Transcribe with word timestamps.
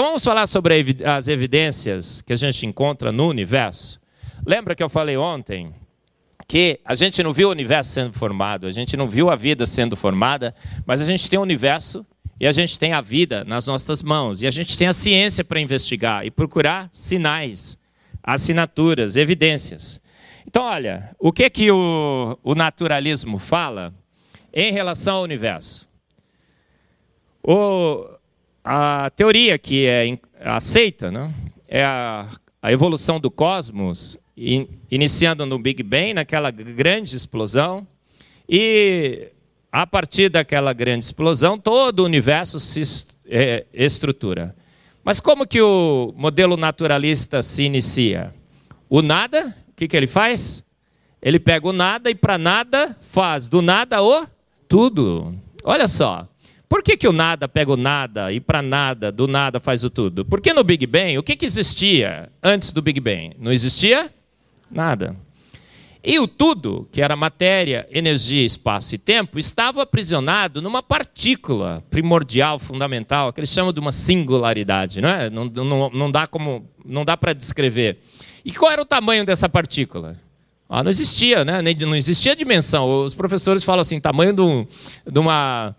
Então 0.00 0.08
vamos 0.08 0.24
falar 0.24 0.46
sobre 0.46 0.96
as 1.04 1.28
evidências 1.28 2.22
que 2.22 2.32
a 2.32 2.36
gente 2.36 2.64
encontra 2.64 3.12
no 3.12 3.28
universo. 3.28 4.00
Lembra 4.46 4.74
que 4.74 4.82
eu 4.82 4.88
falei 4.88 5.14
ontem 5.18 5.74
que 6.48 6.80
a 6.86 6.94
gente 6.94 7.22
não 7.22 7.34
viu 7.34 7.48
o 7.48 7.50
universo 7.50 7.90
sendo 7.90 8.14
formado, 8.14 8.66
a 8.66 8.70
gente 8.70 8.96
não 8.96 9.10
viu 9.10 9.28
a 9.28 9.36
vida 9.36 9.66
sendo 9.66 9.98
formada, 9.98 10.54
mas 10.86 11.02
a 11.02 11.04
gente 11.04 11.28
tem 11.28 11.38
o 11.38 11.42
universo 11.42 12.02
e 12.40 12.46
a 12.46 12.52
gente 12.52 12.78
tem 12.78 12.94
a 12.94 13.02
vida 13.02 13.44
nas 13.44 13.66
nossas 13.66 14.02
mãos, 14.02 14.40
e 14.40 14.46
a 14.46 14.50
gente 14.50 14.78
tem 14.78 14.88
a 14.88 14.92
ciência 14.94 15.44
para 15.44 15.60
investigar 15.60 16.24
e 16.24 16.30
procurar 16.30 16.88
sinais, 16.90 17.76
assinaturas, 18.22 19.16
evidências. 19.16 20.00
Então, 20.46 20.62
olha, 20.62 21.14
o 21.18 21.30
que, 21.30 21.50
que 21.50 21.70
o, 21.70 22.38
o 22.42 22.54
naturalismo 22.54 23.38
fala 23.38 23.92
em 24.50 24.72
relação 24.72 25.16
ao 25.16 25.24
universo? 25.24 25.86
O, 27.42 28.18
a 28.64 29.10
teoria 29.16 29.58
que 29.58 29.86
é 29.86 30.18
aceita 30.44 31.10
né, 31.10 31.32
é 31.68 31.84
a, 31.84 32.28
a 32.62 32.72
evolução 32.72 33.18
do 33.18 33.30
cosmos, 33.30 34.18
in, 34.36 34.68
iniciando 34.90 35.46
no 35.46 35.58
Big 35.58 35.82
Bang, 35.82 36.14
naquela 36.14 36.50
grande 36.50 37.16
explosão, 37.16 37.86
e 38.48 39.28
a 39.72 39.86
partir 39.86 40.28
daquela 40.28 40.72
grande 40.72 41.04
explosão, 41.04 41.58
todo 41.58 42.00
o 42.00 42.04
universo 42.04 42.58
se 42.58 42.82
é, 43.28 43.64
estrutura. 43.72 44.54
Mas 45.04 45.20
como 45.20 45.46
que 45.46 45.60
o 45.62 46.12
modelo 46.16 46.56
naturalista 46.56 47.40
se 47.40 47.62
inicia? 47.62 48.34
O 48.88 49.00
nada, 49.00 49.56
o 49.68 49.74
que, 49.76 49.88
que 49.88 49.96
ele 49.96 50.06
faz? 50.06 50.64
Ele 51.22 51.38
pega 51.38 51.68
o 51.68 51.72
nada 51.72 52.10
e 52.10 52.14
para 52.14 52.36
nada 52.36 52.96
faz 53.00 53.48
do 53.48 53.62
nada 53.62 54.02
o 54.02 54.26
tudo. 54.68 55.34
Olha 55.64 55.86
só. 55.86 56.29
Por 56.70 56.84
que, 56.84 56.96
que 56.96 57.08
o 57.08 57.12
nada 57.12 57.48
pega 57.48 57.72
o 57.72 57.76
nada 57.76 58.32
e 58.32 58.38
para 58.38 58.62
nada, 58.62 59.10
do 59.10 59.26
nada 59.26 59.58
faz 59.58 59.82
o 59.82 59.90
tudo? 59.90 60.24
Porque 60.24 60.54
no 60.54 60.62
Big 60.62 60.86
Bang, 60.86 61.18
o 61.18 61.22
que, 61.22 61.34
que 61.34 61.44
existia 61.44 62.30
antes 62.40 62.70
do 62.70 62.80
Big 62.80 63.00
Bang? 63.00 63.32
Não 63.40 63.50
existia 63.50 64.08
nada. 64.70 65.16
E 66.02 66.20
o 66.20 66.28
tudo, 66.28 66.88
que 66.92 67.02
era 67.02 67.16
matéria, 67.16 67.88
energia, 67.90 68.44
espaço 68.44 68.94
e 68.94 68.98
tempo, 68.98 69.36
estava 69.36 69.82
aprisionado 69.82 70.62
numa 70.62 70.80
partícula 70.80 71.82
primordial, 71.90 72.60
fundamental, 72.60 73.32
que 73.32 73.40
eles 73.40 73.50
chamam 73.50 73.72
de 73.72 73.80
uma 73.80 73.90
singularidade, 73.90 75.00
não 75.00 75.08
é? 75.08 75.28
Não, 75.28 75.46
não, 75.46 75.90
não 75.90 76.08
dá 76.08 76.28
como, 76.28 76.70
não 76.84 77.04
dá 77.04 77.16
para 77.16 77.32
descrever. 77.32 77.98
E 78.44 78.52
qual 78.52 78.70
era 78.70 78.80
o 78.80 78.86
tamanho 78.86 79.26
dessa 79.26 79.48
partícula? 79.48 80.16
Ah, 80.72 80.84
não 80.84 80.90
existia, 80.90 81.44
né? 81.44 81.60
Não 81.80 81.96
existia 81.96 82.36
dimensão. 82.36 83.02
Os 83.02 83.12
professores 83.12 83.64
falam 83.64 83.80
assim, 83.80 83.98
tamanho 83.98 84.32
de, 84.32 84.40
um, 84.40 84.64
de 85.04 85.18
uma 85.18 85.74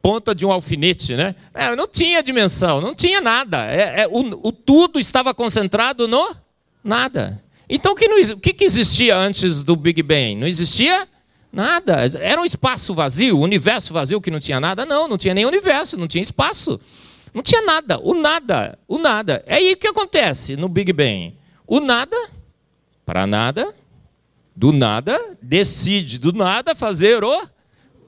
ponta 0.00 0.34
de 0.34 0.46
um 0.46 0.52
alfinete, 0.52 1.14
né? 1.14 1.34
É, 1.52 1.74
não 1.74 1.86
tinha 1.86 2.22
dimensão, 2.22 2.80
não 2.80 2.94
tinha 2.94 3.20
nada. 3.20 3.66
É, 3.66 4.02
é, 4.02 4.08
o, 4.08 4.48
o 4.48 4.52
tudo 4.52 4.98
estava 4.98 5.34
concentrado 5.34 6.06
no 6.06 6.34
nada. 6.82 7.42
Então, 7.68 7.92
o 7.92 7.94
que, 7.94 8.08
não, 8.08 8.38
que 8.38 8.64
existia 8.64 9.16
antes 9.16 9.62
do 9.62 9.76
Big 9.76 10.02
Bang? 10.02 10.36
Não 10.36 10.46
existia 10.46 11.06
nada. 11.52 12.06
Era 12.20 12.40
um 12.40 12.44
espaço 12.44 12.94
vazio, 12.94 13.38
um 13.38 13.42
universo 13.42 13.92
vazio 13.92 14.20
que 14.20 14.30
não 14.30 14.40
tinha 14.40 14.58
nada? 14.58 14.86
Não, 14.86 15.06
não 15.06 15.18
tinha 15.18 15.34
nem 15.34 15.44
universo, 15.44 15.96
não 15.96 16.08
tinha 16.08 16.22
espaço. 16.22 16.80
Não 17.34 17.42
tinha 17.42 17.62
nada, 17.62 18.00
o 18.00 18.14
nada, 18.14 18.78
o 18.88 18.98
nada. 18.98 19.42
É 19.46 19.56
aí 19.56 19.76
que 19.76 19.86
acontece 19.86 20.56
no 20.56 20.68
Big 20.68 20.92
Bang. 20.92 21.34
O 21.66 21.78
nada, 21.78 22.16
para 23.04 23.26
nada, 23.26 23.74
do 24.56 24.72
nada, 24.72 25.36
decide 25.40 26.18
do 26.18 26.32
nada 26.32 26.74
fazer 26.74 27.22
o 27.22 27.48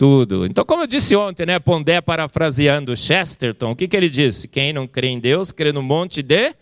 tudo. 0.01 0.47
Então, 0.47 0.65
como 0.65 0.84
eu 0.84 0.87
disse 0.87 1.15
ontem, 1.15 1.45
né, 1.45 1.59
Pondé 1.59 2.01
parafraseando 2.01 2.97
Chesterton, 2.97 3.73
o 3.73 3.77
que, 3.77 3.87
que 3.87 3.95
ele 3.95 4.09
disse? 4.09 4.48
Quem 4.48 4.73
não 4.73 4.87
crê 4.87 5.09
em 5.09 5.20
Deus, 5.20 5.53
crê 5.53 5.75
no 5.75 5.83
monte 5.83 6.23
de 6.23 6.55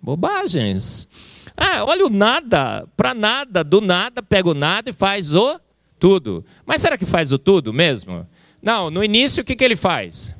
bobagens. 0.00 1.06
Ah, 1.54 1.84
olha 1.84 2.06
o 2.06 2.08
nada, 2.08 2.88
para 2.96 3.12
nada, 3.12 3.62
do 3.62 3.82
nada, 3.82 4.22
pega 4.22 4.48
o 4.48 4.54
nada 4.54 4.88
e 4.88 4.94
faz 4.94 5.34
o 5.34 5.60
tudo. 6.00 6.46
Mas 6.64 6.80
será 6.80 6.96
que 6.96 7.04
faz 7.04 7.30
o 7.30 7.38
tudo 7.38 7.74
mesmo? 7.74 8.26
Não, 8.62 8.88
no 8.88 9.04
início 9.04 9.42
o 9.42 9.44
que, 9.44 9.54
que 9.54 9.62
ele 9.62 9.76
faz? 9.76 10.34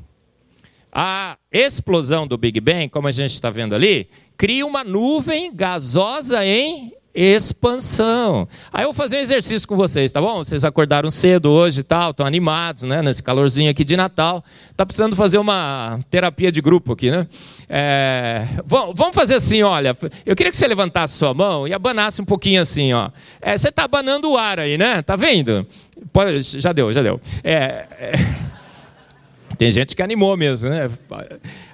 A 0.90 1.36
explosão 1.52 2.26
do 2.26 2.38
Big 2.38 2.58
Bang, 2.60 2.88
como 2.88 3.08
a 3.08 3.12
gente 3.12 3.34
está 3.34 3.50
vendo 3.50 3.74
ali, 3.74 4.08
cria 4.38 4.64
uma 4.64 4.82
nuvem 4.82 5.54
gasosa 5.54 6.42
em 6.46 6.95
expansão. 7.16 8.46
Aí 8.70 8.82
eu 8.82 8.88
vou 8.88 8.94
fazer 8.94 9.16
um 9.16 9.20
exercício 9.20 9.66
com 9.66 9.74
vocês, 9.74 10.12
tá 10.12 10.20
bom? 10.20 10.44
Vocês 10.44 10.66
acordaram 10.66 11.10
cedo 11.10 11.50
hoje 11.50 11.80
e 11.80 11.82
tal, 11.82 12.10
estão 12.10 12.26
animados, 12.26 12.82
né? 12.82 13.00
Nesse 13.00 13.22
calorzinho 13.22 13.70
aqui 13.70 13.82
de 13.82 13.96
Natal. 13.96 14.44
Tá 14.76 14.84
precisando 14.84 15.16
fazer 15.16 15.38
uma 15.38 15.98
terapia 16.10 16.52
de 16.52 16.60
grupo 16.60 16.92
aqui, 16.92 17.10
né? 17.10 17.26
É... 17.70 18.46
Vamos 18.66 19.14
fazer 19.14 19.36
assim, 19.36 19.62
olha. 19.62 19.96
Eu 20.26 20.36
queria 20.36 20.50
que 20.50 20.56
você 20.58 20.68
levantasse 20.68 21.14
sua 21.14 21.32
mão 21.32 21.66
e 21.66 21.72
abanasse 21.72 22.20
um 22.20 22.26
pouquinho 22.26 22.60
assim, 22.60 22.92
ó. 22.92 23.10
É, 23.40 23.56
você 23.56 23.70
está 23.70 23.84
abanando 23.84 24.30
o 24.30 24.36
ar 24.36 24.60
aí, 24.60 24.76
né? 24.76 25.00
Tá 25.00 25.16
vendo? 25.16 25.66
Já 26.42 26.74
deu, 26.74 26.92
já 26.92 27.02
deu. 27.02 27.18
É... 27.42 27.86
é... 27.98 28.56
Tem 29.56 29.70
gente 29.70 29.96
que 29.96 30.02
animou 30.02 30.36
mesmo, 30.36 30.68
né? 30.68 30.90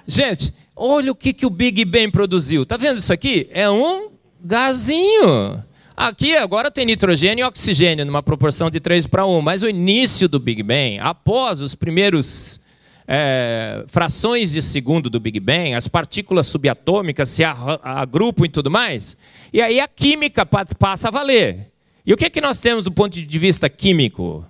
Gente, 0.07 0.53
olha 0.73 1.11
o 1.11 1.15
que, 1.15 1.33
que 1.33 1.45
o 1.45 1.49
Big 1.49 1.83
Bang 1.83 2.11
produziu. 2.11 2.65
Tá 2.65 2.77
vendo 2.77 2.99
isso 2.99 3.11
aqui? 3.11 3.49
É 3.51 3.69
um 3.69 4.12
gazinho. 4.43 5.63
Aqui 5.95 6.35
agora 6.35 6.69
tem 6.69 6.85
nitrogênio 6.85 7.43
e 7.43 7.47
oxigênio 7.47 8.05
numa 8.05 8.21
proporção 8.21 8.69
de 8.69 8.79
3 8.79 9.07
para 9.07 9.25
1, 9.25 9.41
mas 9.41 9.63
o 9.63 9.69
início 9.69 10.27
do 10.27 10.39
Big 10.39 10.61
Bang, 10.61 10.99
após 10.99 11.61
os 11.61 11.75
primeiros 11.75 12.59
é, 13.07 13.85
frações 13.87 14.51
de 14.51 14.61
segundo 14.61 15.09
do 15.09 15.19
Big 15.19 15.39
Bang, 15.39 15.73
as 15.73 15.87
partículas 15.87 16.47
subatômicas 16.47 17.29
se 17.29 17.43
agrupam 17.43 18.45
e 18.45 18.49
tudo 18.49 18.71
mais, 18.71 19.15
e 19.53 19.61
aí 19.61 19.79
a 19.79 19.87
química 19.87 20.45
passa 20.45 21.07
a 21.07 21.11
valer. 21.11 21.71
E 22.05 22.11
o 22.11 22.17
que, 22.17 22.25
é 22.25 22.29
que 22.29 22.41
nós 22.41 22.59
temos 22.59 22.83
do 22.83 22.91
ponto 22.91 23.13
de 23.13 23.39
vista 23.39 23.69
químico? 23.69 24.45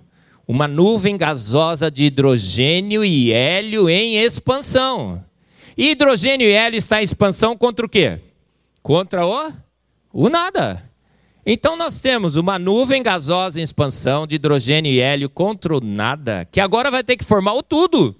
Uma 0.48 0.66
nuvem 0.66 1.16
gasosa 1.16 1.90
de 1.90 2.04
hidrogênio 2.04 3.04
e 3.04 3.32
hélio 3.32 3.88
em 3.88 4.16
expansão. 4.16 5.22
E 5.76 5.90
hidrogênio 5.90 6.48
e 6.48 6.52
hélio 6.52 6.78
está 6.78 7.00
em 7.00 7.04
expansão 7.04 7.56
contra 7.56 7.86
o 7.86 7.88
quê? 7.88 8.18
Contra 8.82 9.26
o 9.26 9.52
o 10.14 10.28
nada. 10.28 10.80
Então 11.44 11.76
nós 11.76 12.00
temos 12.00 12.36
uma 12.36 12.58
nuvem 12.58 13.02
gasosa 13.02 13.60
em 13.60 13.64
expansão 13.64 14.26
de 14.26 14.36
hidrogênio 14.36 14.90
e 14.90 15.00
hélio 15.00 15.28
contra 15.28 15.76
o 15.76 15.80
nada, 15.80 16.48
que 16.50 16.60
agora 16.60 16.90
vai 16.90 17.02
ter 17.02 17.16
que 17.16 17.24
formar 17.24 17.54
o 17.54 17.62
tudo. 17.62 18.14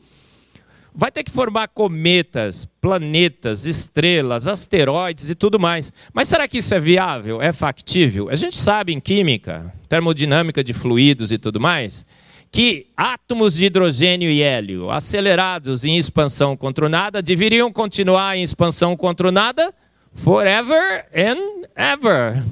Vai 0.92 1.10
ter 1.10 1.24
que 1.24 1.30
formar 1.30 1.68
cometas, 1.68 2.64
planetas, 2.80 3.64
estrelas, 3.66 4.46
asteroides 4.46 5.30
e 5.30 5.34
tudo 5.34 5.58
mais. 5.58 5.92
Mas 6.12 6.28
será 6.28 6.46
que 6.46 6.58
isso 6.58 6.74
é 6.74 6.78
viável? 6.78 7.40
É 7.40 7.52
factível? 7.52 8.28
A 8.28 8.34
gente 8.34 8.56
sabe 8.56 8.92
em 8.92 9.00
química, 9.00 9.72
termodinâmica 9.88 10.62
de 10.62 10.74
fluidos 10.74 11.32
e 11.32 11.38
tudo 11.38 11.58
mais, 11.58 12.04
que 12.52 12.88
átomos 12.96 13.54
de 13.54 13.66
hidrogênio 13.66 14.30
e 14.30 14.42
hélio 14.42 14.90
acelerados 14.90 15.84
em 15.84 15.96
expansão 15.96 16.56
contra 16.56 16.86
o 16.86 16.88
nada 16.88 17.22
deveriam 17.22 17.72
continuar 17.72 18.36
em 18.36 18.42
expansão 18.42 18.96
contra 18.96 19.28
o 19.28 19.32
nada 19.32 19.74
forever 20.14 21.04
and 21.14 21.66
ever. 21.76 22.42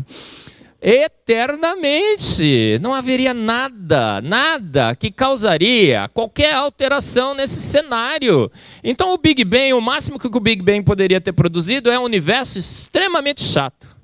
Eternamente. 0.82 2.78
Não 2.80 2.92
haveria 2.92 3.32
nada, 3.32 4.20
nada 4.20 4.96
que 4.96 5.12
causaria 5.12 6.10
qualquer 6.12 6.54
alteração 6.54 7.34
nesse 7.34 7.62
cenário. 7.62 8.50
Então, 8.82 9.14
o 9.14 9.18
Big 9.18 9.44
Bang, 9.44 9.74
o 9.74 9.80
máximo 9.80 10.18
que 10.18 10.26
o 10.26 10.40
Big 10.40 10.60
Bang 10.60 10.82
poderia 10.82 11.20
ter 11.20 11.32
produzido 11.32 11.88
é 11.88 11.98
um 11.98 12.02
universo 12.02 12.58
extremamente 12.58 13.44
chato, 13.44 13.96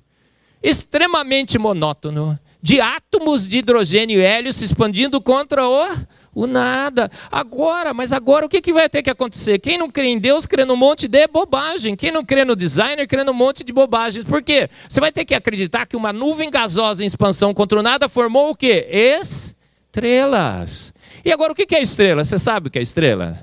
extremamente 0.62 1.58
monótono, 1.58 2.38
de 2.62 2.80
átomos 2.80 3.48
de 3.48 3.58
hidrogênio 3.58 4.20
e 4.20 4.24
hélio 4.24 4.52
se 4.52 4.64
expandindo 4.64 5.20
contra 5.20 5.66
o 5.68 5.84
o 6.34 6.46
nada. 6.46 7.10
Agora, 7.30 7.92
mas 7.92 8.12
agora 8.12 8.46
o 8.46 8.48
que, 8.48 8.60
que 8.60 8.72
vai 8.72 8.88
ter 8.88 9.02
que 9.02 9.10
acontecer? 9.10 9.58
Quem 9.58 9.76
não 9.78 9.90
crê 9.90 10.06
em 10.06 10.18
Deus 10.18 10.46
crê 10.46 10.64
num 10.64 10.76
monte 10.76 11.08
de 11.08 11.26
bobagem. 11.26 11.96
Quem 11.96 12.12
não 12.12 12.24
crê 12.24 12.44
no 12.44 12.54
designer 12.54 13.06
crê 13.06 13.24
num 13.24 13.32
monte 13.32 13.64
de 13.64 13.72
bobagens. 13.72 14.24
Por 14.24 14.42
quê? 14.42 14.68
Você 14.88 15.00
vai 15.00 15.10
ter 15.10 15.24
que 15.24 15.34
acreditar 15.34 15.86
que 15.86 15.96
uma 15.96 16.12
nuvem 16.12 16.50
gasosa 16.50 17.02
em 17.02 17.06
expansão 17.06 17.52
contra 17.52 17.78
o 17.78 17.82
nada 17.82 18.08
formou 18.08 18.50
o 18.50 18.54
quê? 18.54 18.86
Estrelas. 19.20 20.92
E 21.24 21.32
agora 21.32 21.52
o 21.52 21.54
que 21.54 21.74
é 21.74 21.82
estrela? 21.82 22.24
Você 22.24 22.38
sabe 22.38 22.68
o 22.68 22.70
que 22.70 22.78
é 22.78 22.82
estrela? 22.82 23.38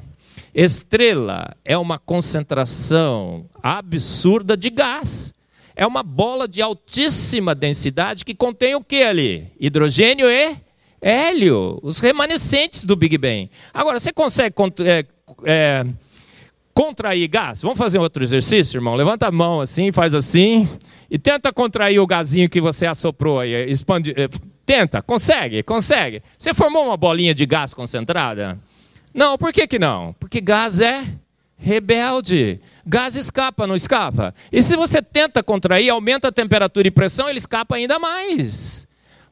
Estrela 0.53 1.55
é 1.65 1.77
uma 1.77 1.99
concentração 1.99 3.45
absurda 3.61 4.55
de 4.55 4.69
gás. 4.69 5.33
É 5.75 5.85
uma 5.85 6.01
bola 6.01 6.47
de 6.47 6.61
altíssima 6.61 7.53
densidade 7.53 8.23
que 8.23 8.33
contém 8.33 8.73
o 8.73 8.81
que 8.81 9.03
ali? 9.03 9.51
Hidrogênio 9.59 10.31
e 10.31 10.55
hélio, 11.01 11.79
os 11.81 11.99
remanescentes 11.99 12.85
do 12.85 12.95
Big 12.95 13.17
Bang. 13.17 13.49
Agora, 13.73 13.99
você 13.99 14.11
consegue 14.11 14.55
é, 14.79 15.05
é, 15.43 15.85
contrair 16.73 17.27
gás? 17.27 17.61
Vamos 17.61 17.77
fazer 17.77 17.99
outro 17.99 18.23
exercício, 18.23 18.77
irmão? 18.77 18.95
Levanta 18.95 19.27
a 19.27 19.31
mão 19.31 19.61
assim, 19.61 19.91
faz 19.91 20.13
assim, 20.13 20.67
e 21.09 21.17
tenta 21.17 21.53
contrair 21.53 21.99
o 21.99 22.07
gazinho 22.07 22.49
que 22.49 22.59
você 22.59 22.85
assoprou 22.85 23.39
aí. 23.39 23.69
Expande, 23.69 24.13
é, 24.17 24.27
tenta, 24.65 25.01
consegue, 25.01 25.63
consegue. 25.63 26.21
Você 26.37 26.53
formou 26.53 26.85
uma 26.85 26.97
bolinha 26.97 27.33
de 27.33 27.45
gás 27.45 27.73
concentrada? 27.73 28.59
Não, 29.13 29.37
por 29.37 29.53
que, 29.53 29.65
que 29.67 29.79
não? 29.79 30.13
Porque 30.19 30.41
gás 30.41 30.81
é 30.81 31.03
rebelde. 31.57 32.59
Gás 32.85 33.15
escapa, 33.15 33.65
não 33.65 33.75
escapa? 33.75 34.35
E 34.51 34.61
se 34.61 34.75
você 34.75 35.01
tenta 35.01 35.41
contrair, 35.41 35.89
aumenta 35.89 36.27
a 36.27 36.31
temperatura 36.31 36.87
e 36.87 36.91
pressão, 36.91 37.29
ele 37.29 37.39
escapa 37.39 37.75
ainda 37.75 37.97
mais. 37.97 38.84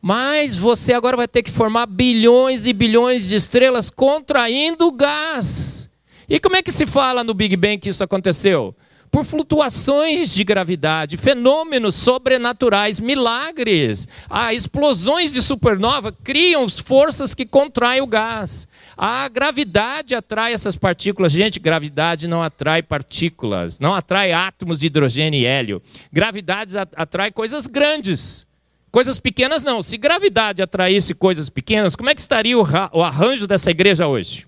Mas 0.06 0.54
você 0.54 0.92
agora 0.92 1.16
vai 1.16 1.30
ter 1.30 1.42
que 1.42 1.50
formar 1.50 1.86
bilhões 1.86 2.68
e 2.68 2.74
bilhões 2.74 3.30
de 3.30 3.38
estrelas 3.38 3.90
contraindo 3.90 4.92
gás. 4.92 5.90
E 6.28 6.42
como 6.42 6.58
é 6.58 6.62
que 6.62 6.74
se 6.74 6.86
fala 6.86 7.24
no 7.24 7.34
Big 7.34 7.56
Bang 7.56 7.78
que 7.78 7.88
isso 7.88 8.04
aconteceu? 8.04 8.76
por 9.10 9.24
flutuações 9.24 10.34
de 10.34 10.44
gravidade, 10.44 11.18
fenômenos 11.18 11.94
sobrenaturais, 11.94 13.00
milagres. 13.00 14.08
Ah, 14.28 14.56
explosões 14.56 15.32
de 15.32 15.40
supernova 15.40 16.12
criam 16.12 16.68
forças 16.68 17.36
que 17.36 17.46
contraem 17.46 18.02
o 18.02 18.08
gás. 18.08 18.68
A 18.98 19.30
gravidade 19.30 20.16
atrai 20.16 20.52
essas 20.52 20.76
partículas. 20.76 21.32
Gente, 21.32 21.60
gravidade 21.60 22.28
não 22.28 22.42
atrai 22.42 22.82
partículas, 22.82 23.78
não 23.78 23.94
atrai 23.94 24.32
átomos 24.32 24.80
de 24.80 24.88
hidrogênio 24.88 25.40
e 25.40 25.46
hélio. 25.46 25.80
Gravidade 26.12 26.74
atrai 26.96 27.32
coisas 27.32 27.68
grandes. 27.68 28.48
Coisas 28.94 29.20
pequenas 29.20 29.64
não. 29.64 29.82
Se 29.82 29.98
gravidade 29.98 30.62
atraísse 30.62 31.16
coisas 31.16 31.50
pequenas, 31.50 31.96
como 31.96 32.12
é 32.12 32.16
que 32.16 32.22
estaria 32.22 32.56
o 32.56 33.02
arranjo 33.02 33.48
dessa 33.48 33.72
igreja 33.72 34.06
hoje? 34.06 34.46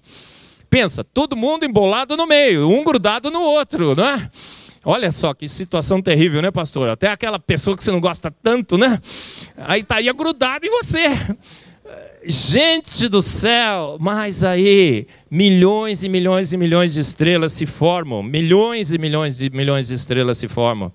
Pensa, 0.70 1.04
todo 1.04 1.36
mundo 1.36 1.66
embolado 1.66 2.16
no 2.16 2.28
meio, 2.28 2.70
um 2.70 2.84
grudado 2.84 3.32
no 3.32 3.42
outro, 3.42 3.96
não 3.96 4.06
é? 4.06 4.30
Olha 4.84 5.10
só 5.10 5.34
que 5.34 5.48
situação 5.48 6.00
terrível, 6.00 6.44
né, 6.44 6.52
pastor? 6.52 6.90
Até 6.90 7.08
aquela 7.08 7.40
pessoa 7.40 7.76
que 7.76 7.84
você 7.84 7.92
não 7.92 8.00
gosta 8.00 8.30
tanto, 8.30 8.78
né? 8.78 9.02
Aí 9.58 9.80
estaria 9.80 10.14
grudado 10.14 10.64
em 10.64 10.70
você. 10.70 11.08
Gente 12.24 13.10
do 13.10 13.24
céu, 13.24 13.98
mas 14.00 14.44
aí 14.44 15.08
milhões 15.28 16.04
e 16.04 16.10
milhões 16.10 16.54
e 16.54 16.58
milhões 16.58 16.94
de 16.94 17.00
estrelas 17.00 17.52
se 17.52 17.66
formam, 17.66 18.22
milhões 18.22 18.94
e 18.94 19.00
milhões 19.00 19.42
e 19.42 19.50
milhões 19.50 19.88
de 19.88 19.96
estrelas 19.96 20.38
se 20.38 20.48
formam. 20.48 20.94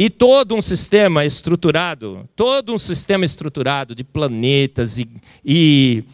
E 0.00 0.08
todo 0.08 0.54
um 0.54 0.60
sistema 0.60 1.24
estruturado, 1.24 2.28
todo 2.36 2.72
um 2.72 2.78
sistema 2.78 3.24
estruturado 3.24 3.96
de 3.96 4.04
planetas 4.04 4.96
e, 4.96 5.10
e 5.44 6.04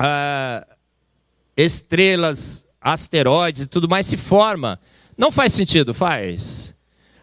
uh, 0.00 0.64
estrelas, 1.56 2.64
asteroides 2.80 3.62
e 3.62 3.66
tudo 3.66 3.88
mais 3.88 4.06
se 4.06 4.16
forma. 4.16 4.78
Não 5.18 5.32
faz 5.32 5.52
sentido, 5.52 5.92
faz. 5.92 6.72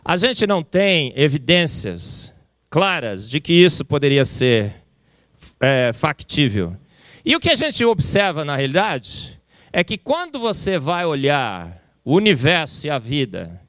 A 0.03 0.17
gente 0.17 0.45
não 0.45 0.61
tem 0.61 1.13
evidências 1.15 2.33
claras 2.69 3.29
de 3.29 3.39
que 3.39 3.53
isso 3.53 3.85
poderia 3.85 4.25
ser 4.25 4.83
é, 5.57 5.93
factível. 5.93 6.75
E 7.23 7.33
o 7.33 7.39
que 7.39 7.49
a 7.49 7.55
gente 7.55 7.85
observa 7.85 8.43
na 8.43 8.57
realidade 8.57 9.39
é 9.71 9.85
que 9.85 9.97
quando 9.97 10.37
você 10.37 10.77
vai 10.77 11.05
olhar 11.05 11.81
o 12.03 12.13
universo 12.13 12.87
e 12.87 12.89
a 12.89 12.99
vida 12.99 13.65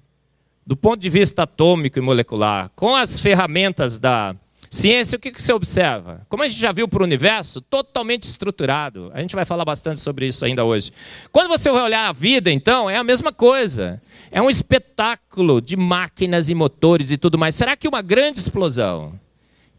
do 0.69 0.76
ponto 0.76 1.00
de 1.00 1.09
vista 1.09 1.44
atômico 1.44 1.99
e 1.99 2.03
molecular, 2.03 2.70
com 2.76 2.94
as 2.94 3.19
ferramentas 3.19 3.99
da 3.99 4.37
Ciência, 4.70 5.17
o 5.17 5.19
que 5.19 5.32
você 5.32 5.50
observa? 5.50 6.26
Como 6.29 6.43
a 6.43 6.49
gente 6.49 6.61
já 6.61 6.70
viu 6.73 6.87
para 6.87 7.00
o 7.00 7.06
universo, 7.06 7.62
totalmente 7.62 8.25
estruturado. 8.25 9.11
A 9.15 9.20
gente 9.23 9.35
vai 9.35 9.47
falar 9.47 9.65
bastante 9.65 9.99
sobre 9.99 10.26
isso 10.26 10.44
ainda 10.44 10.67
hoje. 10.67 10.93
Quando 11.32 11.49
você 11.49 11.70
vai 11.70 11.82
olhar 11.85 12.06
a 12.06 12.12
vida, 12.12 12.53
então, 12.53 12.91
é 12.91 12.99
a 12.99 13.03
mesma 13.03 13.32
coisa. 13.32 13.99
É 14.31 14.43
um 14.43 14.50
espetáculo 14.50 15.62
de 15.62 15.75
máquinas 15.75 16.50
e 16.50 16.55
motores 16.55 17.11
e 17.11 17.17
tudo 17.17 17.38
mais. 17.38 17.55
Será 17.55 17.75
que 17.75 17.88
uma 17.88 18.03
grande 18.03 18.38
explosão 18.38 19.19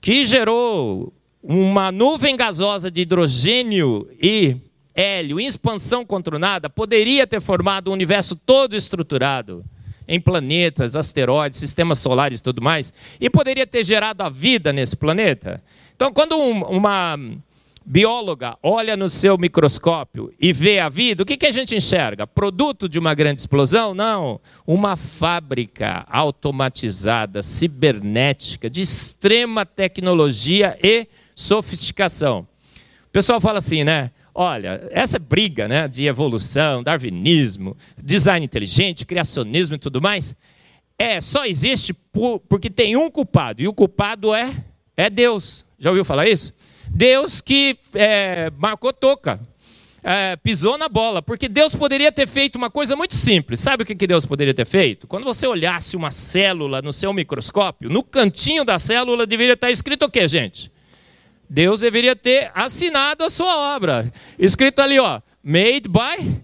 que 0.02 0.26
gerou 0.26 1.14
uma 1.44 1.92
nuvem 1.92 2.36
gasosa 2.36 2.90
de 2.90 3.02
hidrogênio 3.02 4.10
e 4.20 4.58
hélio 4.96 5.40
em 5.40 5.46
expansão 5.46 6.04
controlada 6.04 6.68
poderia 6.68 7.28
ter 7.28 7.42
formado 7.42 7.92
um 7.92 7.94
universo 7.94 8.36
todo 8.36 8.76
estruturado? 8.76 9.64
Em 10.10 10.20
planetas, 10.20 10.96
asteroides, 10.96 11.60
sistemas 11.60 12.00
solares 12.00 12.40
e 12.40 12.44
tudo 12.44 12.62
mais, 12.62 12.92
e 13.22 13.30
poderia 13.30 13.68
ter 13.68 13.86
gerado 13.86 14.24
a 14.24 14.30
vida 14.30 14.74
nesse 14.74 14.98
planeta. 14.98 15.64
Então, 15.96 16.12
quando 16.12 16.36
um, 16.36 16.64
uma 16.64 17.18
bióloga 17.86 18.58
olha 18.62 18.98
no 18.98 19.08
seu 19.08 19.38
microscópio 19.38 20.34
e 20.40 20.52
vê 20.52 20.80
a 20.80 20.90
vida, 20.90 21.24
o 21.24 21.26
que, 21.26 21.38
que 21.38 21.46
a 21.46 21.52
gente 21.52 21.76
enxerga? 21.76 22.28
Produto 22.28 22.90
de 22.90 23.00
uma 23.00 23.14
grande 23.14 23.40
explosão? 23.40 23.94
Não. 23.94 24.40
Uma 24.66 24.96
fábrica 24.96 26.06
automatizada, 26.10 27.42
cibernética, 27.42 28.70
de 28.70 28.82
extrema 28.82 29.66
tecnologia 29.66 30.78
e 30.84 31.08
sofisticação. 31.36 32.48
O 33.08 33.12
pessoal 33.12 33.40
fala 33.40 33.60
assim, 33.60 33.84
né? 33.84 34.12
Olha, 34.34 34.88
essa 34.92 35.20
briga 35.20 35.68
né, 35.68 35.88
de 35.88 36.06
evolução, 36.06 36.84
darwinismo, 36.84 37.76
design 38.02 38.46
inteligente, 38.46 39.06
criacionismo 39.06 39.76
e 39.76 39.80
tudo 39.80 40.02
mais, 40.02 40.36
é 40.98 41.22
só 41.22 41.46
existe 41.46 41.94
por, 41.94 42.40
porque 42.42 42.70
tem 42.70 42.96
um 42.96 43.10
culpado, 43.10 43.62
e 43.62 43.68
o 43.68 43.74
culpado 43.74 44.34
é, 44.34 44.54
é 44.96 45.10
Deus. 45.10 45.66
Já 45.80 45.90
ouviu 45.90 46.04
falar 46.04 46.28
isso? 46.28 46.54
Deus 46.90 47.40
que 47.40 47.78
é, 47.94 48.52
marcou 48.58 48.92
toca, 48.92 49.40
é, 50.04 50.36
pisou 50.38 50.78
na 50.78 50.90
bola, 50.90 51.22
porque 51.22 51.48
Deus 51.48 51.76
poderia 51.76 52.12
ter 52.12 52.28
feito 52.28 52.56
uma 52.56 52.70
coisa 52.70 52.96
muito 52.96 53.16
simples. 53.16 53.60
Sabe 53.60 53.84
o 53.84 53.86
que 53.86 54.08
Deus 54.08 54.26
poderia 54.26 54.54
ter 54.54 54.66
feito? 54.66 55.08
Quando 55.08 55.24
você 55.24 55.48
olhasse 55.48 55.96
uma 55.96 56.12
célula 56.12 56.82
no 56.82 56.92
seu 56.92 57.14
microscópio, 57.14 57.90
no 57.90 58.04
cantinho 58.04 58.64
da 58.66 58.80
célula 58.80 59.26
deveria 59.26 59.54
estar 59.54 59.72
escrito 59.72 60.06
o 60.06 60.10
quê, 60.10 60.28
gente? 60.28 60.72
Deus 61.50 61.80
deveria 61.80 62.16
ter 62.16 62.52
assinado 62.54 63.24
a 63.24 63.30
sua 63.30 63.76
obra. 63.76 64.14
Escrito 64.38 64.80
ali, 64.82 65.00
ó, 65.00 65.20
made 65.44 65.88
by 65.88 66.42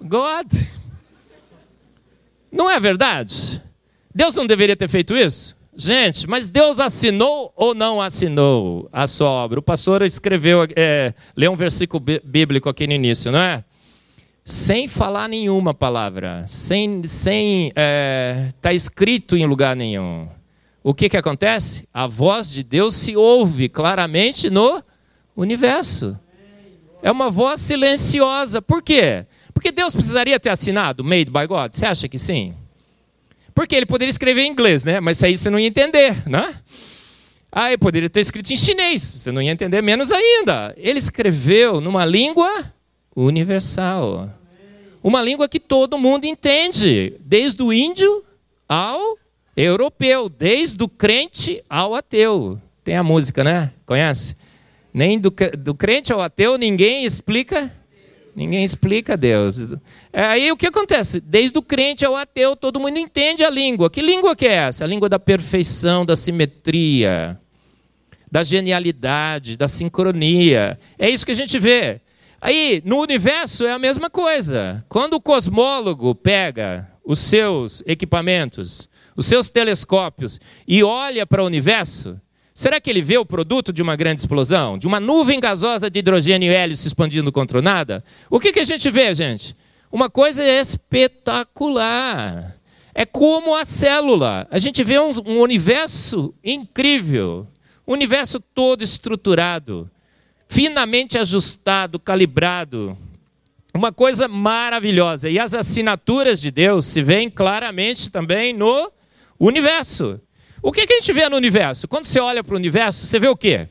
God. 0.00 0.46
Não 2.50 2.70
é 2.70 2.80
verdade? 2.80 3.62
Deus 4.14 4.34
não 4.34 4.46
deveria 4.46 4.74
ter 4.74 4.88
feito 4.88 5.14
isso? 5.14 5.54
Gente, 5.76 6.26
mas 6.26 6.48
Deus 6.48 6.80
assinou 6.80 7.52
ou 7.54 7.74
não 7.74 8.00
assinou 8.00 8.88
a 8.90 9.06
sua 9.06 9.28
obra? 9.28 9.60
O 9.60 9.62
pastor 9.62 10.02
escreveu, 10.02 10.66
é, 10.74 11.12
leu 11.36 11.52
um 11.52 11.56
versículo 11.56 12.02
bíblico 12.24 12.68
aqui 12.68 12.86
no 12.86 12.94
início, 12.94 13.30
não 13.30 13.38
é? 13.38 13.62
Sem 14.44 14.88
falar 14.88 15.28
nenhuma 15.28 15.74
palavra, 15.74 16.42
sem, 16.46 17.04
sem 17.04 17.70
é, 17.76 18.48
tá 18.62 18.72
escrito 18.72 19.36
em 19.36 19.44
lugar 19.44 19.76
nenhum 19.76 20.26
o 20.88 20.94
que, 20.94 21.10
que 21.10 21.18
acontece? 21.18 21.86
A 21.92 22.06
voz 22.06 22.50
de 22.50 22.62
Deus 22.62 22.94
se 22.94 23.14
ouve 23.14 23.68
claramente 23.68 24.48
no 24.48 24.82
universo. 25.36 26.18
É 27.02 27.12
uma 27.12 27.30
voz 27.30 27.60
silenciosa. 27.60 28.62
Por 28.62 28.80
quê? 28.82 29.26
Porque 29.52 29.70
Deus 29.70 29.92
precisaria 29.92 30.40
ter 30.40 30.48
assinado 30.48 31.04
Made 31.04 31.26
by 31.26 31.46
God? 31.46 31.74
Você 31.74 31.84
acha 31.84 32.08
que 32.08 32.18
sim? 32.18 32.54
Porque 33.54 33.76
ele 33.76 33.84
poderia 33.84 34.08
escrever 34.08 34.44
em 34.44 34.50
inglês, 34.50 34.82
né? 34.82 34.98
Mas 34.98 35.22
aí 35.22 35.36
você 35.36 35.50
não 35.50 35.58
ia 35.58 35.66
entender, 35.66 36.26
né? 36.26 36.58
Ah, 37.52 37.68
ele 37.68 37.76
poderia 37.76 38.08
ter 38.08 38.20
escrito 38.20 38.50
em 38.50 38.56
chinês, 38.56 39.02
você 39.02 39.30
não 39.30 39.42
ia 39.42 39.52
entender 39.52 39.82
menos 39.82 40.10
ainda. 40.10 40.74
Ele 40.74 40.98
escreveu 40.98 41.82
numa 41.82 42.06
língua 42.06 42.64
universal. 43.14 44.30
Uma 45.02 45.20
língua 45.20 45.50
que 45.50 45.60
todo 45.60 45.98
mundo 45.98 46.24
entende, 46.24 47.12
desde 47.20 47.62
o 47.62 47.74
índio 47.74 48.24
ao 48.66 49.18
europeu, 49.58 50.28
desde 50.28 50.82
o 50.84 50.88
crente 50.88 51.62
ao 51.68 51.94
ateu. 51.94 52.60
Tem 52.84 52.96
a 52.96 53.02
música, 53.02 53.42
né? 53.42 53.72
Conhece? 53.84 54.36
Nem 54.94 55.18
do, 55.18 55.34
do 55.58 55.74
crente 55.74 56.12
ao 56.12 56.20
ateu 56.20 56.56
ninguém 56.56 57.04
explica. 57.04 57.70
Ninguém 58.36 58.62
explica 58.62 59.16
Deus. 59.16 59.58
É, 60.12 60.22
aí 60.22 60.52
o 60.52 60.56
que 60.56 60.68
acontece? 60.68 61.20
Desde 61.20 61.58
o 61.58 61.62
crente 61.62 62.04
ao 62.04 62.14
ateu, 62.14 62.54
todo 62.54 62.78
mundo 62.78 62.98
entende 62.98 63.44
a 63.44 63.50
língua. 63.50 63.90
Que 63.90 64.00
língua 64.00 64.36
que 64.36 64.46
é 64.46 64.54
essa? 64.54 64.84
A 64.84 64.86
língua 64.86 65.08
da 65.08 65.18
perfeição, 65.18 66.06
da 66.06 66.14
simetria, 66.14 67.36
da 68.30 68.44
genialidade, 68.44 69.56
da 69.56 69.66
sincronia. 69.66 70.78
É 70.96 71.10
isso 71.10 71.26
que 71.26 71.32
a 71.32 71.34
gente 71.34 71.58
vê. 71.58 72.00
Aí, 72.40 72.80
no 72.84 73.00
universo 73.00 73.66
é 73.66 73.72
a 73.72 73.78
mesma 73.78 74.08
coisa. 74.08 74.84
Quando 74.88 75.14
o 75.14 75.20
cosmólogo 75.20 76.14
pega 76.14 76.88
os 77.04 77.18
seus 77.18 77.82
equipamentos 77.86 78.88
os 79.18 79.26
seus 79.26 79.50
telescópios 79.50 80.40
e 80.66 80.82
olha 80.84 81.26
para 81.26 81.42
o 81.42 81.46
universo, 81.46 82.18
será 82.54 82.80
que 82.80 82.88
ele 82.88 83.02
vê 83.02 83.18
o 83.18 83.26
produto 83.26 83.72
de 83.72 83.82
uma 83.82 83.96
grande 83.96 84.20
explosão? 84.20 84.78
De 84.78 84.86
uma 84.86 85.00
nuvem 85.00 85.40
gasosa 85.40 85.90
de 85.90 85.98
hidrogênio 85.98 86.52
e 86.52 86.54
hélio 86.54 86.76
se 86.76 86.86
expandindo 86.86 87.32
contra 87.32 87.58
o 87.58 87.62
nada? 87.62 88.04
O 88.30 88.38
que, 88.38 88.52
que 88.52 88.60
a 88.60 88.64
gente 88.64 88.88
vê, 88.88 89.12
gente? 89.12 89.56
Uma 89.90 90.08
coisa 90.08 90.46
espetacular. 90.46 92.54
É 92.94 93.04
como 93.04 93.56
a 93.56 93.64
célula. 93.64 94.46
A 94.52 94.58
gente 94.60 94.84
vê 94.84 95.00
um, 95.00 95.10
um 95.26 95.40
universo 95.40 96.32
incrível, 96.44 97.48
um 97.84 97.94
universo 97.94 98.38
todo 98.38 98.84
estruturado, 98.84 99.90
finamente 100.46 101.18
ajustado, 101.18 101.98
calibrado. 101.98 102.96
Uma 103.74 103.92
coisa 103.92 104.28
maravilhosa. 104.28 105.28
E 105.28 105.40
as 105.40 105.54
assinaturas 105.54 106.40
de 106.40 106.52
Deus 106.52 106.86
se 106.86 107.02
veem 107.02 107.28
claramente 107.28 108.12
também 108.12 108.52
no 108.52 108.92
o 109.38 109.46
universo. 109.46 110.20
O 110.60 110.72
que, 110.72 110.86
que 110.86 110.94
a 110.94 110.96
gente 111.00 111.12
vê 111.12 111.28
no 111.28 111.36
universo? 111.36 111.86
Quando 111.86 112.04
você 112.04 112.20
olha 112.20 112.42
para 112.42 112.54
o 112.54 112.56
universo, 112.56 113.06
você 113.06 113.18
vê 113.18 113.28
o 113.28 113.36
quê? 113.36 113.68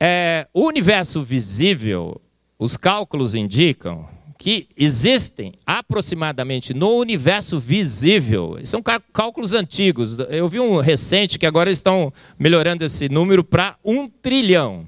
É, 0.00 0.48
o 0.52 0.66
universo 0.66 1.22
visível, 1.22 2.20
os 2.58 2.76
cálculos 2.76 3.34
indicam 3.34 4.08
que 4.42 4.66
existem 4.76 5.54
aproximadamente 5.64 6.74
no 6.74 6.96
universo 6.96 7.60
visível, 7.60 8.58
são 8.64 8.82
cálculos 9.12 9.54
antigos. 9.54 10.18
Eu 10.18 10.48
vi 10.48 10.58
um 10.58 10.80
recente 10.80 11.38
que 11.38 11.46
agora 11.46 11.70
estão 11.70 12.12
melhorando 12.36 12.84
esse 12.84 13.08
número 13.08 13.44
para 13.44 13.76
um 13.84 14.08
trilhão. 14.08 14.84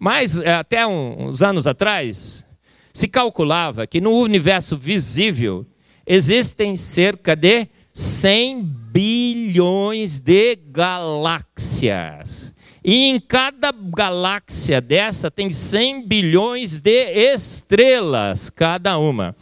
Mas 0.00 0.40
é, 0.40 0.54
até 0.54 0.84
uns 0.84 1.44
anos 1.44 1.68
atrás, 1.68 2.44
se 2.92 3.06
calculava 3.06 3.86
que 3.86 4.00
no 4.00 4.18
universo 4.18 4.76
visível 4.76 5.64
existem 6.04 6.74
cerca 6.74 7.36
de 7.36 7.68
100 7.92 8.62
bilhões 8.92 10.20
de 10.20 10.56
galáxias. 10.56 12.54
E 12.84 13.04
em 13.06 13.20
cada 13.20 13.70
galáxia 13.72 14.80
dessa 14.80 15.30
tem 15.30 15.50
100 15.50 16.06
bilhões 16.06 16.80
de 16.80 17.32
estrelas, 17.32 18.50
cada 18.50 18.98
uma. 18.98 19.36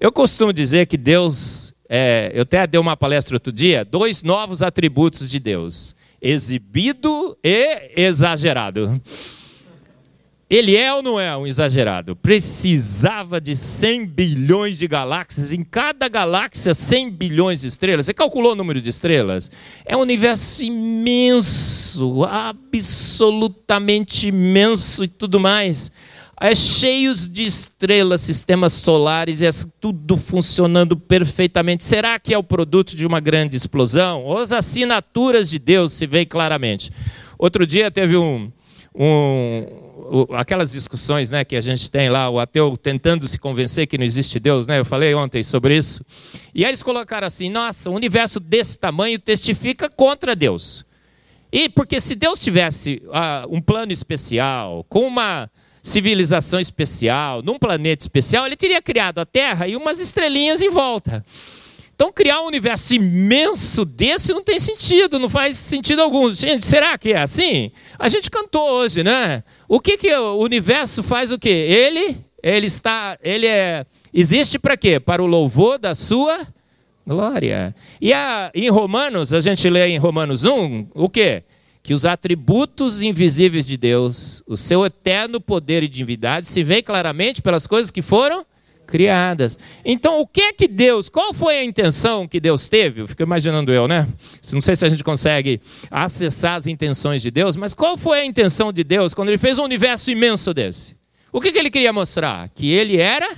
Eu 0.00 0.12
costumo 0.12 0.52
dizer 0.52 0.86
que 0.86 0.96
Deus, 0.96 1.74
é, 1.88 2.30
eu 2.34 2.42
até 2.42 2.66
dei 2.66 2.80
uma 2.80 2.96
palestra 2.96 3.34
outro 3.34 3.52
dia, 3.52 3.84
dois 3.84 4.22
novos 4.22 4.62
atributos 4.62 5.28
de 5.28 5.40
Deus: 5.40 5.96
exibido 6.20 7.36
e 7.42 7.90
exagerado. 7.96 9.00
Ele 10.48 10.76
é 10.76 10.92
ou 10.92 11.02
não 11.02 11.18
é 11.18 11.36
um 11.36 11.46
exagerado? 11.46 12.14
Precisava 12.14 13.40
de 13.40 13.56
100 13.56 14.06
bilhões 14.06 14.78
de 14.78 14.86
galáxias, 14.86 15.52
em 15.52 15.62
cada 15.62 16.06
galáxia 16.06 16.74
100 16.74 17.10
bilhões 17.10 17.62
de 17.62 17.68
estrelas. 17.68 18.06
Você 18.06 18.14
calculou 18.14 18.52
o 18.52 18.56
número 18.56 18.80
de 18.80 18.90
estrelas? 18.90 19.50
É 19.86 19.96
um 19.96 20.00
universo 20.00 20.62
imenso, 20.62 22.24
absolutamente 22.24 24.28
imenso 24.28 25.04
e 25.04 25.08
tudo 25.08 25.40
mais. 25.40 25.90
É 26.40 26.54
cheio 26.54 27.14
de 27.14 27.44
estrelas, 27.44 28.20
sistemas 28.20 28.74
solares, 28.74 29.40
é 29.40 29.48
tudo 29.80 30.16
funcionando 30.16 30.96
perfeitamente. 30.96 31.84
Será 31.84 32.18
que 32.18 32.34
é 32.34 32.38
o 32.38 32.42
produto 32.42 32.94
de 32.94 33.06
uma 33.06 33.20
grande 33.20 33.56
explosão? 33.56 34.36
As 34.36 34.52
assinaturas 34.52 35.48
de 35.48 35.58
Deus 35.58 35.92
se 35.92 36.06
veem 36.06 36.26
claramente? 36.26 36.90
Outro 37.38 37.66
dia 37.66 37.90
teve 37.90 38.16
um, 38.16 38.50
um 38.94 39.66
aquelas 40.36 40.72
discussões 40.72 41.30
né, 41.30 41.44
que 41.44 41.56
a 41.56 41.60
gente 41.60 41.90
tem 41.90 42.08
lá, 42.08 42.28
o 42.28 42.38
ateu 42.38 42.76
tentando 42.76 43.26
se 43.26 43.38
convencer 43.38 43.86
que 43.86 43.96
não 43.96 44.04
existe 44.04 44.38
Deus, 44.38 44.66
né? 44.66 44.78
Eu 44.78 44.84
falei 44.84 45.14
ontem 45.14 45.42
sobre 45.42 45.76
isso. 45.76 46.04
E 46.54 46.64
aí 46.64 46.70
eles 46.70 46.82
colocaram 46.82 47.26
assim: 47.26 47.48
nossa, 47.50 47.90
um 47.90 47.94
universo 47.94 48.38
desse 48.38 48.78
tamanho 48.78 49.18
testifica 49.18 49.88
contra 49.88 50.36
Deus. 50.36 50.84
E 51.50 51.68
porque 51.68 52.00
se 52.00 52.14
Deus 52.14 52.40
tivesse 52.40 53.00
uh, 53.06 53.48
um 53.48 53.60
plano 53.60 53.92
especial, 53.92 54.84
com 54.88 55.06
uma 55.06 55.48
civilização 55.82 56.58
especial, 56.58 57.42
num 57.42 57.58
planeta 57.58 58.02
especial, 58.02 58.46
ele 58.46 58.56
teria 58.56 58.82
criado 58.82 59.20
a 59.20 59.26
Terra 59.26 59.68
e 59.68 59.76
umas 59.76 60.00
estrelinhas 60.00 60.60
em 60.60 60.70
volta. 60.70 61.24
Então, 61.94 62.12
criar 62.12 62.42
um 62.42 62.46
universo 62.46 62.92
imenso 62.92 63.84
desse 63.84 64.32
não 64.32 64.42
tem 64.42 64.58
sentido, 64.58 65.16
não 65.16 65.28
faz 65.28 65.56
sentido 65.56 66.02
algum. 66.02 66.28
Gente, 66.28 66.66
será 66.66 66.98
que 66.98 67.12
é 67.12 67.18
assim? 67.18 67.70
A 67.96 68.08
gente 68.08 68.28
cantou 68.28 68.68
hoje, 68.68 69.04
né? 69.04 69.44
O 69.68 69.78
que, 69.78 69.96
que 69.96 70.12
o 70.12 70.38
universo 70.38 71.04
faz 71.04 71.30
o 71.30 71.38
quê? 71.38 71.48
Ele, 71.48 72.16
ele 72.42 72.66
está, 72.66 73.16
ele 73.22 73.46
é, 73.46 73.86
existe 74.12 74.58
para 74.58 74.76
quê? 74.76 74.98
Para 74.98 75.22
o 75.22 75.26
louvor 75.26 75.78
da 75.78 75.94
sua 75.94 76.44
glória. 77.06 77.72
E 78.00 78.12
a, 78.12 78.50
em 78.52 78.68
Romanos, 78.70 79.32
a 79.32 79.38
gente 79.38 79.70
lê 79.70 79.86
em 79.86 79.98
Romanos 79.98 80.44
1, 80.44 80.88
o 80.94 81.08
quê? 81.08 81.44
Que 81.80 81.94
os 81.94 82.04
atributos 82.04 83.02
invisíveis 83.02 83.68
de 83.68 83.76
Deus, 83.76 84.42
o 84.48 84.56
seu 84.56 84.84
eterno 84.84 85.40
poder 85.40 85.84
e 85.84 85.88
divindade, 85.88 86.48
se 86.48 86.64
vê 86.64 86.82
claramente 86.82 87.40
pelas 87.40 87.68
coisas 87.68 87.92
que 87.92 88.02
foram 88.02 88.44
criadas. 88.86 89.58
Então, 89.84 90.20
o 90.20 90.26
que 90.26 90.40
é 90.40 90.52
que 90.52 90.68
Deus, 90.68 91.08
qual 91.08 91.34
foi 91.34 91.58
a 91.58 91.64
intenção 91.64 92.28
que 92.28 92.38
Deus 92.38 92.68
teve? 92.68 93.00
Eu 93.00 93.08
fico 93.08 93.22
imaginando 93.22 93.72
eu, 93.72 93.88
né? 93.88 94.08
Não 94.52 94.60
sei 94.60 94.76
se 94.76 94.84
a 94.84 94.88
gente 94.88 95.02
consegue 95.02 95.60
acessar 95.90 96.56
as 96.56 96.66
intenções 96.66 97.22
de 97.22 97.30
Deus, 97.30 97.56
mas 97.56 97.74
qual 97.74 97.96
foi 97.96 98.20
a 98.20 98.24
intenção 98.24 98.72
de 98.72 98.84
Deus 98.84 99.14
quando 99.14 99.28
ele 99.28 99.38
fez 99.38 99.58
um 99.58 99.64
universo 99.64 100.10
imenso 100.10 100.52
desse? 100.54 100.96
O 101.32 101.40
que, 101.40 101.50
que 101.50 101.58
ele 101.58 101.70
queria 101.70 101.92
mostrar? 101.92 102.48
Que 102.50 102.70
ele 102.70 102.96
era 102.96 103.28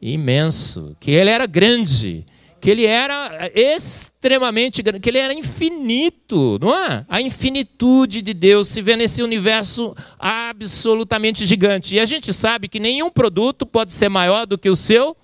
imenso, 0.00 0.96
que 1.00 1.10
ele 1.10 1.30
era 1.30 1.46
grande, 1.46 2.24
que 2.64 2.70
ele 2.70 2.86
era 2.86 3.50
extremamente 3.54 4.82
grande, 4.82 5.00
que 5.00 5.10
ele 5.10 5.18
era 5.18 5.34
infinito, 5.34 6.58
não 6.58 6.74
é? 6.74 7.04
A 7.10 7.20
infinitude 7.20 8.22
de 8.22 8.32
Deus 8.32 8.68
se 8.68 8.80
vê 8.80 8.96
nesse 8.96 9.22
universo 9.22 9.94
absolutamente 10.18 11.44
gigante. 11.44 11.94
E 11.94 12.00
a 12.00 12.06
gente 12.06 12.32
sabe 12.32 12.66
que 12.66 12.80
nenhum 12.80 13.10
produto 13.10 13.66
pode 13.66 13.92
ser 13.92 14.08
maior 14.08 14.46
do 14.46 14.56
que 14.56 14.70
o 14.70 14.74
seu 14.74 15.14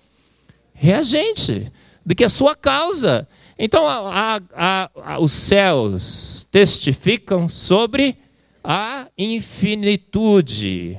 reagente, 0.75 1.73
do 2.05 2.15
que 2.15 2.25
a 2.25 2.29
sua 2.29 2.55
causa. 2.55 3.27
Então, 3.59 3.89
a, 3.89 4.43
a, 4.55 4.91
a, 5.03 5.19
os 5.19 5.33
céus 5.33 6.47
testificam 6.51 7.49
sobre 7.49 8.19
a 8.63 9.07
infinitude 9.17 10.99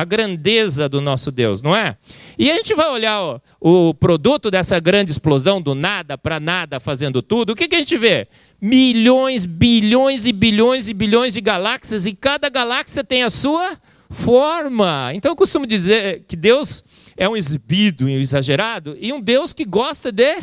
a 0.00 0.04
grandeza 0.04 0.88
do 0.88 1.00
nosso 1.00 1.30
Deus, 1.30 1.62
não 1.62 1.74
é? 1.74 1.96
E 2.38 2.50
a 2.50 2.54
gente 2.54 2.74
vai 2.74 2.88
olhar 2.90 3.20
ó, 3.20 3.40
o 3.60 3.94
produto 3.94 4.50
dessa 4.50 4.78
grande 4.78 5.10
explosão 5.10 5.60
do 5.60 5.74
nada 5.74 6.18
para 6.18 6.38
nada 6.38 6.78
fazendo 6.78 7.22
tudo, 7.22 7.50
o 7.50 7.56
que, 7.56 7.66
que 7.66 7.76
a 7.76 7.78
gente 7.78 7.96
vê? 7.96 8.28
Milhões, 8.60 9.44
bilhões 9.44 10.26
e 10.26 10.32
bilhões 10.32 10.88
e 10.88 10.94
bilhões 10.94 11.32
de 11.32 11.40
galáxias, 11.40 12.06
e 12.06 12.12
cada 12.12 12.48
galáxia 12.48 13.02
tem 13.02 13.22
a 13.22 13.30
sua 13.30 13.78
forma. 14.10 15.12
Então 15.14 15.32
eu 15.32 15.36
costumo 15.36 15.66
dizer 15.66 16.24
que 16.28 16.36
Deus 16.36 16.84
é 17.16 17.28
um 17.28 17.36
exibido 17.36 18.08
e 18.08 18.16
um 18.16 18.20
exagerado, 18.20 18.96
e 19.00 19.12
um 19.12 19.20
Deus 19.20 19.52
que 19.52 19.64
gosta 19.64 20.12
de 20.12 20.36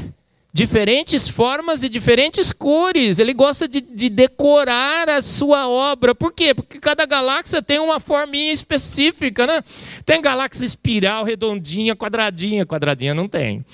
diferentes 0.53 1.27
formas 1.27 1.83
e 1.83 1.89
diferentes 1.89 2.51
cores. 2.51 3.17
Ele 3.17 3.33
gosta 3.33 3.67
de, 3.67 3.81
de, 3.81 4.07
decorar 4.07 5.09
a 5.09 5.21
sua 5.21 5.67
obra. 5.67 6.13
Por 6.13 6.31
quê? 6.31 6.53
Porque 6.53 6.79
cada 6.79 7.05
galáxia 7.07 7.61
tem 7.61 7.79
uma 7.79 7.99
forminha 7.99 8.51
específica, 8.51 9.47
né? 9.47 9.63
Tem 10.05 10.21
galáxia 10.21 10.63
espiral, 10.63 11.23
redondinha, 11.23 11.95
quadradinha. 11.95 12.67
Quadradinha 12.67 13.15
não 13.15 13.27
tem. 13.27 13.65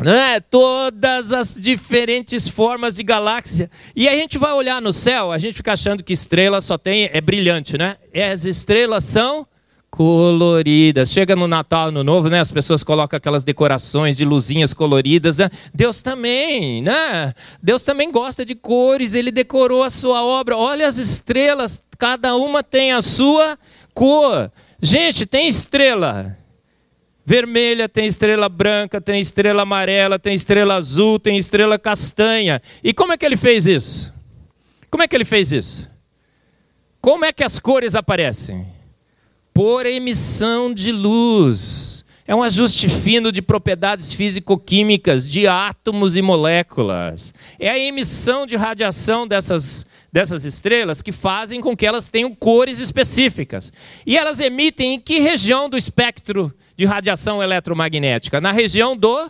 Né? 0.00 0.40
Todas 0.40 1.34
as 1.34 1.54
diferentes 1.60 2.48
formas 2.48 2.96
de 2.96 3.02
galáxia. 3.02 3.70
E 3.94 4.08
a 4.08 4.12
gente 4.12 4.38
vai 4.38 4.54
olhar 4.54 4.80
no 4.80 4.92
céu, 4.92 5.30
a 5.30 5.36
gente 5.36 5.54
fica 5.54 5.74
achando 5.74 6.02
que 6.02 6.14
estrela 6.14 6.62
só 6.62 6.78
tem, 6.78 7.10
é 7.12 7.20
brilhante, 7.20 7.76
né? 7.76 7.98
As 8.32 8.46
estrelas 8.46 9.04
são 9.04 9.46
coloridas. 9.92 11.12
Chega 11.12 11.36
no 11.36 11.46
Natal, 11.46 11.92
no 11.92 12.02
Novo, 12.02 12.30
né? 12.30 12.40
As 12.40 12.50
pessoas 12.50 12.82
colocam 12.82 13.14
aquelas 13.14 13.44
decorações 13.44 14.16
de 14.16 14.24
luzinhas 14.24 14.72
coloridas. 14.72 15.36
Né? 15.36 15.50
Deus 15.72 16.00
também, 16.00 16.80
né? 16.80 17.34
Deus 17.62 17.84
também 17.84 18.10
gosta 18.10 18.42
de 18.42 18.54
cores. 18.54 19.12
Ele 19.12 19.30
decorou 19.30 19.82
a 19.82 19.90
sua 19.90 20.24
obra. 20.24 20.56
Olha 20.56 20.88
as 20.88 20.96
estrelas, 20.96 21.82
cada 21.98 22.34
uma 22.34 22.62
tem 22.62 22.92
a 22.92 23.02
sua 23.02 23.58
cor. 23.92 24.50
Gente, 24.80 25.26
tem 25.26 25.46
estrela 25.46 26.38
vermelha, 27.24 27.88
tem 27.88 28.06
estrela 28.06 28.48
branca, 28.48 29.00
tem 29.00 29.20
estrela 29.20 29.62
amarela, 29.62 30.18
tem 30.18 30.34
estrela 30.34 30.74
azul, 30.74 31.20
tem 31.20 31.36
estrela 31.36 31.78
castanha. 31.78 32.62
E 32.82 32.94
como 32.94 33.12
é 33.12 33.18
que 33.18 33.26
ele 33.26 33.36
fez 33.36 33.66
isso? 33.66 34.12
Como 34.90 35.02
é 35.02 35.06
que 35.06 35.14
ele 35.14 35.24
fez 35.26 35.52
isso? 35.52 35.88
Como 37.00 37.26
é 37.26 37.32
que 37.32 37.44
as 37.44 37.60
cores 37.60 37.94
aparecem? 37.94 38.66
Por 39.52 39.86
emissão 39.86 40.72
de 40.72 40.92
luz. 40.92 42.04
É 42.26 42.34
um 42.34 42.42
ajuste 42.42 42.88
fino 42.88 43.32
de 43.32 43.42
propriedades 43.42 44.14
físico-químicas 44.14 45.28
de 45.28 45.46
átomos 45.46 46.16
e 46.16 46.22
moléculas. 46.22 47.34
É 47.58 47.68
a 47.68 47.78
emissão 47.78 48.46
de 48.46 48.56
radiação 48.56 49.26
dessas, 49.26 49.84
dessas 50.10 50.44
estrelas 50.44 51.02
que 51.02 51.10
fazem 51.10 51.60
com 51.60 51.76
que 51.76 51.84
elas 51.84 52.08
tenham 52.08 52.32
cores 52.34 52.78
específicas. 52.78 53.72
E 54.06 54.16
elas 54.16 54.40
emitem 54.40 54.94
em 54.94 55.00
que 55.00 55.18
região 55.18 55.68
do 55.68 55.76
espectro 55.76 56.54
de 56.76 56.84
radiação 56.84 57.42
eletromagnética? 57.42 58.40
Na 58.40 58.52
região 58.52 58.96
do 58.96 59.28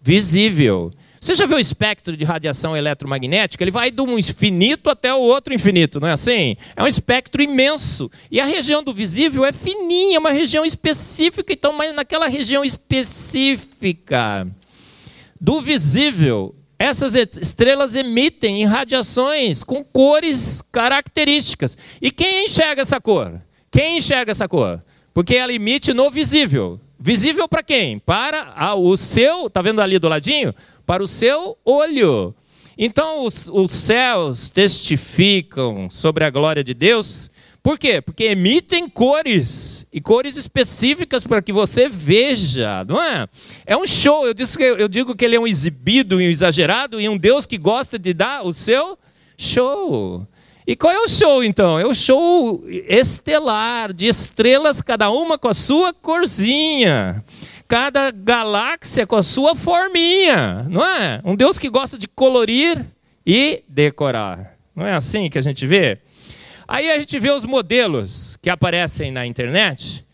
visível. 0.00 0.92
Você 1.26 1.34
já 1.34 1.44
viu 1.44 1.56
o 1.56 1.60
espectro 1.60 2.16
de 2.16 2.24
radiação 2.24 2.76
eletromagnética? 2.76 3.64
Ele 3.64 3.72
vai 3.72 3.90
de 3.90 4.00
um 4.00 4.16
infinito 4.16 4.88
até 4.88 5.12
o 5.12 5.18
outro 5.18 5.52
infinito, 5.52 5.98
não 5.98 6.06
é 6.06 6.12
assim? 6.12 6.56
É 6.76 6.80
um 6.80 6.86
espectro 6.86 7.42
imenso. 7.42 8.08
E 8.30 8.40
a 8.40 8.44
região 8.44 8.80
do 8.80 8.94
visível 8.94 9.44
é 9.44 9.50
fininha, 9.50 10.20
uma 10.20 10.30
região 10.30 10.64
específica. 10.64 11.52
Então, 11.52 11.72
mas 11.72 11.92
naquela 11.92 12.28
região 12.28 12.64
específica 12.64 14.46
do 15.40 15.60
visível, 15.60 16.54
essas 16.78 17.16
estrelas 17.16 17.96
emitem 17.96 18.64
radiações 18.64 19.64
com 19.64 19.82
cores 19.82 20.62
características. 20.70 21.76
E 22.00 22.12
quem 22.12 22.44
enxerga 22.44 22.82
essa 22.82 23.00
cor? 23.00 23.42
Quem 23.68 23.98
enxerga 23.98 24.30
essa 24.30 24.46
cor? 24.46 24.80
Porque 25.12 25.34
ela 25.34 25.52
emite 25.52 25.92
no 25.92 26.08
visível. 26.08 26.80
Visível 26.98 27.46
para 27.46 27.62
quem? 27.62 27.98
Para 27.98 28.74
o 28.74 28.96
seu, 28.96 29.50
tá 29.50 29.60
vendo 29.60 29.82
ali 29.82 29.98
do 29.98 30.08
ladinho? 30.08 30.54
Para 30.86 31.02
o 31.02 31.06
seu 31.06 31.58
olho. 31.64 32.34
Então, 32.78 33.24
os, 33.24 33.48
os 33.48 33.72
céus 33.72 34.50
testificam 34.50 35.90
sobre 35.90 36.24
a 36.24 36.30
glória 36.30 36.62
de 36.62 36.74
Deus 36.74 37.30
Por 37.66 37.80
quê? 37.80 38.00
Porque 38.00 38.22
emitem 38.26 38.88
cores 38.88 39.88
e 39.92 40.00
cores 40.00 40.36
específicas 40.36 41.26
para 41.26 41.42
que 41.42 41.52
você 41.52 41.88
veja, 41.88 42.84
não 42.84 43.02
é? 43.02 43.26
É 43.66 43.76
um 43.76 43.84
show. 43.84 44.24
Eu 44.24 44.32
digo, 44.32 44.62
eu 44.62 44.86
digo 44.86 45.16
que 45.16 45.24
ele 45.24 45.34
é 45.34 45.40
um 45.40 45.48
exibido, 45.48 46.18
um 46.18 46.20
exagerado 46.20 47.00
e 47.00 47.08
um 47.08 47.16
Deus 47.16 47.44
que 47.44 47.58
gosta 47.58 47.98
de 47.98 48.14
dar 48.14 48.46
o 48.46 48.52
seu 48.52 48.96
show. 49.36 50.24
E 50.64 50.76
qual 50.76 50.92
é 50.92 51.00
o 51.00 51.08
show 51.08 51.42
então? 51.42 51.76
É 51.76 51.84
o 51.84 51.92
show 51.92 52.64
estelar, 52.68 53.92
de 53.92 54.06
estrelas, 54.06 54.80
cada 54.80 55.10
uma 55.10 55.36
com 55.36 55.48
a 55.48 55.54
sua 55.54 55.92
corzinha 55.92 57.24
cada 57.68 58.10
galáxia 58.10 59.06
com 59.06 59.16
a 59.16 59.22
sua 59.22 59.54
forminha, 59.56 60.66
não 60.68 60.84
é? 60.84 61.20
Um 61.24 61.34
Deus 61.34 61.58
que 61.58 61.68
gosta 61.68 61.98
de 61.98 62.06
colorir 62.06 62.84
e 63.26 63.62
decorar. 63.68 64.56
Não 64.74 64.86
é 64.86 64.92
assim 64.92 65.28
que 65.28 65.38
a 65.38 65.42
gente 65.42 65.66
vê? 65.66 65.98
Aí 66.68 66.90
a 66.90 66.98
gente 66.98 67.18
vê 67.18 67.30
os 67.30 67.44
modelos 67.44 68.36
que 68.42 68.50
aparecem 68.50 69.10
na 69.10 69.26
internet 69.26 70.04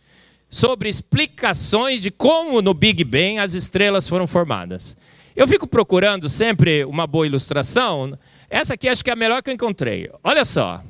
sobre 0.48 0.88
explicações 0.88 2.00
de 2.02 2.10
como 2.10 2.60
no 2.60 2.74
Big 2.74 3.02
Bang 3.04 3.38
as 3.38 3.54
estrelas 3.54 4.06
foram 4.06 4.26
formadas. 4.26 4.96
Eu 5.34 5.48
fico 5.48 5.66
procurando 5.66 6.28
sempre 6.28 6.84
uma 6.84 7.06
boa 7.06 7.26
ilustração. 7.26 8.18
Essa 8.50 8.74
aqui 8.74 8.86
acho 8.86 9.02
que 9.02 9.08
é 9.08 9.14
a 9.14 9.16
melhor 9.16 9.42
que 9.42 9.48
eu 9.48 9.54
encontrei. 9.54 10.10
Olha 10.22 10.44
só. 10.44 10.82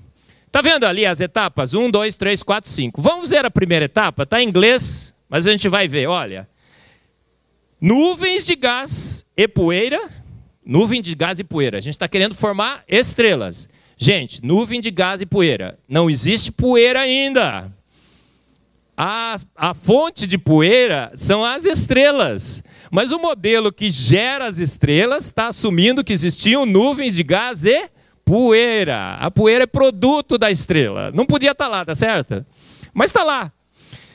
Tá 0.51 0.61
vendo 0.61 0.85
ali 0.85 1.07
as 1.07 1.21
etapas? 1.21 1.75
Um, 1.75 1.91
dois, 1.91 2.17
três, 2.17 2.43
quatro, 2.43 2.69
cinco. 2.69 3.01
Vamos 3.01 3.31
ver 3.31 3.47
a 3.47 3.51
primeira 3.51 3.85
etapa? 3.85 4.25
Está 4.25 4.43
em 4.43 4.49
inglês, 4.49 5.12
mas 5.33 5.47
a 5.47 5.51
gente 5.51 5.67
vai 5.67 5.89
ver. 5.89 6.07
Olha. 6.09 6.47
Nuvens 7.81 8.45
de 8.45 8.55
gás 8.55 9.25
e 9.35 9.49
poeira. 9.49 9.99
Nuvem 10.63 11.01
de 11.01 11.15
gás 11.15 11.41
e 11.41 11.45
poeira. 11.45 11.79
A 11.79 11.81
gente 11.81 11.95
está 11.95 12.07
querendo 12.07 12.35
formar 12.35 12.85
estrelas. 12.87 13.67
Gente, 13.97 14.45
nuvem 14.45 14.79
de 14.79 14.91
gás 14.91 15.23
e 15.23 15.27
poeira. 15.27 15.79
Não 15.89 16.11
existe 16.11 16.53
poeira 16.53 17.01
ainda. 17.01 17.73
A, 18.95 19.37
a 19.57 19.73
fonte 19.73 20.27
de 20.27 20.37
poeira 20.37 21.11
são 21.15 21.43
as 21.43 21.65
estrelas. 21.65 22.63
Mas 22.91 23.11
o 23.11 23.19
modelo 23.19 23.73
que 23.73 23.89
gera 23.89 24.45
as 24.45 24.59
estrelas 24.59 25.25
está 25.25 25.47
assumindo 25.47 26.05
que 26.05 26.13
existiam 26.13 26.67
nuvens 26.67 27.15
de 27.15 27.23
gás 27.23 27.65
e 27.65 27.89
poeira. 28.23 29.15
A 29.15 29.31
poeira 29.31 29.65
é 29.65 29.67
produto 29.67 30.37
da 30.37 30.51
estrela. 30.51 31.11
Não 31.11 31.25
podia 31.25 31.53
estar 31.53 31.65
tá 31.65 31.71
lá, 31.71 31.85
tá 31.87 31.95
certo? 31.95 32.45
Mas 32.93 33.09
está 33.09 33.25
lá 33.25 33.51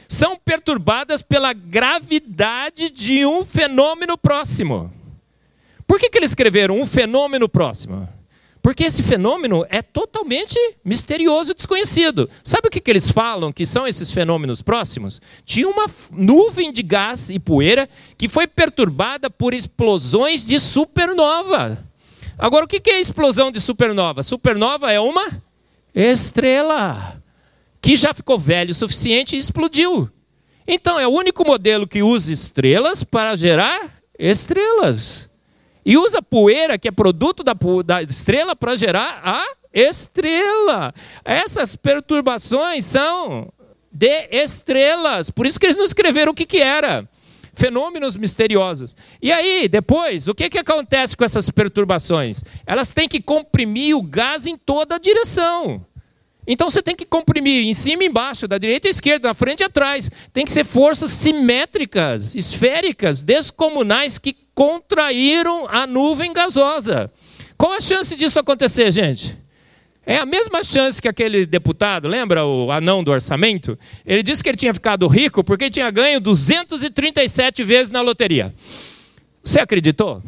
são 0.07 0.37
perturbadas 0.37 1.21
pela 1.21 1.53
gravidade 1.53 2.89
de 2.89 3.25
um 3.25 3.43
fenômeno 3.43 4.17
próximo. 4.17 4.91
Por 5.85 5.99
que, 5.99 6.09
que 6.09 6.17
eles 6.17 6.31
escreveram 6.31 6.79
um 6.79 6.85
fenômeno 6.85 7.47
próximo? 7.47 8.07
Porque 8.61 8.83
esse 8.83 9.01
fenômeno 9.01 9.65
é 9.69 9.81
totalmente 9.81 10.59
misterioso 10.83 11.51
e 11.51 11.55
desconhecido. 11.55 12.29
Sabe 12.43 12.67
o 12.67 12.69
que, 12.69 12.81
que 12.81 12.91
eles 12.91 13.09
falam 13.09 13.53
que 13.53 13.65
são 13.65 13.87
esses 13.87 14.11
fenômenos 14.11 14.61
próximos? 14.61 15.21
Tinha 15.45 15.69
uma 15.69 15.85
nuvem 16.11 16.73
de 16.73 16.83
gás 16.83 17.29
e 17.29 17.39
poeira 17.39 17.87
que 18.17 18.27
foi 18.27 18.45
perturbada 18.45 19.29
por 19.29 19.53
explosões 19.53 20.45
de 20.45 20.59
supernova. 20.59 21.81
Agora, 22.37 22.65
o 22.65 22.67
que, 22.67 22.81
que 22.81 22.89
é 22.89 22.99
explosão 22.99 23.49
de 23.49 23.61
supernova? 23.61 24.21
Supernova 24.21 24.91
é 24.91 24.99
uma 24.99 25.41
estrela 25.95 27.16
que 27.81 27.95
já 27.95 28.13
ficou 28.13 28.37
velho 28.37 28.71
o 28.71 28.75
suficiente 28.75 29.35
e 29.35 29.39
explodiu. 29.39 30.09
Então, 30.67 30.99
é 30.99 31.07
o 31.07 31.11
único 31.11 31.45
modelo 31.45 31.87
que 31.87 32.03
usa 32.03 32.31
estrelas 32.31 33.03
para 33.03 33.35
gerar 33.35 33.97
estrelas. 34.19 35.31
E 35.85 35.97
usa 35.97 36.21
poeira, 36.21 36.77
que 36.77 36.89
é 36.89 36.91
produto 36.91 37.43
da, 37.43 37.53
da 37.85 38.01
estrela, 38.03 38.55
para 38.55 38.75
gerar 38.75 39.21
a 39.23 39.45
estrela. 39.73 40.93
Essas 41.23 41.75
perturbações 41.77 42.83
são 42.83 43.51
de 43.89 44.27
estrelas. 44.31 45.29
Por 45.29 45.45
isso 45.45 45.59
que 45.59 45.65
eles 45.65 45.77
não 45.77 45.85
escreveram 45.85 46.33
o 46.33 46.35
que, 46.35 46.45
que 46.45 46.57
era. 46.57 47.07
Fenômenos 47.53 48.17
misteriosos. 48.17 48.95
E 49.21 49.31
aí, 49.31 49.67
depois, 49.67 50.27
o 50.27 50.35
que, 50.35 50.49
que 50.49 50.59
acontece 50.59 51.15
com 51.15 51.23
essas 51.23 51.49
perturbações? 51.49 52.43
Elas 52.65 52.93
têm 52.93 53.07
que 53.07 53.21
comprimir 53.21 53.95
o 53.95 54.01
gás 54.01 54.45
em 54.45 54.57
toda 54.57 54.95
a 54.95 54.99
direção. 54.99 55.85
Então 56.47 56.71
você 56.71 56.81
tem 56.81 56.95
que 56.95 57.05
comprimir 57.05 57.65
em 57.65 57.73
cima 57.73 58.03
e 58.03 58.07
embaixo, 58.07 58.47
da 58.47 58.57
direita 58.57 58.87
e 58.87 58.91
esquerda, 58.91 59.27
na 59.27 59.33
frente 59.33 59.59
e 59.59 59.63
atrás. 59.65 60.09
Tem 60.31 60.45
que 60.45 60.51
ser 60.51 60.63
forças 60.63 61.11
simétricas, 61.11 62.33
esféricas, 62.35 63.21
descomunais 63.21 64.17
que 64.17 64.35
contraíram 64.55 65.67
a 65.67 65.85
nuvem 65.85 66.31
gasosa. 66.31 67.11
Qual 67.57 67.73
a 67.73 67.81
chance 67.81 68.15
disso 68.15 68.39
acontecer, 68.39 68.89
gente? 68.91 69.37
É 70.05 70.19
a 70.19 70.25
mesma 70.25 70.63
chance 70.63 71.01
que 71.01 71.07
aquele 71.09 71.45
deputado, 71.45 72.07
lembra 72.07 72.45
o 72.45 72.71
anão 72.71 73.03
do 73.03 73.11
orçamento? 73.11 73.77
Ele 74.05 74.23
disse 74.23 74.41
que 74.41 74.47
ele 74.47 74.57
tinha 74.57 74.73
ficado 74.73 75.05
rico 75.05 75.43
porque 75.43 75.69
tinha 75.69 75.91
ganho 75.91 76.21
237 76.21 77.61
vezes 77.65 77.91
na 77.91 77.99
loteria. 77.99 78.55
Você 79.43 79.59
acreditou? 79.59 80.23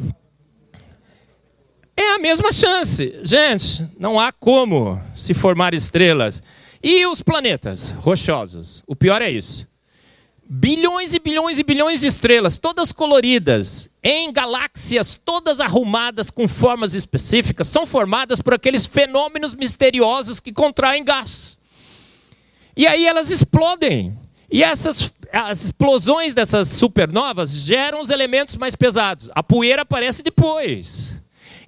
É 1.96 2.14
a 2.14 2.18
mesma 2.18 2.52
chance. 2.52 3.18
Gente, 3.22 3.86
não 3.98 4.18
há 4.18 4.32
como 4.32 5.00
se 5.14 5.34
formar 5.34 5.74
estrelas. 5.74 6.42
E 6.82 7.06
os 7.06 7.22
planetas 7.22 7.90
rochosos? 7.98 8.82
O 8.86 8.96
pior 8.96 9.20
é 9.20 9.30
isso. 9.30 9.68
Bilhões 10.52 11.14
e 11.14 11.20
bilhões 11.20 11.58
e 11.58 11.62
bilhões 11.62 12.00
de 12.00 12.08
estrelas, 12.08 12.58
todas 12.58 12.90
coloridas, 12.90 13.88
em 14.02 14.32
galáxias 14.32 15.20
todas 15.24 15.60
arrumadas 15.60 16.28
com 16.28 16.48
formas 16.48 16.92
específicas, 16.92 17.68
são 17.68 17.86
formadas 17.86 18.42
por 18.42 18.54
aqueles 18.54 18.84
fenômenos 18.84 19.54
misteriosos 19.54 20.40
que 20.40 20.52
contraem 20.52 21.04
gás. 21.04 21.56
E 22.76 22.84
aí 22.84 23.06
elas 23.06 23.30
explodem. 23.30 24.18
E 24.50 24.64
essas 24.64 25.12
as 25.32 25.64
explosões 25.64 26.34
dessas 26.34 26.68
supernovas 26.68 27.50
geram 27.50 28.00
os 28.00 28.10
elementos 28.10 28.56
mais 28.56 28.74
pesados. 28.74 29.30
A 29.34 29.42
poeira 29.42 29.82
aparece 29.82 30.22
depois. 30.22 31.09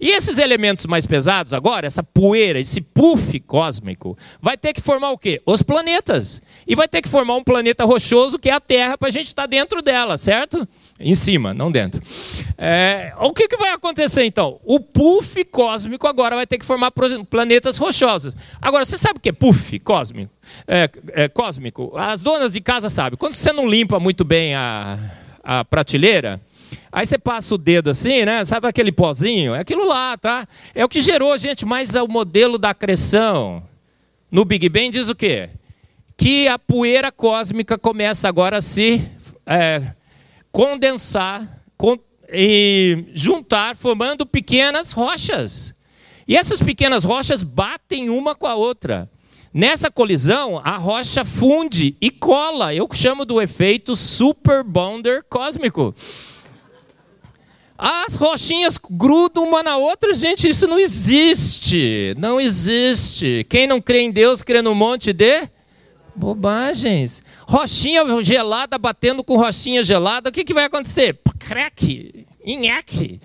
E 0.03 0.11
esses 0.11 0.37
elementos 0.39 0.85
mais 0.85 1.07
pesados 1.07 1.55
agora, 1.55 1.87
essa 1.87 2.03
poeira, 2.03 2.59
esse 2.59 2.81
puff 2.81 3.39
cósmico, 3.39 4.19
vai 4.41 4.57
ter 4.57 4.73
que 4.73 4.81
formar 4.81 5.13
o 5.13 5.17
quê? 5.17 5.41
Os 5.47 5.63
planetas. 5.63 6.43
E 6.67 6.75
vai 6.75 6.89
ter 6.89 7.01
que 7.01 7.09
formar 7.09 7.37
um 7.37 7.45
planeta 7.45 7.85
rochoso 7.85 8.37
que 8.37 8.51
é 8.51 8.53
a 8.53 8.59
Terra 8.59 8.99
para 8.99 9.07
a 9.07 9.11
gente 9.13 9.29
estar 9.29 9.43
tá 9.43 9.47
dentro 9.47 9.81
dela, 9.81 10.19
certo? 10.19 10.67
Em 10.99 11.15
cima, 11.15 11.55
não 11.55 11.71
dentro. 11.71 12.03
É, 12.59 13.13
o 13.21 13.33
que, 13.33 13.47
que 13.47 13.57
vai 13.57 13.71
acontecer 13.71 14.25
então? 14.25 14.59
O 14.65 14.81
puff 14.81 15.45
cósmico 15.45 16.09
agora 16.09 16.35
vai 16.35 16.49
ter 16.49 16.59
que 16.59 16.65
formar 16.65 16.91
planetas 17.31 17.79
rochosos. 17.79 18.35
Agora, 18.61 18.85
você 18.85 18.99
sabe 18.99 19.19
o 19.19 19.21
que 19.21 19.29
é 19.29 19.33
puff 19.33 19.79
cósmico? 19.79 20.33
É, 20.67 20.91
é, 21.13 21.29
cósmico? 21.29 21.97
As 21.97 22.21
donas 22.21 22.55
de 22.55 22.61
casa 22.61 22.91
sabem. 22.91 23.17
Quando 23.17 23.35
você 23.35 23.53
não 23.53 23.69
limpa 23.69 24.01
muito 24.01 24.25
bem 24.25 24.53
a, 24.57 24.99
a 25.45 25.65
prateleira, 25.65 26.41
Aí 26.93 27.07
você 27.07 27.17
passa 27.17 27.55
o 27.55 27.59
dedo 27.59 27.89
assim, 27.89 28.23
né? 28.27 28.45
Sabe 28.45 28.69
aquele 28.69 28.93
pozinho? 28.93 29.55
É 29.55 29.61
aquilo 29.61 29.87
lá, 29.87 30.19
tá? 30.19 30.47
É 30.75 30.85
o 30.85 30.89
que 30.89 31.01
gerou, 31.01 31.37
gente, 31.39 31.65
mas 31.65 31.95
é 31.95 32.03
o 32.03 32.07
modelo 32.07 32.59
da 32.59 32.71
acreção. 32.71 33.63
No 34.31 34.45
Big 34.45 34.69
Bang 34.69 34.91
diz 34.91 35.09
o 35.09 35.15
quê? 35.15 35.49
Que 36.19 36.47
a 36.49 36.59
poeira 36.59 37.11
cósmica 37.11 37.79
começa 37.79 38.29
agora 38.29 38.59
a 38.59 38.61
se 38.61 39.09
é, 39.47 39.95
condensar 40.53 41.65
con 41.79 41.99
e 42.31 43.07
juntar, 43.13 43.75
formando 43.77 44.25
pequenas 44.27 44.93
rochas. 44.93 45.75
E 46.29 46.37
essas 46.37 46.61
pequenas 46.61 47.05
rochas 47.05 47.43
batem 47.43 48.11
uma 48.11 48.35
com 48.35 48.47
a 48.47 48.55
outra. 48.55 49.11
Nessa 49.53 49.91
colisão, 49.91 50.61
a 50.65 50.77
rocha 50.79 51.25
funde 51.25 51.97
e 52.01 52.11
cola. 52.11 52.75
Eu 52.75 52.89
chamo 52.93 53.25
do 53.25 53.41
efeito 53.41 53.95
super 53.95 54.63
bonder 54.63 55.23
cósmico. 55.25 55.95
As 57.85 58.15
rochinhas 58.15 58.79
grudam 58.79 59.43
uma 59.43 59.61
na 59.61 59.77
outra, 59.77 60.15
gente, 60.15 60.49
isso 60.49 60.69
não 60.69 60.79
existe. 60.79 62.15
Não 62.17 62.41
existe. 62.41 63.45
Quem 63.51 63.67
não 63.67 63.81
crê 63.81 64.03
em 64.03 64.13
Deus 64.13 64.41
crê 64.41 64.63
no 64.63 64.73
monte 64.73 65.13
de 65.13 65.49
bobagens. 66.15 67.25
Rochinha 67.41 68.05
gelada 68.23 68.79
batendo 68.79 69.25
com 69.25 69.37
rochinha 69.37 69.83
gelada, 69.83 70.29
o 70.29 70.33
que, 70.33 70.45
que 70.45 70.55
vai 70.55 70.67
acontecer? 70.67 71.19
Crack, 71.41 72.25
inhaque. 72.45 73.21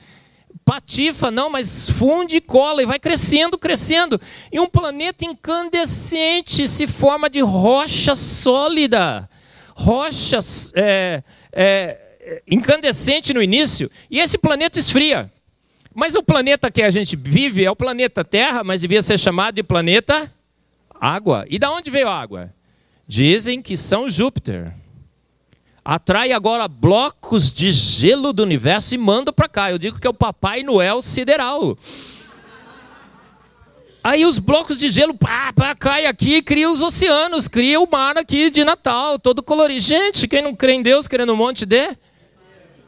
Patifa, 0.65 1.29
não, 1.29 1.51
mas 1.51 1.91
funde 1.91 2.37
e 2.37 2.41
cola 2.41 2.81
e 2.81 2.85
vai 2.87 2.97
crescendo, 2.97 3.59
crescendo. 3.59 4.19
E 4.51 4.59
um 4.59 4.67
planeta 4.67 5.23
incandescente 5.23 6.67
se 6.67 6.87
forma 6.87 7.29
de 7.29 7.41
rocha 7.41 8.15
sólida. 8.15 9.29
Rocha 9.75 10.39
é, 10.75 11.21
é, 11.53 12.06
incandescente 12.47 13.33
no 13.33 13.41
início, 13.41 13.89
e 14.09 14.19
esse 14.19 14.37
planeta 14.37 14.79
esfria. 14.79 15.31
Mas 15.93 16.15
o 16.15 16.21
planeta 16.21 16.69
que 16.69 16.83
a 16.83 16.89
gente 16.89 17.15
vive 17.15 17.65
é 17.65 17.71
o 17.71 17.75
planeta 17.75 18.23
Terra, 18.23 18.63
mas 18.63 18.81
devia 18.81 19.01
ser 19.01 19.17
chamado 19.17 19.55
de 19.55 19.63
planeta 19.63 20.31
Água. 20.99 21.45
E 21.49 21.59
da 21.59 21.71
onde 21.71 21.89
veio 21.89 22.07
a 22.07 22.19
água? 22.19 22.53
Dizem 23.07 23.61
que 23.61 23.77
São 23.77 24.09
Júpiter 24.09 24.73
atrai 25.83 26.33
agora 26.33 26.67
blocos 26.67 27.51
de 27.51 27.71
gelo 27.71 28.33
do 28.33 28.43
universo 28.43 28.93
e 28.93 28.97
manda 28.97 29.31
para 29.31 29.47
cá. 29.47 29.71
Eu 29.71 29.77
digo 29.77 29.99
que 29.99 30.05
é 30.05 30.09
o 30.09 30.13
Papai 30.13 30.63
Noel 30.63 31.01
sideral. 31.01 31.77
Aí 34.03 34.25
os 34.25 34.39
blocos 34.39 34.77
de 34.77 34.89
gelo 34.89 35.13
pá, 35.13 35.53
pá, 35.53 35.75
cai 35.75 36.05
aqui, 36.05 36.41
cria 36.41 36.69
os 36.69 36.81
oceanos, 36.81 37.47
cria 37.47 37.79
o 37.79 37.89
mar 37.89 38.17
aqui 38.17 38.49
de 38.49 38.63
Natal, 38.63 39.17
todo 39.17 39.41
colorido. 39.41 39.79
Gente, 39.79 40.27
quem 40.27 40.41
não 40.41 40.55
crê 40.55 40.73
em 40.73 40.81
Deus 40.81 41.07
querendo 41.07 41.33
um 41.33 41.37
monte 41.37 41.65
de 41.65 41.95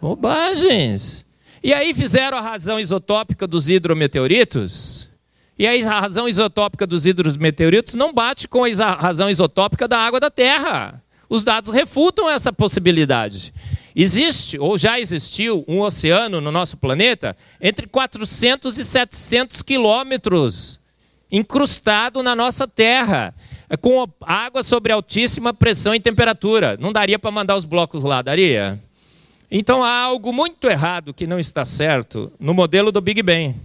bobagens. 0.01 1.25
E 1.63 1.73
aí 1.73 1.93
fizeram 1.93 2.37
a 2.37 2.41
razão 2.41 2.79
isotópica 2.79 3.45
dos 3.45 3.69
hidrometeoritos. 3.69 5.09
E 5.57 5.67
aí 5.67 5.83
a 5.83 5.99
razão 5.99 6.27
isotópica 6.27 6.87
dos 6.87 7.05
hidrometeoritos 7.05 7.95
não 7.95 8.13
bate 8.13 8.47
com 8.47 8.63
a 8.63 8.93
razão 8.95 9.29
isotópica 9.29 9.87
da 9.87 9.99
água 9.99 10.19
da 10.19 10.31
Terra. 10.31 11.03
Os 11.29 11.43
dados 11.43 11.69
refutam 11.69 12.29
essa 12.29 12.51
possibilidade. 12.51 13.53
Existe, 13.95 14.57
ou 14.57 14.77
já 14.77 14.99
existiu, 14.99 15.65
um 15.67 15.81
oceano 15.81 16.39
no 16.39 16.51
nosso 16.51 16.77
planeta 16.77 17.35
entre 17.59 17.85
400 17.85 18.77
e 18.77 18.85
700 18.85 19.61
quilômetros, 19.61 20.79
incrustado 21.29 22.23
na 22.23 22.33
nossa 22.33 22.65
Terra, 22.65 23.35
com 23.81 24.07
água 24.21 24.63
sobre 24.63 24.93
altíssima 24.93 25.53
pressão 25.53 25.93
e 25.93 25.99
temperatura. 25.99 26.77
Não 26.79 26.93
daria 26.93 27.19
para 27.19 27.29
mandar 27.29 27.57
os 27.57 27.65
blocos 27.65 28.03
lá, 28.03 28.21
daria? 28.21 28.81
Então 29.51 29.83
há 29.83 30.01
algo 30.01 30.31
muito 30.31 30.67
errado 30.67 31.13
que 31.13 31.25
não 31.25 31.39
está 31.39 31.65
certo 31.65 32.31
no 32.39 32.53
modelo 32.53 32.91
do 32.91 33.01
Big 33.01 33.23
Bang. 33.23 33.55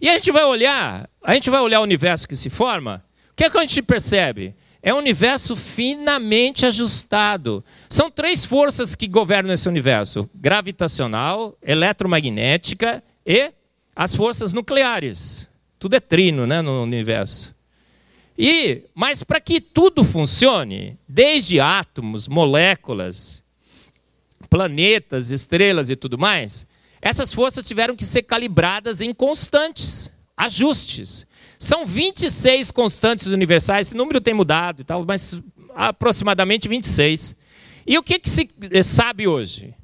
E 0.00 0.08
a 0.08 0.14
gente 0.14 0.32
vai 0.32 0.44
olhar, 0.44 1.08
a 1.22 1.34
gente 1.34 1.50
vai 1.50 1.60
olhar 1.60 1.80
o 1.80 1.84
universo 1.84 2.28
que 2.28 2.36
se 2.36 2.50
forma, 2.50 3.04
o 3.30 3.34
que 3.36 3.44
é 3.44 3.50
que 3.50 3.58
a 3.58 3.60
gente 3.60 3.82
percebe? 3.82 4.54
É 4.82 4.94
um 4.94 4.98
universo 4.98 5.56
finamente 5.56 6.64
ajustado. 6.64 7.64
São 7.88 8.10
três 8.10 8.44
forças 8.44 8.94
que 8.94 9.08
governam 9.08 9.52
esse 9.52 9.68
universo: 9.68 10.28
gravitacional, 10.34 11.56
eletromagnética 11.62 13.02
e 13.26 13.52
as 13.94 14.14
forças 14.14 14.52
nucleares. 14.52 15.48
Tudo 15.78 15.94
é 15.94 16.00
trino, 16.00 16.46
né, 16.46 16.62
no 16.62 16.82
universo. 16.82 17.56
E, 18.36 18.82
mas 18.94 19.24
para 19.24 19.40
que 19.40 19.60
tudo 19.60 20.04
funcione, 20.04 20.96
desde 21.08 21.58
átomos, 21.58 22.28
moléculas, 22.28 23.42
planetas, 24.48 25.30
estrelas 25.30 25.90
e 25.90 25.96
tudo 25.96 26.18
mais, 26.18 26.66
essas 27.00 27.32
forças 27.32 27.64
tiveram 27.64 27.94
que 27.94 28.04
ser 28.04 28.22
calibradas 28.22 29.00
em 29.00 29.14
constantes, 29.14 30.12
ajustes. 30.36 31.26
São 31.58 31.84
26 31.84 32.70
constantes 32.70 33.26
universais, 33.26 33.88
esse 33.88 33.96
número 33.96 34.20
tem 34.20 34.34
mudado 34.34 34.82
e 34.82 34.84
tal, 34.84 35.04
mas 35.04 35.40
aproximadamente 35.74 36.68
26. 36.68 37.36
E 37.86 37.96
o 37.96 38.02
que, 38.02 38.18
que 38.18 38.28
se 38.28 38.48
sabe 38.82 39.26
hoje? 39.26 39.74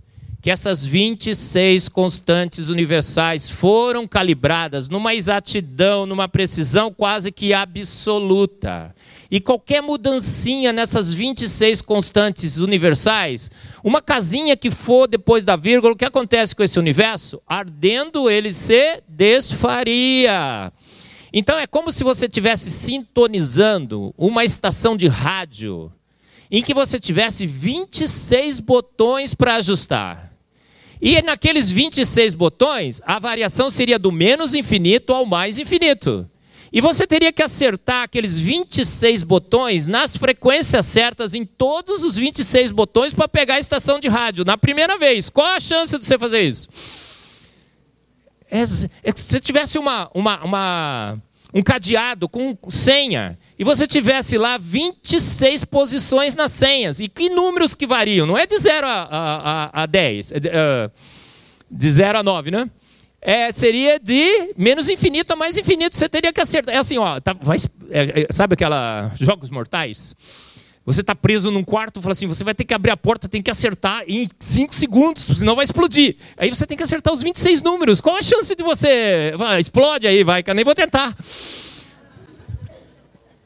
Que 0.44 0.50
essas 0.50 0.84
26 0.84 1.88
constantes 1.88 2.68
universais 2.68 3.48
foram 3.48 4.06
calibradas 4.06 4.90
numa 4.90 5.14
exatidão, 5.14 6.04
numa 6.04 6.28
precisão 6.28 6.92
quase 6.92 7.32
que 7.32 7.54
absoluta. 7.54 8.94
E 9.30 9.40
qualquer 9.40 9.80
mudancinha 9.80 10.70
nessas 10.70 11.10
26 11.14 11.80
constantes 11.80 12.58
universais, 12.58 13.50
uma 13.82 14.02
casinha 14.02 14.54
que 14.54 14.70
for 14.70 15.08
depois 15.08 15.44
da 15.44 15.56
vírgula, 15.56 15.94
o 15.94 15.96
que 15.96 16.04
acontece 16.04 16.54
com 16.54 16.62
esse 16.62 16.78
universo? 16.78 17.40
Ardendo, 17.48 18.28
ele 18.28 18.52
se 18.52 19.02
desfaria. 19.08 20.70
Então 21.32 21.58
é 21.58 21.66
como 21.66 21.90
se 21.90 22.04
você 22.04 22.26
estivesse 22.26 22.70
sintonizando 22.70 24.14
uma 24.18 24.44
estação 24.44 24.94
de 24.94 25.06
rádio 25.06 25.90
em 26.50 26.62
que 26.62 26.74
você 26.74 27.00
tivesse 27.00 27.46
26 27.46 28.60
botões 28.60 29.32
para 29.32 29.54
ajustar. 29.54 30.33
E 31.06 31.20
naqueles 31.20 31.70
26 31.70 32.32
botões, 32.32 33.02
a 33.04 33.18
variação 33.18 33.68
seria 33.68 33.98
do 33.98 34.10
menos 34.10 34.54
infinito 34.54 35.12
ao 35.12 35.26
mais 35.26 35.58
infinito. 35.58 36.26
E 36.72 36.80
você 36.80 37.06
teria 37.06 37.30
que 37.30 37.42
acertar 37.42 38.04
aqueles 38.04 38.38
26 38.38 39.22
botões 39.22 39.86
nas 39.86 40.16
frequências 40.16 40.86
certas 40.86 41.34
em 41.34 41.44
todos 41.44 42.02
os 42.02 42.16
26 42.16 42.70
botões 42.70 43.12
para 43.12 43.28
pegar 43.28 43.56
a 43.56 43.60
estação 43.60 44.00
de 44.00 44.08
rádio 44.08 44.46
na 44.46 44.56
primeira 44.56 44.96
vez. 44.96 45.28
Qual 45.28 45.46
a 45.46 45.60
chance 45.60 45.98
de 45.98 46.06
você 46.06 46.18
fazer 46.18 46.40
isso? 46.40 46.70
É, 48.50 48.62
é, 48.62 49.12
se 49.14 49.38
tivesse 49.40 49.78
uma, 49.78 50.10
uma, 50.14 50.42
uma, 50.42 51.22
um 51.54 51.62
cadeado 51.62 52.28
com 52.28 52.58
senha 52.68 53.38
e 53.56 53.62
você 53.62 53.86
tivesse 53.86 54.36
lá 54.36 54.58
26 54.58 55.64
posições 55.64 56.34
nas 56.34 56.50
senhas, 56.50 56.98
e 56.98 57.08
que 57.08 57.30
números 57.30 57.76
que 57.76 57.86
variam? 57.86 58.26
Não 58.26 58.36
é 58.36 58.46
de 58.46 58.58
0 58.58 58.86
a, 58.86 59.70
a, 59.72 59.82
a 59.82 59.86
10, 59.86 60.32
é 60.32 60.40
de, 60.40 60.48
uh, 60.48 60.90
de 61.70 61.90
0 61.92 62.18
a 62.18 62.22
9, 62.22 62.50
né? 62.50 62.68
é, 63.24 63.50
seria 63.50 63.98
de 63.98 64.52
menos 64.54 64.90
infinito 64.90 65.32
a 65.32 65.36
mais 65.36 65.56
infinito. 65.56 65.96
Você 65.96 66.06
teria 66.10 66.30
que 66.30 66.40
acertar. 66.42 66.74
É 66.74 66.78
assim, 66.78 66.98
ó, 66.98 67.18
tá, 67.18 67.32
vai, 67.32 67.56
é, 67.90 68.20
é, 68.20 68.26
sabe 68.30 68.52
aquela 68.52 69.10
jogos 69.14 69.48
mortais? 69.48 70.14
Você 70.86 71.00
está 71.00 71.14
preso 71.14 71.50
num 71.50 71.64
quarto, 71.64 72.02
fala 72.02 72.12
assim, 72.12 72.26
você 72.26 72.44
vai 72.44 72.54
ter 72.54 72.64
que 72.64 72.74
abrir 72.74 72.90
a 72.90 72.96
porta, 72.96 73.26
tem 73.26 73.42
que 73.42 73.50
acertar 73.50 74.04
em 74.06 74.28
5 74.38 74.74
segundos, 74.74 75.24
senão 75.38 75.56
vai 75.56 75.64
explodir. 75.64 76.16
Aí 76.36 76.50
você 76.50 76.66
tem 76.66 76.76
que 76.76 76.82
acertar 76.82 77.12
os 77.12 77.22
26 77.22 77.62
números. 77.62 78.00
Qual 78.02 78.16
a 78.16 78.22
chance 78.22 78.54
de 78.54 78.62
você... 78.62 79.32
Vai, 79.36 79.60
explode 79.60 80.06
aí, 80.06 80.22
vai, 80.22 80.42
que 80.42 80.50
eu 80.50 80.54
nem 80.54 80.64
vou 80.64 80.74
tentar. 80.74 81.16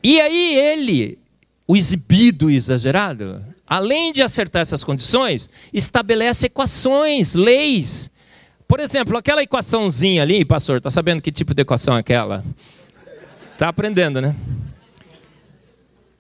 E 0.03 0.20
aí 0.20 0.57
ele, 0.57 1.18
o 1.66 1.77
exibido 1.77 2.51
exagerado, 2.51 3.44
além 3.66 4.12
de 4.12 4.20
acertar 4.20 4.62
essas 4.62 4.83
condições, 4.83 5.48
estabelece 5.72 6.46
equações, 6.46 7.35
leis, 7.35 8.11
por 8.66 8.81
exemplo, 8.81 9.16
aquela 9.16 9.42
equaçãozinha 9.42 10.22
ali, 10.22 10.44
pastor, 10.44 10.81
tá 10.81 10.90
sabendo 10.90 11.22
que 11.22 11.33
tipo 11.33 11.55
de 11.55 11.62
equação 11.62 11.96
é 11.96 12.01
aquela? 12.01 12.44
Tá 13.57 13.68
aprendendo, 13.68 14.20
né? 14.20 14.37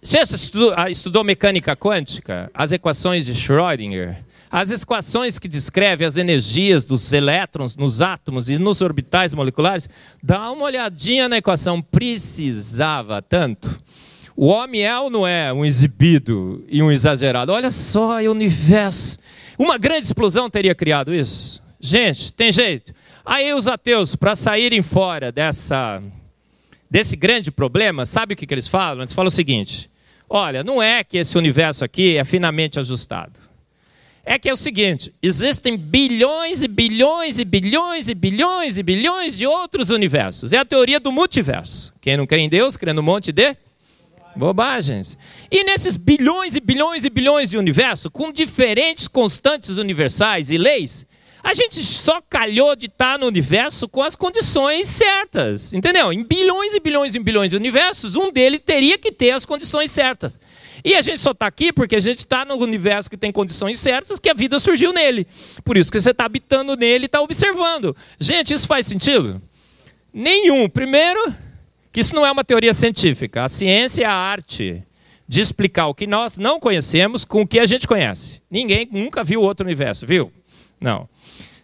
Você 0.00 0.20
estudou, 0.20 0.72
ah, 0.76 0.88
estudou 0.88 1.24
mecânica 1.24 1.76
quântica? 1.76 2.50
As 2.54 2.70
equações 2.70 3.26
de 3.26 3.34
Schrödinger? 3.34 4.24
As 4.50 4.70
equações 4.70 5.38
que 5.38 5.48
descrevem 5.48 6.06
as 6.06 6.16
energias 6.16 6.84
dos 6.84 7.12
elétrons 7.12 7.76
nos 7.76 8.00
átomos 8.00 8.48
e 8.48 8.58
nos 8.58 8.80
orbitais 8.80 9.34
moleculares? 9.34 9.88
Dá 10.22 10.50
uma 10.52 10.64
olhadinha 10.64 11.28
na 11.28 11.38
equação. 11.38 11.82
Precisava 11.82 13.20
tanto? 13.20 13.82
O 14.36 14.46
homem 14.46 14.86
é 14.86 14.98
ou 14.98 15.10
não 15.10 15.26
é 15.26 15.52
um 15.52 15.64
exibido 15.64 16.64
e 16.68 16.80
um 16.80 16.92
exagerado? 16.92 17.52
Olha 17.52 17.72
só, 17.72 18.22
o 18.22 18.30
universo. 18.30 19.18
Uma 19.58 19.76
grande 19.76 20.06
explosão 20.06 20.48
teria 20.48 20.76
criado 20.76 21.12
isso? 21.12 21.60
Gente, 21.80 22.32
tem 22.32 22.52
jeito. 22.52 22.94
Aí 23.26 23.52
os 23.52 23.66
ateus, 23.66 24.14
para 24.14 24.36
saírem 24.36 24.80
fora 24.80 25.32
dessa, 25.32 26.00
desse 26.90 27.16
grande 27.16 27.50
problema, 27.50 28.06
sabe 28.06 28.34
o 28.34 28.36
que, 28.36 28.46
que 28.46 28.54
eles 28.54 28.68
falam? 28.68 29.02
Eles 29.02 29.12
falam 29.12 29.28
o 29.28 29.32
seguinte: 29.32 29.90
olha, 30.28 30.64
não 30.64 30.82
é 30.82 31.04
que 31.04 31.18
esse 31.18 31.36
universo 31.36 31.84
aqui 31.84 32.16
é 32.16 32.24
finamente 32.24 32.78
ajustado. 32.78 33.40
É 34.24 34.38
que 34.38 34.48
é 34.48 34.52
o 34.52 34.56
seguinte: 34.56 35.12
existem 35.22 35.76
bilhões 35.76 36.62
e 36.62 36.68
bilhões 36.68 37.38
e 37.38 37.44
bilhões 37.44 38.08
e 38.08 38.14
bilhões 38.14 38.78
e 38.78 38.82
bilhões 38.82 39.38
de 39.38 39.46
outros 39.46 39.90
universos. 39.90 40.52
É 40.52 40.58
a 40.58 40.64
teoria 40.64 41.00
do 41.00 41.10
multiverso. 41.10 41.94
Quem 42.00 42.16
não 42.16 42.26
crê 42.26 42.40
em 42.40 42.48
Deus, 42.48 42.76
crê 42.76 42.92
no 42.92 43.02
monte 43.02 43.32
de 43.32 43.56
bobagens. 44.36 45.16
E 45.50 45.64
nesses 45.64 45.96
bilhões 45.96 46.54
e 46.54 46.60
bilhões 46.60 47.04
e 47.04 47.10
bilhões 47.10 47.50
de 47.50 47.58
universo, 47.58 48.10
com 48.10 48.30
diferentes 48.30 49.08
constantes 49.08 49.78
universais 49.78 50.50
e 50.50 50.58
leis, 50.58 51.06
a 51.48 51.54
gente 51.54 51.80
só 51.82 52.20
calhou 52.20 52.76
de 52.76 52.86
estar 52.86 53.12
tá 53.12 53.18
no 53.18 53.24
universo 53.24 53.88
com 53.88 54.02
as 54.02 54.14
condições 54.14 54.86
certas, 54.86 55.72
entendeu? 55.72 56.12
Em 56.12 56.22
bilhões 56.22 56.74
e 56.74 56.78
bilhões 56.78 57.14
e 57.14 57.18
bilhões 57.18 57.48
de 57.48 57.56
universos, 57.56 58.16
um 58.16 58.30
deles 58.30 58.60
teria 58.62 58.98
que 58.98 59.10
ter 59.10 59.30
as 59.30 59.46
condições 59.46 59.90
certas. 59.90 60.38
E 60.84 60.94
a 60.94 61.00
gente 61.00 61.18
só 61.20 61.30
está 61.30 61.46
aqui 61.46 61.72
porque 61.72 61.96
a 61.96 62.00
gente 62.00 62.18
está 62.18 62.44
no 62.44 62.56
universo 62.56 63.08
que 63.08 63.16
tem 63.16 63.32
condições 63.32 63.78
certas, 63.78 64.18
que 64.18 64.28
a 64.28 64.34
vida 64.34 64.58
surgiu 64.58 64.92
nele. 64.92 65.26
Por 65.64 65.78
isso 65.78 65.90
que 65.90 65.98
você 65.98 66.10
está 66.10 66.26
habitando 66.26 66.76
nele 66.76 67.04
e 67.04 67.06
está 67.06 67.22
observando. 67.22 67.96
Gente, 68.20 68.52
isso 68.52 68.66
faz 68.66 68.86
sentido? 68.86 69.40
Nenhum. 70.12 70.68
Primeiro, 70.68 71.32
que 71.90 72.00
isso 72.00 72.14
não 72.14 72.26
é 72.26 72.30
uma 72.30 72.44
teoria 72.44 72.74
científica. 72.74 73.44
A 73.44 73.48
ciência 73.48 74.02
é 74.02 74.06
a 74.06 74.12
arte 74.12 74.84
de 75.26 75.40
explicar 75.40 75.86
o 75.86 75.94
que 75.94 76.06
nós 76.06 76.36
não 76.36 76.60
conhecemos 76.60 77.24
com 77.24 77.40
o 77.40 77.46
que 77.46 77.58
a 77.58 77.64
gente 77.64 77.88
conhece. 77.88 78.42
Ninguém 78.50 78.86
nunca 78.92 79.24
viu 79.24 79.40
outro 79.40 79.64
universo, 79.64 80.06
viu? 80.06 80.30
Não. 80.80 81.08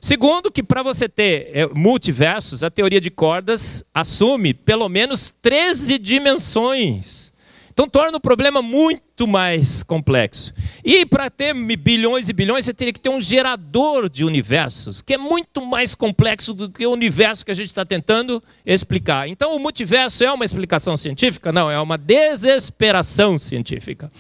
Segundo, 0.01 0.53
que 0.53 0.63
para 0.63 0.83
você 0.83 1.09
ter 1.09 1.51
é, 1.55 1.67
multiversos, 1.69 2.63
a 2.63 2.71
teoria 2.71 3.01
de 3.01 3.11
cordas 3.11 3.83
assume 3.95 4.53
pelo 4.53 4.87
menos 4.89 5.35
13 5.41 5.99
dimensões. 5.99 7.33
Então 7.75 7.89
torna 7.89 8.19
o 8.19 8.21
problema 8.21 8.63
muito 8.63 9.27
mais 9.27 9.83
complexo. 9.83 10.55
E 10.85 11.05
para 11.05 11.29
ter 11.29 11.53
bilhões 11.77 12.29
e 12.29 12.33
bilhões, 12.33 12.67
você 12.67 12.73
teria 12.73 12.93
que 12.93 13.01
ter 13.01 13.09
um 13.09 13.21
gerador 13.21 14.09
de 14.09 14.25
universos, 14.25 15.03
que 15.03 15.15
é 15.15 15.19
muito 15.19 15.65
mais 15.65 15.93
complexo 15.95 16.55
do 16.55 16.71
que 16.71 16.87
o 16.87 16.93
universo 16.93 17.45
que 17.45 17.51
a 17.51 17.55
gente 17.55 17.67
está 17.67 17.85
tentando 17.85 18.41
explicar. 18.65 19.27
Então 19.29 19.57
o 19.57 19.59
multiverso 19.59 20.23
é 20.23 20.31
uma 20.31 20.45
explicação 20.45 20.97
científica? 20.97 21.51
Não, 21.51 21.69
é 21.69 21.81
uma 21.81 21.99
desesperação 21.99 23.39
científica. 23.39 24.13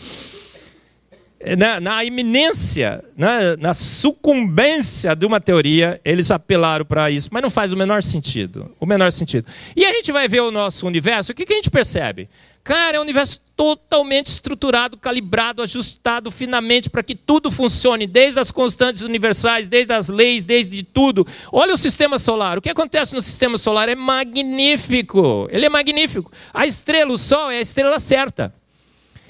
Na, 1.59 1.81
na 1.81 2.05
iminência, 2.05 3.05
na, 3.17 3.57
na, 3.57 3.75
sucumbência 3.75 5.15
de 5.15 5.27
uma 5.27 5.41
teoria, 5.41 6.01
eles 6.05 6.31
apelaram 6.31 6.85
para 6.85 7.11
isso, 7.11 7.29
mas 7.31 7.43
não 7.43 7.51
faz 7.51 7.73
o 7.73 7.77
menor 7.77 8.03
sentido. 8.03 8.75
O 8.81 8.87
menor 8.87 9.13
sentido. 9.13 9.47
E 9.77 9.85
a 9.85 9.93
gente 9.93 10.11
vai 10.11 10.27
ver 10.27 10.41
o 10.41 10.51
nosso 10.51 10.87
universo, 10.87 11.33
o 11.33 11.35
que, 11.35 11.45
que 11.45 11.53
a 11.53 11.57
gente 11.57 11.71
percebe? 11.71 12.29
Cara, 12.65 12.97
é 12.97 12.99
um 12.99 13.03
universo 13.03 13.43
totalmente 13.55 14.29
estruturado, 14.29 14.97
calibrado, 14.97 15.61
ajustado 15.61 16.31
finamente 16.31 16.89
para 16.89 17.03
que 17.03 17.15
tudo 17.15 17.51
funcione, 17.51 18.07
desde 18.07 18.41
as 18.41 18.51
constantes 18.51 19.03
universais, 19.03 19.69
desde 19.69 19.93
as 19.93 20.09
leis, 20.09 20.47
desde 20.47 20.83
tudo. 20.83 21.27
Olha 21.53 21.75
o 21.75 21.77
sistema 21.77 22.19
solar. 22.19 22.57
O 22.57 22.63
que 22.63 22.71
acontece 22.71 23.15
no 23.15 23.21
sistema 23.21 23.59
solar 23.59 23.91
é 23.91 23.95
magnífico. 23.95 25.47
Ele 25.51 25.67
é 25.67 25.69
magnífico. 25.69 26.33
A 26.55 26.67
estrela, 26.67 27.13
o 27.13 27.19
Sol, 27.19 27.51
é 27.51 27.59
a 27.59 27.61
estrela 27.61 28.01
certa. 28.01 28.53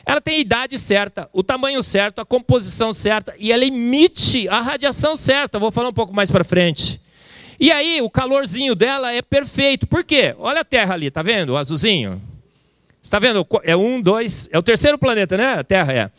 Ela 0.06 0.20
tem 0.20 0.36
a 0.36 0.40
idade 0.40 0.78
certa, 0.78 1.28
o 1.32 1.42
tamanho 1.42 1.82
certo, 1.82 2.20
a 2.20 2.26
composição 2.26 2.92
certa 2.92 3.34
e 3.38 3.50
ela 3.50 3.64
emite 3.64 4.48
a 4.48 4.60
radiação 4.60 5.16
certa. 5.16 5.58
Vou 5.58 5.72
falar 5.72 5.88
um 5.88 5.94
pouco 5.94 6.12
mais 6.12 6.30
para 6.30 6.44
frente. 6.44 7.00
E 7.58 7.70
aí, 7.70 8.02
o 8.02 8.10
calorzinho 8.10 8.74
dela 8.74 9.12
é 9.12 9.22
perfeito. 9.22 9.86
Por 9.86 10.04
quê? 10.04 10.34
Olha 10.38 10.60
a 10.60 10.64
Terra 10.64 10.94
ali, 10.94 11.10
tá 11.10 11.22
vendo? 11.22 11.50
O 11.50 11.56
azulzinho. 11.56 12.20
Está 13.02 13.18
vendo? 13.18 13.46
É 13.62 13.76
um, 13.76 14.00
dois. 14.00 14.48
É 14.52 14.58
o 14.58 14.62
terceiro 14.62 14.98
planeta, 14.98 15.36
né? 15.36 15.54
A 15.54 15.64
Terra 15.64 15.92
é. 15.92 16.10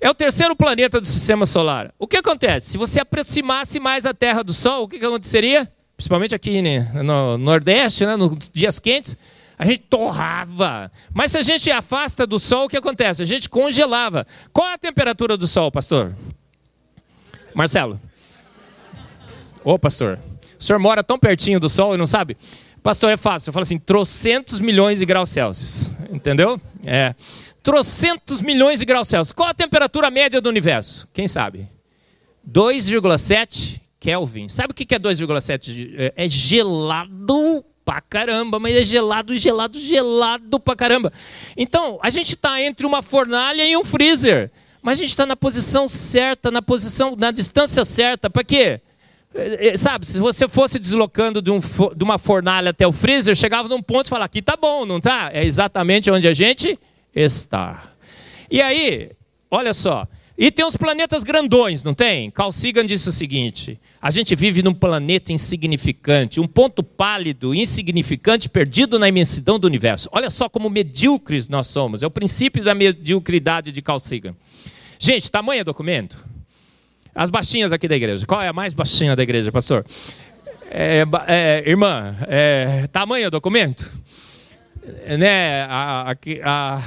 É 0.00 0.08
o 0.08 0.14
terceiro 0.14 0.56
planeta 0.56 0.98
do 0.98 1.06
sistema 1.06 1.44
solar. 1.44 1.92
O 1.98 2.06
que 2.06 2.16
acontece? 2.16 2.70
Se 2.70 2.78
você 2.78 3.00
aproximasse 3.00 3.78
mais 3.78 4.06
a 4.06 4.14
Terra 4.14 4.42
do 4.42 4.52
Sol, 4.52 4.84
o 4.84 4.88
que 4.88 4.96
aconteceria? 4.96 5.70
Principalmente 5.96 6.34
aqui 6.34 6.62
né? 6.62 6.90
no 7.02 7.36
Nordeste, 7.36 8.06
né? 8.06 8.16
nos 8.16 8.48
dias 8.48 8.80
quentes 8.80 9.16
a 9.60 9.66
gente 9.66 9.80
torrava. 9.90 10.90
Mas 11.12 11.32
se 11.32 11.36
a 11.36 11.42
gente 11.42 11.70
afasta 11.70 12.26
do 12.26 12.38
sol, 12.38 12.64
o 12.64 12.68
que 12.68 12.78
acontece? 12.78 13.22
A 13.22 13.26
gente 13.26 13.46
congelava. 13.46 14.26
Qual 14.54 14.66
é 14.66 14.72
a 14.72 14.78
temperatura 14.78 15.36
do 15.36 15.46
sol, 15.46 15.70
pastor? 15.70 16.16
Marcelo. 17.54 18.00
Ô, 19.62 19.78
pastor. 19.78 20.18
O 20.58 20.64
senhor 20.64 20.78
mora 20.78 21.04
tão 21.04 21.18
pertinho 21.18 21.60
do 21.60 21.68
sol 21.68 21.94
e 21.94 21.98
não 21.98 22.06
sabe? 22.06 22.38
Pastor, 22.82 23.12
é 23.12 23.18
fácil. 23.18 23.50
Eu 23.50 23.52
falo 23.52 23.64
assim, 23.64 23.78
trocentos 23.78 24.60
milhões 24.60 24.98
de 24.98 25.04
graus 25.04 25.28
Celsius. 25.28 25.90
Entendeu? 26.10 26.58
É. 26.82 27.14
Trocentos 27.62 28.40
milhões 28.40 28.80
de 28.80 28.86
graus 28.86 29.08
Celsius. 29.08 29.32
Qual 29.32 29.50
a 29.50 29.52
temperatura 29.52 30.10
média 30.10 30.40
do 30.40 30.48
universo? 30.48 31.06
Quem 31.12 31.28
sabe? 31.28 31.68
2,7 32.50 33.78
Kelvin. 34.00 34.48
Sabe 34.48 34.70
o 34.70 34.74
que 34.74 34.94
é 34.94 34.98
2,7? 34.98 36.14
É 36.16 36.26
gelado 36.26 37.62
pra 37.90 38.00
caramba, 38.00 38.60
mas 38.60 38.76
é 38.76 38.84
gelado, 38.84 39.36
gelado, 39.36 39.76
gelado 39.76 40.60
pra 40.60 40.76
caramba. 40.76 41.12
Então, 41.56 41.98
a 42.00 42.08
gente 42.08 42.34
está 42.36 42.62
entre 42.62 42.86
uma 42.86 43.02
fornalha 43.02 43.66
e 43.66 43.76
um 43.76 43.82
freezer. 43.82 44.48
Mas 44.80 44.98
a 44.98 45.00
gente 45.00 45.10
está 45.10 45.26
na 45.26 45.34
posição 45.34 45.88
certa, 45.88 46.52
na 46.52 46.62
posição, 46.62 47.16
na 47.16 47.32
distância 47.32 47.84
certa. 47.84 48.30
Para 48.30 48.44
quê? 48.44 48.80
É, 49.34 49.70
é, 49.70 49.76
sabe, 49.76 50.06
se 50.06 50.20
você 50.20 50.48
fosse 50.48 50.78
deslocando 50.78 51.42
de, 51.42 51.50
um, 51.50 51.58
de, 51.58 52.04
uma 52.04 52.16
fornalha 52.16 52.70
até 52.70 52.86
o 52.86 52.92
freezer, 52.92 53.34
chegava 53.34 53.68
num 53.68 53.82
ponto 53.82 54.06
e 54.06 54.08
falava, 54.08 54.26
aqui 54.26 54.40
tá 54.40 54.56
bom, 54.56 54.86
não 54.86 55.00
tá? 55.00 55.28
É 55.32 55.44
exatamente 55.44 56.12
onde 56.12 56.28
a 56.28 56.32
gente 56.32 56.78
está. 57.12 57.90
E 58.48 58.62
aí, 58.62 59.10
olha 59.50 59.74
só, 59.74 60.06
e 60.42 60.50
tem 60.50 60.64
os 60.64 60.74
planetas 60.74 61.22
grandões, 61.22 61.84
não 61.84 61.92
tem? 61.92 62.30
Carl 62.30 62.50
Sagan 62.50 62.86
disse 62.86 63.06
o 63.10 63.12
seguinte: 63.12 63.78
a 64.00 64.10
gente 64.10 64.34
vive 64.34 64.62
num 64.62 64.72
planeta 64.72 65.34
insignificante, 65.34 66.40
um 66.40 66.48
ponto 66.48 66.82
pálido, 66.82 67.54
insignificante, 67.54 68.48
perdido 68.48 68.98
na 68.98 69.06
imensidão 69.06 69.58
do 69.58 69.66
universo. 69.66 70.08
Olha 70.10 70.30
só 70.30 70.48
como 70.48 70.70
medíocres 70.70 71.46
nós 71.46 71.66
somos. 71.66 72.02
É 72.02 72.06
o 72.06 72.10
princípio 72.10 72.64
da 72.64 72.74
mediocridade 72.74 73.70
de 73.70 73.82
Carl 73.82 74.00
Sagan. 74.00 74.34
Gente, 74.98 75.30
tamanho 75.30 75.60
é 75.60 75.64
documento? 75.64 76.24
As 77.14 77.28
baixinhas 77.28 77.70
aqui 77.70 77.86
da 77.86 77.96
igreja. 77.96 78.26
Qual 78.26 78.40
é 78.40 78.48
a 78.48 78.52
mais 78.54 78.72
baixinha 78.72 79.14
da 79.14 79.22
igreja, 79.22 79.52
pastor? 79.52 79.84
É, 80.70 81.04
é, 81.26 81.64
irmã, 81.68 82.16
é, 82.26 82.86
tamanho 82.90 83.26
é 83.26 83.30
documento? 83.30 83.92
É, 85.04 85.18
né, 85.18 85.62
a, 85.64 86.12
a, 86.12 86.78
a 86.78 86.82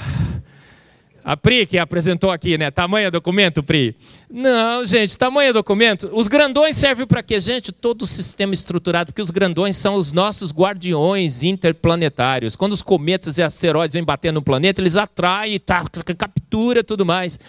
a 1.23 1.37
Pri 1.37 1.65
que 1.65 1.77
apresentou 1.77 2.29
aqui, 2.29 2.57
né? 2.57 2.69
Tamanho 2.69 3.09
documento, 3.09 3.63
Pri? 3.63 3.95
Não, 4.29 4.85
gente, 4.85 5.17
tamanho 5.17 5.53
documento. 5.53 6.09
Os 6.11 6.27
grandões 6.27 6.75
servem 6.75 7.07
para 7.07 7.23
quê, 7.23 7.39
gente? 7.39 7.71
Todo 7.71 8.01
o 8.01 8.07
sistema 8.07 8.53
estruturado, 8.53 9.11
porque 9.11 9.21
os 9.21 9.31
grandões 9.31 9.77
são 9.77 9.95
os 9.95 10.11
nossos 10.11 10.51
guardiões 10.51 11.43
interplanetários. 11.43 12.55
Quando 12.55 12.73
os 12.73 12.81
cometas 12.81 13.37
e 13.37 13.43
asteroides 13.43 13.93
vêm 13.93 14.03
bater 14.03 14.33
no 14.33 14.41
planeta, 14.41 14.81
eles 14.81 14.97
atraem, 14.97 15.59
tá, 15.59 15.85
captura 16.17 16.83
tudo 16.83 17.05
mais. 17.05 17.39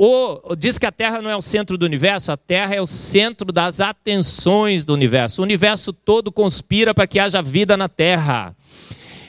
Ou 0.00 0.54
diz 0.56 0.78
que 0.78 0.86
a 0.86 0.92
Terra 0.92 1.20
não 1.20 1.28
é 1.28 1.36
o 1.36 1.42
centro 1.42 1.76
do 1.76 1.84
universo, 1.84 2.30
a 2.30 2.36
Terra 2.36 2.72
é 2.72 2.80
o 2.80 2.86
centro 2.86 3.50
das 3.50 3.80
atenções 3.80 4.84
do 4.84 4.94
universo. 4.94 5.40
O 5.40 5.44
universo 5.44 5.92
todo 5.92 6.30
conspira 6.30 6.94
para 6.94 7.04
que 7.04 7.18
haja 7.18 7.42
vida 7.42 7.76
na 7.76 7.88
Terra. 7.88 8.54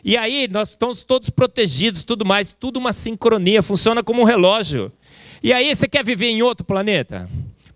E 0.04 0.16
aí 0.18 0.48
nós 0.50 0.70
estamos 0.70 1.02
todos 1.02 1.30
protegidos, 1.30 2.04
tudo 2.04 2.26
mais, 2.26 2.54
tudo 2.54 2.78
uma 2.78 2.92
sincronia, 2.92 3.62
funciona 3.62 4.04
como 4.04 4.22
um 4.22 4.26
relógio. 4.26 4.92
E 5.42 5.54
aí 5.54 5.74
você 5.74 5.88
quer 5.88 6.04
viver 6.04 6.28
em 6.28 6.42
outro 6.42 6.66
planeta? 6.66 7.30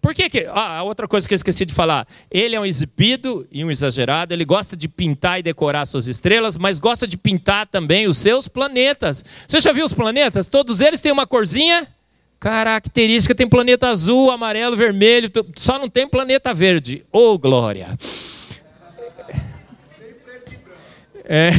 Por 0.04 0.14
que, 0.14 0.30
que 0.30 0.46
ah, 0.52 0.84
outra 0.84 1.08
coisa 1.08 1.26
que 1.26 1.34
eu 1.34 1.38
esqueci 1.38 1.66
de 1.66 1.74
falar, 1.74 2.06
ele 2.30 2.58
é 2.58 2.60
um 2.60 2.66
exibido 2.66 3.48
e 3.50 3.64
um 3.64 3.72
exagerado, 3.72 4.34
ele 4.34 4.44
gosta 4.44 4.76
de 4.76 4.90
pintar 4.90 5.40
e 5.40 5.44
decorar 5.44 5.86
suas 5.86 6.08
estrelas, 6.08 6.58
mas 6.58 6.78
gosta 6.78 7.08
de 7.08 7.16
pintar 7.16 7.68
também 7.68 8.06
os 8.06 8.18
seus 8.18 8.50
planetas. 8.50 9.24
Você 9.48 9.62
já 9.62 9.72
viu 9.72 9.86
os 9.86 9.94
planetas? 9.94 10.50
Todos 10.50 10.82
eles 10.82 11.00
têm 11.00 11.12
uma 11.12 11.26
corzinha 11.26 11.88
característica, 12.38 13.34
tem 13.34 13.48
planeta 13.48 13.88
azul, 13.88 14.30
amarelo, 14.30 14.76
vermelho, 14.76 15.32
só 15.56 15.80
não 15.80 15.88
tem 15.88 16.06
planeta 16.06 16.54
verde. 16.54 17.06
Ô, 17.10 17.32
oh, 17.32 17.38
glória! 17.38 17.98
É. 21.24 21.52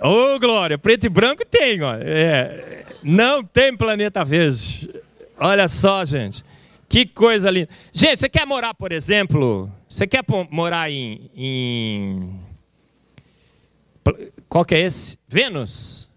Ô, 0.00 0.34
oh, 0.34 0.38
Glória, 0.38 0.78
preto 0.78 1.06
e 1.06 1.08
branco 1.08 1.44
tem, 1.44 1.82
ó. 1.82 1.94
É, 1.94 2.84
não 3.02 3.42
tem 3.42 3.76
planeta 3.76 4.24
verde. 4.24 4.90
Olha 5.38 5.66
só, 5.66 6.04
gente. 6.04 6.44
Que 6.88 7.04
coisa 7.04 7.50
linda. 7.50 7.68
Gente, 7.92 8.18
você 8.18 8.28
quer 8.28 8.46
morar, 8.46 8.74
por 8.74 8.92
exemplo, 8.92 9.70
você 9.88 10.06
quer 10.06 10.24
morar 10.50 10.90
em, 10.90 11.30
em... 11.34 12.40
Qual 14.48 14.64
que 14.64 14.74
é 14.74 14.80
esse? 14.80 15.18
Vênus? 15.26 16.08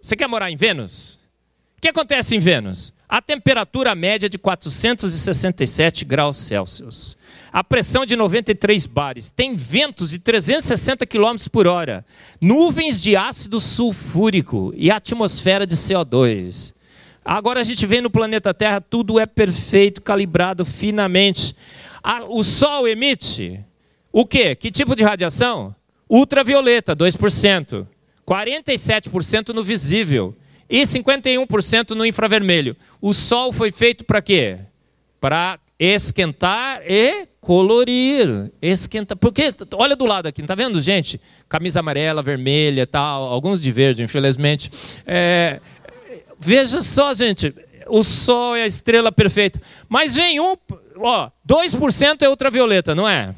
Você 0.00 0.14
quer 0.14 0.28
morar 0.28 0.50
em 0.50 0.56
Vênus? 0.56 1.18
O 1.78 1.80
que 1.80 1.88
acontece 1.88 2.36
em 2.36 2.38
Vênus? 2.38 2.92
A 3.08 3.22
temperatura 3.22 3.94
média 3.94 4.26
é 4.26 4.28
de 4.28 4.38
467 4.38 6.04
graus 6.04 6.36
Celsius 6.36 7.16
a 7.52 7.64
pressão 7.64 8.04
de 8.04 8.14
93 8.14 8.86
bares, 8.86 9.30
tem 9.30 9.56
ventos 9.56 10.10
de 10.10 10.18
360 10.18 11.06
km 11.06 11.36
por 11.50 11.66
hora, 11.66 12.04
nuvens 12.40 13.00
de 13.00 13.16
ácido 13.16 13.58
sulfúrico 13.58 14.72
e 14.76 14.90
atmosfera 14.90 15.66
de 15.66 15.74
CO2. 15.74 16.74
Agora 17.24 17.60
a 17.60 17.64
gente 17.64 17.86
vê 17.86 18.00
no 18.00 18.10
planeta 18.10 18.54
Terra, 18.54 18.80
tudo 18.80 19.18
é 19.18 19.26
perfeito, 19.26 20.02
calibrado 20.02 20.64
finamente. 20.64 21.54
o 22.28 22.42
Sol 22.42 22.86
emite 22.86 23.60
o 24.12 24.26
quê? 24.26 24.54
Que 24.54 24.70
tipo 24.70 24.94
de 24.94 25.04
radiação? 25.04 25.74
Ultravioleta, 26.08 26.96
2%. 26.96 27.86
47% 28.26 29.54
no 29.54 29.64
visível 29.64 30.36
e 30.68 30.82
51% 30.82 31.90
no 31.90 32.04
infravermelho. 32.04 32.76
O 33.00 33.14
Sol 33.14 33.52
foi 33.52 33.72
feito 33.72 34.04
para 34.04 34.20
quê? 34.20 34.58
Para 35.20 35.58
esquentar 35.78 36.82
e 36.84 37.26
colorir, 37.40 38.50
esquentar. 38.60 39.16
Porque, 39.16 39.54
olha 39.72 39.96
do 39.96 40.04
lado 40.04 40.26
aqui, 40.26 40.42
não 40.42 40.44
está 40.44 40.54
vendo, 40.54 40.80
gente? 40.80 41.20
Camisa 41.48 41.80
amarela, 41.80 42.22
vermelha, 42.22 42.86
tal, 42.86 43.24
alguns 43.24 43.62
de 43.62 43.72
verde, 43.72 44.02
infelizmente. 44.02 44.70
É, 45.06 45.60
veja 46.38 46.82
só, 46.82 47.14
gente, 47.14 47.54
o 47.86 48.02
Sol 48.02 48.54
é 48.54 48.64
a 48.64 48.66
estrela 48.66 49.10
perfeita. 49.10 49.60
Mas 49.88 50.14
vem 50.14 50.38
um, 50.40 50.56
ó, 50.96 51.30
2% 51.48 52.22
é 52.22 52.28
ultravioleta, 52.28 52.94
não 52.94 53.08
é? 53.08 53.34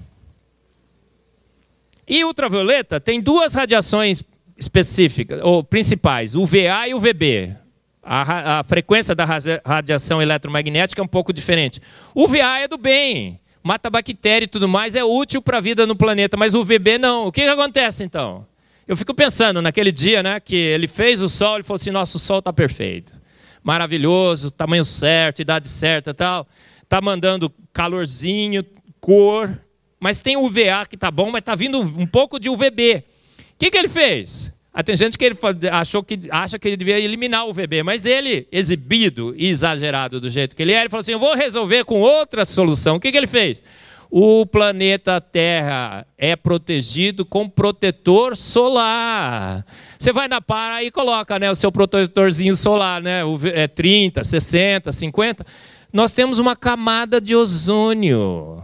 E 2.09 2.25
ultravioleta 2.25 2.99
tem 2.99 3.21
duas 3.21 3.55
radiações 3.55 4.25
específicas, 4.61 5.41
ou 5.43 5.65
principais, 5.65 6.35
o 6.35 6.45
VA 6.45 6.87
e 6.87 6.95
o 6.95 7.01
VB. 7.01 7.57
A, 8.03 8.61
a, 8.61 8.65
frequência 8.65 9.15
da 9.15 9.25
radiação 9.65 10.21
eletromagnética 10.21 11.01
é 11.01 11.05
um 11.05 11.09
pouco 11.09 11.33
diferente. 11.33 11.81
O 12.15 12.29
VA 12.29 12.61
é 12.61 12.69
do 12.69 12.77
bem, 12.77 13.41
mata 13.63 13.89
bactéria 13.89 14.45
e 14.45 14.49
tudo 14.49 14.69
mais, 14.69 14.95
é 14.95 15.03
útil 15.03 15.41
para 15.41 15.59
a 15.59 15.61
vida 15.61 15.87
no 15.87 15.97
planeta, 15.97 16.37
mas 16.37 16.55
o 16.55 16.63
VB 16.63 16.99
não. 16.99 17.27
O 17.27 17.33
que, 17.33 17.43
que 17.43 17.49
acontece 17.49 18.05
então? 18.05 18.47
Eu 18.87 18.97
fico 18.97 19.15
pensando 19.15 19.63
naquele 19.63 19.93
dia 19.93 20.23
né, 20.23 20.41
que 20.41 20.57
ele 20.57 20.89
fez 20.89 21.23
o 21.23 21.29
Sol, 21.29 21.57
ele 21.57 21.65
falou 21.65 21.77
assim: 21.77 21.91
nosso 21.91 22.19
Sol 22.19 22.41
está 22.41 22.53
perfeito, 22.53 23.15
maravilhoso, 23.63 24.51
tamanho 24.51 24.85
certo, 24.85 25.41
idade 25.41 25.69
certa 25.69 26.13
tal. 26.13 26.47
Está 26.83 27.01
mandando 27.01 27.53
calorzinho, 27.73 28.65
cor, 29.01 29.59
mas 29.99 30.21
tem 30.21 30.37
o 30.37 30.45
UVA 30.45 30.85
que 30.89 30.97
está 30.97 31.11
bom, 31.11 31.31
mas 31.31 31.41
está 31.41 31.55
vindo 31.55 31.81
um 31.81 32.07
pouco 32.07 32.39
de 32.41 32.51
UVB. 32.51 33.05
O 33.61 33.63
que, 33.63 33.71
que 33.71 33.77
ele 33.77 33.91
fez? 33.91 34.51
Ah, 34.73 34.83
tem 34.83 34.97
gente 34.97 35.19
que 35.19 35.25
ele 35.27 35.37
achou 35.71 36.03
que 36.03 36.19
acha 36.31 36.59
que 36.59 36.67
ele 36.67 36.79
devia 36.79 36.99
eliminar 36.99 37.47
o 37.47 37.53
VB, 37.53 37.83
mas 37.83 38.07
ele, 38.07 38.49
exibido 38.51 39.35
e 39.37 39.49
exagerado 39.49 40.19
do 40.19 40.31
jeito 40.31 40.57
que 40.57 40.63
ele 40.63 40.73
é, 40.73 40.81
ele 40.81 40.89
falou 40.89 41.03
assim: 41.03 41.13
eu 41.13 41.19
vou 41.19 41.35
resolver 41.35 41.85
com 41.85 42.01
outra 42.01 42.47
solução. 42.47 42.97
O 42.97 43.01
que, 43.01 43.13
que 43.13 43.19
ele 43.19 43.27
fez? 43.27 43.63
O 44.11 44.47
planeta 44.47 45.21
Terra 45.21 46.07
é 46.17 46.35
protegido 46.35 47.27
com 47.27 47.47
protetor 47.47 48.35
solar. 48.35 49.67
Você 49.99 50.11
vai 50.11 50.27
na 50.27 50.41
para 50.41 50.83
e 50.83 50.91
coloca 50.91 51.39
né, 51.39 51.51
o 51.51 51.55
seu 51.55 51.71
protetorzinho 51.71 52.57
solar, 52.57 53.03
né, 53.03 53.21
é 53.53 53.69
30, 53.69 54.25
60, 54.25 54.91
50. 54.91 55.45
Nós 55.93 56.15
temos 56.15 56.39
uma 56.39 56.57
camada 56.57 57.21
de 57.21 57.37
ozônio 57.37 58.63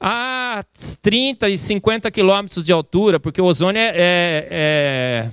a 0.00 0.64
30 1.02 1.50
e 1.50 1.58
50 1.58 2.10
quilômetros 2.10 2.64
de 2.64 2.72
altura, 2.72 3.20
porque 3.20 3.40
o 3.40 3.44
ozônio 3.44 3.78
é, 3.78 3.88
é, 3.88 4.48
é 4.50 5.30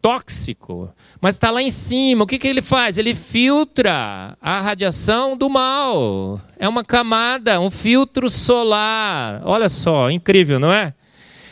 tóxico, 0.00 0.90
mas 1.20 1.34
está 1.34 1.50
lá 1.50 1.62
em 1.62 1.70
cima. 1.70 2.24
O 2.24 2.26
que, 2.26 2.38
que 2.38 2.48
ele 2.48 2.62
faz? 2.62 2.96
Ele 2.96 3.14
filtra 3.14 4.36
a 4.40 4.60
radiação 4.60 5.36
do 5.36 5.50
mal. 5.50 6.40
É 6.58 6.66
uma 6.66 6.82
camada, 6.82 7.60
um 7.60 7.70
filtro 7.70 8.30
solar. 8.30 9.42
Olha 9.44 9.68
só, 9.68 10.10
incrível, 10.10 10.58
não 10.58 10.72
é? 10.72 10.94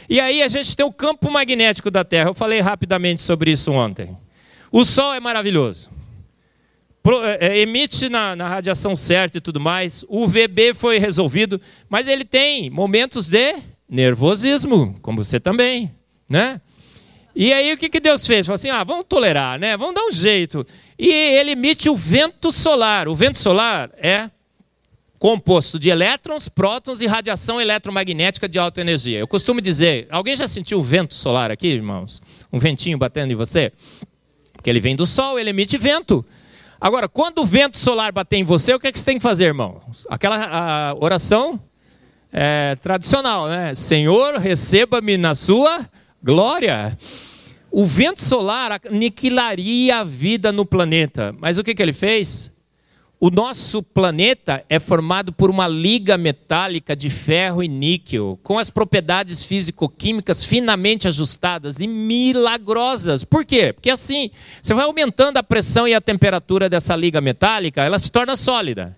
E 0.08 0.18
aí 0.18 0.42
a 0.42 0.48
gente 0.48 0.74
tem 0.74 0.86
o 0.86 0.92
campo 0.92 1.30
magnético 1.30 1.90
da 1.90 2.02
Terra. 2.02 2.30
Eu 2.30 2.34
falei 2.34 2.60
rapidamente 2.60 3.20
sobre 3.20 3.50
isso 3.50 3.70
ontem. 3.72 4.16
O 4.72 4.84
Sol 4.84 5.12
é 5.12 5.20
maravilhoso. 5.20 5.97
É, 7.24 7.38
é, 7.40 7.58
emite 7.60 8.08
na, 8.08 8.36
na, 8.36 8.48
radiação 8.48 8.94
certa 8.94 9.38
e 9.38 9.40
tudo 9.40 9.60
mais. 9.60 10.04
O 10.08 10.26
VB 10.26 10.74
foi 10.74 10.98
resolvido, 10.98 11.60
mas 11.88 12.08
ele 12.08 12.24
tem 12.24 12.68
momentos 12.68 13.28
de 13.28 13.56
nervosismo, 13.88 14.94
como 15.00 15.24
você 15.24 15.40
também, 15.40 15.90
né? 16.28 16.60
E 17.34 17.52
aí 17.52 17.72
o 17.72 17.78
que, 17.78 17.88
que 17.88 18.00
Deus 18.00 18.26
fez? 18.26 18.46
Falou 18.46 18.56
assim: 18.56 18.70
ah, 18.70 18.82
vamos 18.82 19.04
tolerar, 19.08 19.58
né? 19.58 19.76
Vamos 19.76 19.94
dar 19.94 20.04
um 20.04 20.10
jeito. 20.10 20.66
E 20.98 21.08
ele 21.08 21.52
emite 21.52 21.88
o 21.88 21.94
vento 21.94 22.50
solar. 22.50 23.08
O 23.08 23.14
vento 23.14 23.38
solar 23.38 23.90
é 23.96 24.28
composto 25.18 25.78
de 25.78 25.88
elétrons, 25.88 26.48
prótons 26.48 27.00
e 27.00 27.06
radiação 27.06 27.60
eletromagnética 27.60 28.48
de 28.48 28.58
alta 28.58 28.80
energia. 28.80 29.18
Eu 29.18 29.28
costumo 29.28 29.60
dizer, 29.60 30.06
alguém 30.10 30.36
já 30.36 30.46
sentiu 30.46 30.78
o 30.78 30.82
vento 30.82 31.14
solar 31.14 31.50
aqui, 31.50 31.66
irmãos? 31.66 32.20
Um 32.52 32.58
ventinho 32.58 32.98
batendo 32.98 33.32
em 33.32 33.36
você? 33.36 33.72
Porque 34.52 34.68
ele 34.68 34.80
vem 34.80 34.96
do 34.96 35.06
sol, 35.06 35.38
ele 35.38 35.50
emite 35.50 35.78
vento. 35.78 36.24
Agora, 36.80 37.08
quando 37.08 37.40
o 37.40 37.44
vento 37.44 37.76
solar 37.76 38.12
bater 38.12 38.36
em 38.36 38.44
você, 38.44 38.72
o 38.72 38.78
que, 38.78 38.86
é 38.86 38.92
que 38.92 39.00
você 39.00 39.06
tem 39.06 39.16
que 39.16 39.22
fazer, 39.22 39.46
irmão? 39.46 39.80
Aquela 40.08 40.94
oração 41.00 41.60
é, 42.32 42.76
tradicional, 42.80 43.48
né? 43.48 43.74
Senhor, 43.74 44.36
receba-me 44.36 45.16
na 45.16 45.34
sua 45.34 45.88
glória. 46.22 46.96
O 47.70 47.84
vento 47.84 48.22
solar 48.22 48.80
aniquilaria 48.86 49.98
a 49.98 50.04
vida 50.04 50.52
no 50.52 50.64
planeta. 50.64 51.34
Mas 51.38 51.58
o 51.58 51.64
que, 51.64 51.74
que 51.74 51.82
ele 51.82 51.92
fez? 51.92 52.52
O 53.20 53.30
nosso 53.30 53.82
planeta 53.82 54.64
é 54.68 54.78
formado 54.78 55.32
por 55.32 55.50
uma 55.50 55.66
liga 55.66 56.16
metálica 56.16 56.94
de 56.94 57.10
ferro 57.10 57.64
e 57.64 57.66
níquel, 57.66 58.38
com 58.44 58.60
as 58.60 58.70
propriedades 58.70 59.42
físico-químicas 59.42 60.44
finamente 60.44 61.08
ajustadas 61.08 61.80
e 61.80 61.88
milagrosas. 61.88 63.24
Por 63.24 63.44
quê? 63.44 63.72
Porque 63.72 63.90
assim, 63.90 64.30
você 64.62 64.72
vai 64.72 64.84
aumentando 64.84 65.36
a 65.36 65.42
pressão 65.42 65.88
e 65.88 65.94
a 65.94 66.00
temperatura 66.00 66.68
dessa 66.68 66.94
liga 66.94 67.20
metálica, 67.20 67.82
ela 67.82 67.98
se 67.98 68.12
torna 68.12 68.36
sólida. 68.36 68.96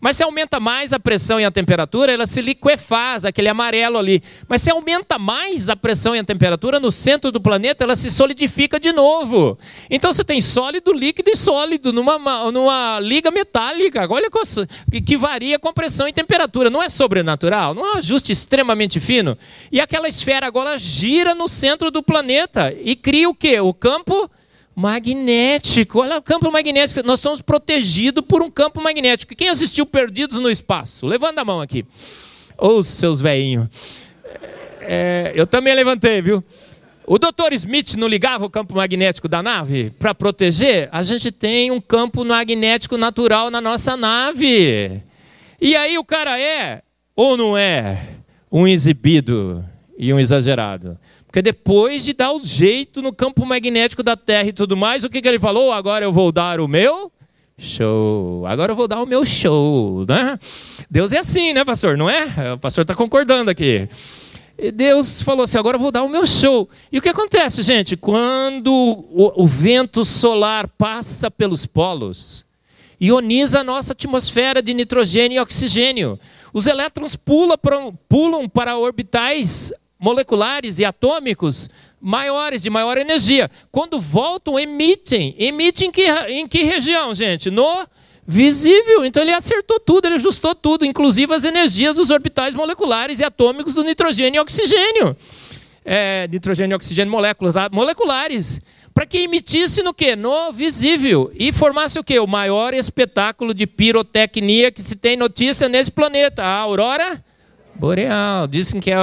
Mas 0.00 0.16
se 0.16 0.22
aumenta 0.22 0.58
mais 0.58 0.92
a 0.92 1.00
pressão 1.00 1.40
e 1.40 1.44
a 1.44 1.50
temperatura, 1.50 2.12
ela 2.12 2.26
se 2.26 2.40
liquefaz, 2.40 3.24
aquele 3.24 3.48
amarelo 3.48 3.98
ali. 3.98 4.22
Mas 4.48 4.62
se 4.62 4.70
aumenta 4.70 5.18
mais 5.18 5.68
a 5.68 5.76
pressão 5.76 6.14
e 6.14 6.18
a 6.18 6.24
temperatura, 6.24 6.80
no 6.80 6.90
centro 6.90 7.30
do 7.30 7.40
planeta, 7.40 7.84
ela 7.84 7.96
se 7.96 8.10
solidifica 8.10 8.78
de 8.78 8.92
novo. 8.92 9.58
Então 9.90 10.12
você 10.12 10.24
tem 10.24 10.40
sólido, 10.40 10.92
líquido 10.92 11.30
e 11.30 11.36
sólido 11.36 11.92
numa, 11.92 12.18
numa 12.50 13.00
liga 13.00 13.30
metálica. 13.30 14.06
Olha 14.10 14.30
que 15.04 15.16
varia 15.16 15.58
com 15.58 15.72
pressão 15.72 16.08
e 16.08 16.12
temperatura. 16.12 16.70
Não 16.70 16.82
é 16.82 16.88
sobrenatural, 16.88 17.74
não 17.74 17.86
é 17.86 17.92
um 17.94 17.98
ajuste 17.98 18.32
extremamente 18.32 19.00
fino. 19.00 19.36
E 19.70 19.80
aquela 19.80 20.08
esfera 20.08 20.46
agora 20.46 20.78
gira 20.78 21.34
no 21.34 21.48
centro 21.48 21.90
do 21.90 22.02
planeta 22.02 22.74
e 22.82 22.96
cria 22.96 23.28
o 23.28 23.34
quê? 23.34 23.60
O 23.60 23.72
campo 23.72 24.30
magnético. 24.74 26.00
Olha 26.00 26.18
o 26.18 26.22
campo 26.22 26.50
magnético. 26.50 27.06
Nós 27.06 27.18
estamos 27.18 27.42
protegidos 27.42 28.24
por 28.26 28.42
um 28.42 28.50
campo 28.50 28.82
magnético. 28.82 29.34
Quem 29.34 29.48
assistiu 29.48 29.86
Perdidos 29.86 30.38
no 30.40 30.50
Espaço? 30.50 31.06
Levanta 31.06 31.40
a 31.40 31.44
mão 31.44 31.60
aqui. 31.60 31.84
Ô, 32.58 32.68
oh, 32.68 32.82
seus 32.82 33.20
velhinhos. 33.20 33.68
É, 34.80 35.32
eu 35.34 35.46
também 35.46 35.74
levantei, 35.74 36.20
viu? 36.20 36.42
O 37.06 37.18
Dr. 37.18 37.52
Smith 37.52 37.94
não 37.94 38.06
ligava 38.06 38.44
o 38.44 38.50
campo 38.50 38.74
magnético 38.74 39.28
da 39.28 39.42
nave 39.42 39.90
para 39.98 40.14
proteger? 40.14 40.88
A 40.92 41.02
gente 41.02 41.32
tem 41.32 41.70
um 41.70 41.80
campo 41.80 42.24
magnético 42.24 42.96
natural 42.96 43.50
na 43.50 43.60
nossa 43.60 43.96
nave. 43.96 45.02
E 45.60 45.76
aí 45.76 45.98
o 45.98 46.04
cara 46.04 46.40
é 46.40 46.82
ou 47.14 47.36
não 47.36 47.58
é 47.58 48.08
um 48.50 48.66
exibido 48.66 49.64
e 49.98 50.12
um 50.12 50.18
exagerado? 50.18 50.98
Porque 51.32 51.40
depois 51.40 52.04
de 52.04 52.12
dar 52.12 52.30
o 52.30 52.44
jeito 52.44 53.00
no 53.00 53.10
campo 53.10 53.46
magnético 53.46 54.02
da 54.02 54.14
Terra 54.14 54.50
e 54.50 54.52
tudo 54.52 54.76
mais, 54.76 55.02
o 55.02 55.08
que, 55.08 55.22
que 55.22 55.26
ele 55.26 55.40
falou? 55.40 55.72
Agora 55.72 56.04
eu 56.04 56.12
vou 56.12 56.30
dar 56.30 56.60
o 56.60 56.68
meu 56.68 57.10
show. 57.56 58.46
Agora 58.46 58.72
eu 58.72 58.76
vou 58.76 58.86
dar 58.86 59.00
o 59.00 59.06
meu 59.06 59.24
show. 59.24 60.04
Né? 60.06 60.38
Deus 60.90 61.10
é 61.10 61.20
assim, 61.20 61.54
né, 61.54 61.64
pastor? 61.64 61.96
Não 61.96 62.10
é? 62.10 62.52
O 62.52 62.58
pastor 62.58 62.82
está 62.82 62.94
concordando 62.94 63.50
aqui. 63.50 63.88
E 64.58 64.70
Deus 64.70 65.22
falou 65.22 65.44
assim: 65.44 65.56
agora 65.56 65.76
eu 65.76 65.80
vou 65.80 65.90
dar 65.90 66.02
o 66.02 66.08
meu 66.10 66.26
show. 66.26 66.68
E 66.92 66.98
o 66.98 67.00
que 67.00 67.08
acontece, 67.08 67.62
gente? 67.62 67.96
Quando 67.96 68.70
o, 68.70 69.42
o 69.42 69.46
vento 69.46 70.04
solar 70.04 70.68
passa 70.68 71.30
pelos 71.30 71.64
polos, 71.64 72.44
ioniza 73.00 73.60
a 73.60 73.64
nossa 73.64 73.94
atmosfera 73.94 74.60
de 74.60 74.74
nitrogênio 74.74 75.36
e 75.36 75.40
oxigênio. 75.40 76.20
Os 76.52 76.66
elétrons 76.66 77.16
pulam 77.16 77.56
pulam 78.06 78.46
para 78.50 78.76
orbitais 78.76 79.72
moleculares 80.02 80.80
e 80.80 80.84
atômicos 80.84 81.70
maiores, 82.00 82.60
de 82.60 82.68
maior 82.68 82.98
energia. 82.98 83.48
Quando 83.70 84.00
voltam, 84.00 84.58
emitem. 84.58 85.36
Emitem 85.38 85.88
em 85.88 85.92
que, 85.92 86.10
em 86.28 86.48
que 86.48 86.64
região, 86.64 87.14
gente? 87.14 87.52
No 87.52 87.86
visível. 88.26 89.04
Então 89.04 89.22
ele 89.22 89.32
acertou 89.32 89.78
tudo, 89.78 90.06
ele 90.06 90.16
ajustou 90.16 90.56
tudo, 90.56 90.84
inclusive 90.84 91.32
as 91.32 91.44
energias 91.44 91.94
dos 91.94 92.10
orbitais 92.10 92.52
moleculares 92.52 93.20
e 93.20 93.24
atômicos 93.24 93.74
do 93.74 93.84
nitrogênio 93.84 94.38
e 94.38 94.40
oxigênio. 94.40 95.16
É, 95.84 96.26
nitrogênio 96.28 96.74
e 96.74 96.76
oxigênio 96.76 97.10
moléculas 97.10 97.54
moleculares. 97.70 98.60
Para 98.92 99.06
que 99.06 99.18
emitisse 99.18 99.84
no 99.84 99.94
quê? 99.94 100.16
No 100.16 100.52
visível. 100.52 101.30
E 101.34 101.52
formasse 101.52 101.98
o 101.98 102.04
quê? 102.04 102.18
O 102.18 102.26
maior 102.26 102.74
espetáculo 102.74 103.54
de 103.54 103.68
pirotecnia 103.68 104.72
que 104.72 104.82
se 104.82 104.96
tem 104.96 105.16
notícia 105.16 105.68
nesse 105.68 105.92
planeta. 105.92 106.42
A 106.42 106.56
aurora 106.56 107.24
boreal. 107.74 108.46
Dizem 108.48 108.80
que 108.80 108.90
é 108.90 108.96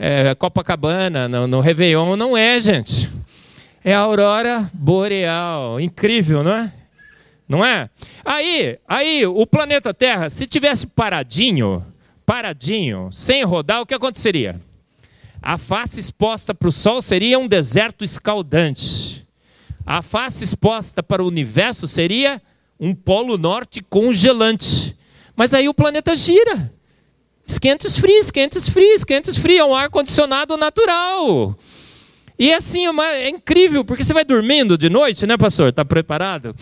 é, 0.00 0.32
Copacabana, 0.36 1.28
no, 1.28 1.48
no 1.48 1.60
Réveillon, 1.60 2.14
não 2.14 2.36
é, 2.36 2.60
gente. 2.60 3.10
É 3.84 3.92
a 3.92 3.98
aurora 3.98 4.70
boreal. 4.72 5.80
Incrível, 5.80 6.44
não 6.44 6.52
é? 6.52 6.72
Não 7.48 7.64
é? 7.64 7.90
Aí, 8.24 8.78
aí, 8.86 9.26
o 9.26 9.44
planeta 9.44 9.92
Terra, 9.92 10.30
se 10.30 10.46
tivesse 10.46 10.86
paradinho, 10.86 11.84
paradinho, 12.24 13.08
sem 13.10 13.42
rodar, 13.42 13.80
o 13.80 13.86
que 13.86 13.94
aconteceria? 13.94 14.60
A 15.42 15.58
face 15.58 15.98
exposta 15.98 16.54
para 16.54 16.68
o 16.68 16.72
Sol 16.72 17.02
seria 17.02 17.38
um 17.38 17.48
deserto 17.48 18.04
escaldante. 18.04 19.26
A 19.84 20.02
face 20.02 20.44
exposta 20.44 21.02
para 21.02 21.22
o 21.22 21.26
universo 21.26 21.88
seria 21.88 22.40
um 22.78 22.94
polo 22.94 23.36
norte 23.36 23.80
congelante. 23.82 24.96
Mas 25.34 25.54
aí 25.54 25.68
o 25.68 25.74
planeta 25.74 26.14
gira. 26.14 26.72
Esquenta 27.48 27.86
e 27.86 27.88
esfria, 27.88 28.18
esquenta 28.18 28.58
e 28.58 28.60
esfria, 28.60 28.94
esquenta 28.94 29.30
e 29.30 29.32
esfria. 29.32 29.60
É 29.60 29.64
um 29.64 29.74
ar-condicionado 29.74 30.54
natural. 30.58 31.56
E 32.38 32.52
assim, 32.52 32.84
é 33.00 33.28
incrível, 33.30 33.82
porque 33.82 34.04
você 34.04 34.12
vai 34.12 34.22
dormindo 34.22 34.76
de 34.76 34.90
noite, 34.90 35.26
né, 35.26 35.38
pastor? 35.38 35.70
Está 35.70 35.82
preparado? 35.82 36.54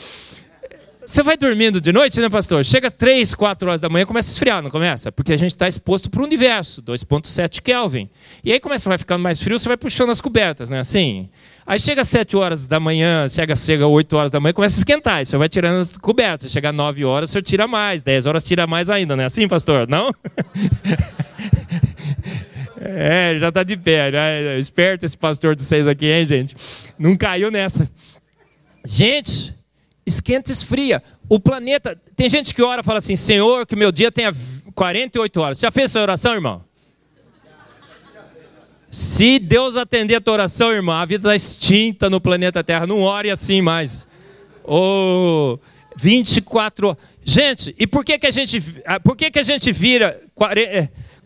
Você 1.07 1.23
vai 1.23 1.37
dormindo 1.37 1.81
de 1.81 1.93
noite, 1.93 2.21
né, 2.21 2.29
pastor? 2.29 2.65
Chega 2.65 2.91
3, 2.91 3.33
4 3.33 3.69
horas 3.69 3.81
da 3.81 3.89
manhã, 3.89 4.05
começa 4.05 4.29
a 4.29 4.33
esfriar, 4.33 4.61
não 4.61 4.71
começa? 4.71 5.13
Porque 5.13 5.33
a 5.33 5.37
gente 5.37 5.53
está 5.53 5.69
exposto 5.69 6.11
para 6.11 6.21
o 6.21 6.25
universo, 6.25 6.83
2,7 6.83 7.63
Kelvin. 7.63 8.11
E 8.43 8.53
aí 8.53 8.59
começa, 8.59 8.89
vai 8.89 8.99
ficando 8.99 9.23
mais 9.23 9.41
frio, 9.41 9.57
você 9.57 9.69
vai 9.69 9.77
puxando 9.77 10.11
as 10.11 10.21
cobertas, 10.21 10.69
não 10.69 10.77
é 10.77 10.81
assim? 10.81 11.29
Aí 11.65 11.79
chega 11.79 12.03
7 12.03 12.37
horas 12.37 12.67
da 12.67 12.81
manhã, 12.81 13.29
chega, 13.29 13.55
chega 13.55 13.87
8 13.87 14.17
horas 14.17 14.31
da 14.33 14.41
manhã, 14.41 14.53
começa 14.53 14.77
a 14.77 14.81
esquentar. 14.81 15.25
Você 15.25 15.37
vai 15.37 15.49
tirando 15.49 15.81
as 15.81 15.97
cobertas. 15.97 16.51
Chega 16.51 16.73
9 16.73 17.05
horas, 17.05 17.31
você 17.31 17.41
tira 17.41 17.69
mais. 17.69 18.03
10 18.03 18.27
horas 18.27 18.43
tira 18.43 18.67
mais 18.67 18.91
ainda, 18.91 19.15
não 19.15 19.23
é 19.23 19.27
assim, 19.27 19.47
pastor? 19.47 19.89
Não? 19.89 20.13
é, 22.81 23.37
já 23.39 23.49
está 23.49 23.63
de 23.63 23.77
pé. 23.77 24.11
Já 24.11 24.25
é 24.27 24.59
esperto 24.59 25.05
esse 25.05 25.17
pastor 25.17 25.55
de 25.55 25.63
vocês 25.63 25.87
aqui, 25.87 26.07
hein, 26.07 26.27
gente? 26.27 26.57
Não 26.99 27.17
caiu 27.17 27.51
nessa. 27.51 27.89
Gente, 28.85 29.53
esquenta 30.07 30.51
e 30.51 30.53
esfria. 30.53 31.03
O 31.29 31.41
planeta. 31.41 32.01
Tem 32.15 32.29
gente 32.29 32.55
que 32.55 32.63
ora 32.63 32.81
e 32.81 32.85
fala 32.85 32.99
assim: 32.99 33.17
Senhor, 33.17 33.67
que 33.67 33.75
meu 33.75 33.91
dia 33.91 34.13
tenha 34.13 34.33
48 34.75 35.41
horas. 35.41 35.59
Você 35.59 35.67
já 35.67 35.71
fez 35.73 35.91
essa 35.91 36.01
oração, 36.01 36.33
irmão? 36.33 36.65
Se 38.91 39.39
Deus 39.39 39.77
atender 39.77 40.15
a 40.15 40.21
tua 40.21 40.35
oração, 40.35 40.73
irmã, 40.73 41.01
a 41.01 41.05
vida 41.05 41.35
está 41.35 41.37
extinta 41.37 42.09
no 42.09 42.21
planeta 42.21 42.63
Terra. 42.63 42.87
Não 42.87 43.03
ore 43.03 43.31
assim 43.31 43.61
mais. 43.61 44.07
Oh, 44.65 45.59
24 45.97 46.89
horas. 46.89 46.99
Gente, 47.25 47.75
e 47.79 47.87
por 47.87 48.05
que, 48.05 48.19
que 48.19 48.27
a 48.27 48.31
gente, 48.31 48.63
ah, 48.87 49.01
por 49.01 49.17
que, 49.17 49.31
que 49.31 49.39
a 49.39 49.43
gente 49.43 49.73
vira 49.73 50.23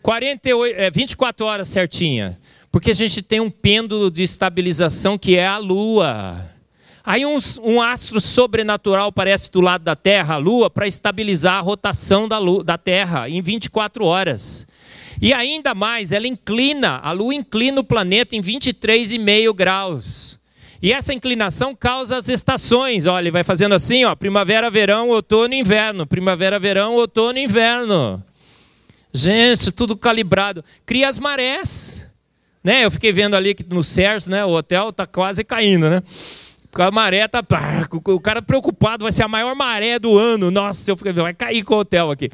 48, 0.01 0.75
24 0.91 1.45
é, 1.45 1.49
horas 1.49 1.67
certinha? 1.67 2.39
Porque 2.71 2.91
a 2.91 2.95
gente 2.95 3.21
tem 3.21 3.39
um 3.39 3.51
pêndulo 3.51 4.09
de 4.09 4.23
estabilização 4.23 5.17
que 5.17 5.37
é 5.37 5.45
a 5.45 5.57
Lua. 5.57 6.50
Aí 7.03 7.25
um, 7.25 7.39
um, 7.63 7.81
astro 7.81 8.21
sobrenatural 8.21 9.09
aparece 9.09 9.51
do 9.51 9.59
lado 9.59 9.83
da 9.83 9.95
Terra, 9.95 10.35
a 10.35 10.37
Lua, 10.37 10.69
para 10.69 10.87
estabilizar 10.87 11.55
a 11.55 11.61
rotação 11.61 12.27
da, 12.27 12.37
Lua, 12.37 12.63
da 12.63 12.77
Terra 12.77 13.27
em 13.27 13.41
24 13.41 14.05
horas. 14.05 14.67
E 15.21 15.33
ainda 15.33 15.73
mais, 15.73 16.11
ela 16.11 16.27
inclina, 16.27 16.99
a 16.99 17.11
Lua 17.11 17.33
inclina 17.33 17.79
o 17.79 17.83
planeta 17.83 18.35
em 18.35 18.41
23,5 18.41 19.53
graus. 19.53 20.39
E 20.81 20.91
essa 20.91 21.13
inclinação 21.13 21.75
causa 21.75 22.17
as 22.17 22.27
estações. 22.27 23.05
Olha, 23.05 23.23
ele 23.23 23.31
vai 23.31 23.43
fazendo 23.43 23.75
assim, 23.75 24.03
ó, 24.03 24.15
primavera, 24.15 24.69
verão, 24.69 25.09
outono, 25.09 25.53
inverno, 25.53 26.07
primavera, 26.07 26.57
verão, 26.57 26.95
outono, 26.95 27.37
inverno. 27.37 28.23
Gente, 29.13 29.71
tudo 29.71 29.95
calibrado. 29.95 30.65
Cria 30.85 31.07
as 31.07 31.19
marés. 31.19 32.03
Né? 32.63 32.85
Eu 32.85 32.91
fiquei 32.91 33.11
vendo 33.11 33.35
ali 33.35 33.53
que 33.53 33.63
no 33.63 33.83
CERS, 33.83 34.27
né, 34.27 34.43
o 34.45 34.51
hotel 34.51 34.89
está 34.89 35.05
quase 35.05 35.43
caindo, 35.43 35.89
né? 35.89 36.01
A 36.77 36.91
maré 36.91 37.27
tá. 37.27 37.43
O 38.05 38.19
cara 38.19 38.41
preocupado, 38.41 39.03
vai 39.03 39.11
ser 39.11 39.23
a 39.23 39.27
maior 39.27 39.53
maré 39.55 39.99
do 39.99 40.17
ano. 40.17 40.49
Nossa, 40.49 40.91
eu 40.91 40.95
vai 40.95 41.33
cair 41.33 41.63
com 41.63 41.75
o 41.75 41.79
hotel 41.79 42.11
aqui. 42.11 42.29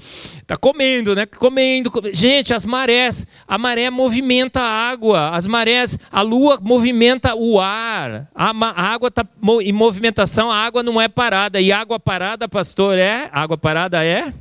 Tá 0.46 0.56
comendo, 0.56 1.16
né? 1.16 1.26
Comendo. 1.26 1.92
Gente, 2.14 2.54
as 2.54 2.66
marés. 2.66 3.26
A 3.48 3.58
maré 3.58 3.90
movimenta 3.90 4.62
a 4.62 4.90
água. 4.90 5.30
As 5.30 5.48
marés, 5.48 5.98
a 6.12 6.22
lua 6.22 6.60
movimenta 6.62 7.36
o 7.36 7.60
ar. 7.60 8.30
A, 8.36 8.52
a 8.52 8.82
água 8.94 9.08
está 9.08 9.26
em 9.62 9.74
movimentação, 9.74 10.52
a 10.52 10.58
água 10.58 10.84
não 10.84 11.02
é 11.02 11.08
parada. 11.08 11.60
E 11.60 11.72
água 11.72 12.00
parada, 12.00 12.48
pastor, 12.48 12.98
é? 12.98 13.30
Água 13.32 13.58
parada 13.58 14.06
é? 14.06 14.34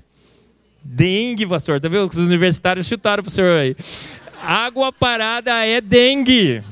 Dengue, 0.84 1.46
pastor. 1.46 1.80
Tá 1.80 1.88
vendo? 1.88 2.08
Os 2.08 2.18
universitários 2.18 2.86
chutaram 2.86 3.22
pro 3.22 3.32
senhor 3.32 3.58
aí. 3.58 3.76
Água 4.42 4.92
parada 4.92 5.64
é 5.64 5.80
dengue. 5.80 6.62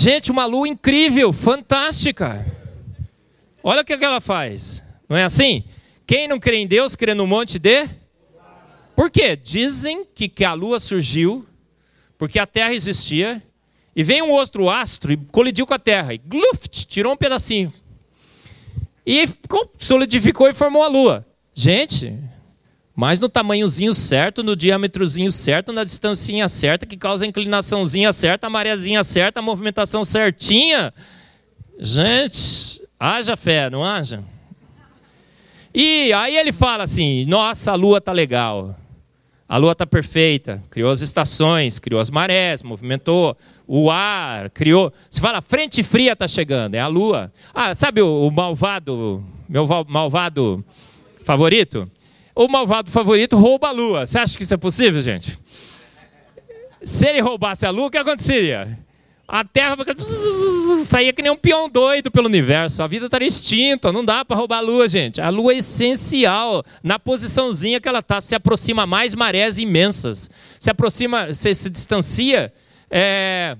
Gente, 0.00 0.30
uma 0.30 0.44
lua 0.44 0.68
incrível, 0.68 1.32
fantástica. 1.32 2.46
Olha 3.64 3.82
o 3.82 3.84
que 3.84 3.92
ela 3.94 4.20
faz. 4.20 4.80
Não 5.08 5.16
é 5.16 5.24
assim? 5.24 5.64
Quem 6.06 6.28
não 6.28 6.38
crê 6.38 6.58
em 6.58 6.68
Deus, 6.68 6.94
crê 6.94 7.14
no 7.14 7.26
monte 7.26 7.58
de? 7.58 7.84
Por 8.94 9.10
quê? 9.10 9.34
Dizem 9.34 10.04
que, 10.14 10.28
que 10.28 10.44
a 10.44 10.52
lua 10.52 10.78
surgiu 10.78 11.44
porque 12.16 12.38
a 12.38 12.46
terra 12.46 12.72
existia 12.72 13.42
e 13.94 14.04
veio 14.04 14.24
um 14.24 14.30
outro 14.30 14.70
astro 14.70 15.12
e 15.12 15.16
colidiu 15.16 15.66
com 15.66 15.74
a 15.74 15.80
terra 15.80 16.14
e 16.14 16.18
gluft, 16.18 16.86
tirou 16.86 17.14
um 17.14 17.16
pedacinho. 17.16 17.72
E 19.04 19.28
solidificou 19.80 20.48
e 20.48 20.54
formou 20.54 20.84
a 20.84 20.86
lua. 20.86 21.26
Gente, 21.52 22.16
mas 22.98 23.20
no 23.20 23.28
tamanhozinho 23.28 23.94
certo, 23.94 24.42
no 24.42 24.56
diâmetrozinho 24.56 25.30
certo, 25.30 25.72
na 25.72 25.84
distancinha 25.84 26.48
certa, 26.48 26.84
que 26.84 26.96
causa 26.96 27.24
a 27.24 27.28
inclinaçãozinha 27.28 28.12
certa, 28.12 28.48
a 28.48 28.50
marezinha 28.50 29.04
certa, 29.04 29.38
a 29.38 29.42
movimentação 29.42 30.02
certinha. 30.02 30.92
Gente, 31.78 32.82
haja 32.98 33.36
fé, 33.36 33.70
não 33.70 33.84
haja? 33.84 34.24
E 35.72 36.12
aí 36.12 36.36
ele 36.36 36.50
fala 36.50 36.82
assim: 36.82 37.24
nossa, 37.26 37.70
a 37.70 37.76
lua 37.76 38.00
tá 38.00 38.10
legal. 38.10 38.74
A 39.48 39.56
lua 39.58 39.72
está 39.72 39.86
perfeita, 39.86 40.60
criou 40.68 40.90
as 40.90 41.00
estações, 41.00 41.78
criou 41.78 42.00
as 42.00 42.10
marés, 42.10 42.64
movimentou 42.64 43.36
o 43.64 43.92
ar, 43.92 44.50
criou. 44.50 44.92
Se 45.08 45.20
fala, 45.20 45.40
frente 45.40 45.84
fria 45.84 46.14
está 46.14 46.26
chegando, 46.26 46.74
é 46.74 46.80
a 46.80 46.88
lua. 46.88 47.32
Ah, 47.54 47.72
sabe 47.74 48.02
o, 48.02 48.26
o 48.26 48.30
malvado, 48.32 49.24
meu 49.48 49.68
malvado 49.86 50.64
favorito? 51.22 51.88
O 52.38 52.46
malvado 52.46 52.88
favorito 52.88 53.36
rouba 53.36 53.66
a 53.66 53.72
lua. 53.72 54.06
Você 54.06 54.16
acha 54.16 54.36
que 54.36 54.44
isso 54.44 54.54
é 54.54 54.56
possível, 54.56 55.00
gente? 55.00 55.36
Se 56.84 57.08
ele 57.08 57.20
roubasse 57.20 57.66
a 57.66 57.70
lua, 57.70 57.86
o 57.86 57.90
que 57.90 57.98
aconteceria? 57.98 58.78
A 59.26 59.42
Terra 59.42 59.76
saía 60.86 61.12
que 61.12 61.20
nem 61.20 61.32
um 61.32 61.36
peão 61.36 61.68
doido 61.68 62.12
pelo 62.12 62.28
universo. 62.28 62.80
A 62.80 62.86
vida 62.86 63.06
estaria 63.06 63.26
extinta. 63.26 63.90
Não 63.90 64.04
dá 64.04 64.24
para 64.24 64.36
roubar 64.36 64.58
a 64.58 64.60
Lua, 64.60 64.86
gente. 64.86 65.20
A 65.20 65.28
Lua 65.28 65.52
é 65.52 65.56
essencial. 65.56 66.64
Na 66.80 66.98
posiçãozinha 66.98 67.80
que 67.80 67.88
ela 67.88 67.98
está, 67.98 68.20
se 68.20 68.36
aproxima 68.36 68.86
mais 68.86 69.16
marés 69.16 69.58
imensas. 69.58 70.30
Se 70.60 70.70
aproxima, 70.70 71.34
se, 71.34 71.52
se 71.52 71.68
distancia, 71.68 72.52
é, 72.88 73.56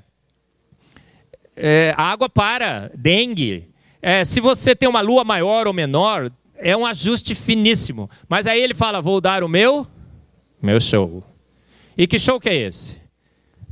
é, 1.55 1.93
a 1.99 2.05
água 2.05 2.31
para. 2.31 2.91
Dengue. 2.95 3.69
É, 4.01 4.25
se 4.25 4.41
você 4.41 4.75
tem 4.75 4.89
uma 4.89 5.01
lua 5.01 5.25
maior 5.25 5.67
ou 5.67 5.75
menor, 5.75 6.31
é 6.59 6.77
um 6.77 6.85
ajuste 6.85 7.35
finíssimo. 7.35 8.11
Mas 8.29 8.47
aí 8.47 8.61
ele 8.61 8.75
fala: 8.75 9.01
vou 9.01 9.21
dar 9.21 9.43
o 9.43 9.49
meu, 9.49 9.87
meu 10.61 10.81
show. 10.81 11.23
E 11.97 12.07
que 12.07 12.19
show 12.19 12.39
que 12.39 12.49
é 12.49 12.55
esse? 12.55 12.99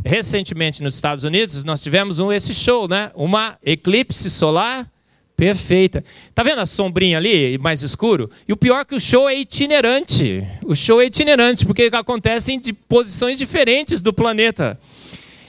Recentemente 0.05 0.83
nos 0.83 0.95
Estados 0.95 1.25
Unidos 1.25 1.65
nós 1.65 1.81
tivemos 1.81 2.19
um 2.19 2.33
esse 2.33 2.55
show, 2.55 2.89
né? 2.89 3.11
Uma 3.15 3.59
eclipse 3.65 4.31
solar 4.31 4.91
perfeita. 5.37 6.03
Tá 6.35 6.43
vendo 6.43 6.61
a 6.61 6.67
sombrinha 6.67 7.19
ali, 7.19 7.59
mais 7.59 7.83
escuro? 7.83 8.31
E 8.49 8.53
o 8.53 8.57
pior 8.57 8.81
é 8.81 8.85
que 8.85 8.95
o 8.95 9.01
show 9.01 9.29
é 9.29 9.35
itinerante. 9.39 10.47
O 10.65 10.75
show 10.75 11.01
é 11.01 11.07
itinerante 11.07 11.67
porque 11.67 11.91
acontece 11.93 12.53
em 12.53 12.61
posições 12.89 13.37
diferentes 13.37 14.01
do 14.01 14.13
planeta. 14.13 14.79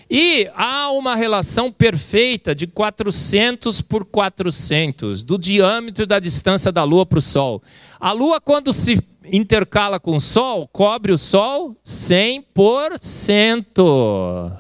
E 0.10 0.50
há 0.56 0.90
uma 0.92 1.16
relação 1.16 1.70
perfeita 1.72 2.54
de 2.56 2.66
400 2.66 3.82
por 3.82 4.06
400, 4.06 5.22
do 5.22 5.38
diâmetro 5.38 6.08
da 6.08 6.18
distância 6.18 6.72
da 6.72 6.86
Lua 6.86 7.06
para 7.06 7.20
o 7.20 7.22
Sol. 7.22 7.62
A 8.00 8.14
Lua, 8.14 8.40
quando 8.40 8.72
se 8.72 8.98
intercala 9.26 10.00
com 10.00 10.16
o 10.16 10.22
Sol, 10.22 10.66
cobre 10.68 11.12
o 11.12 11.18
Sol 11.18 11.76
100%. 11.86 14.58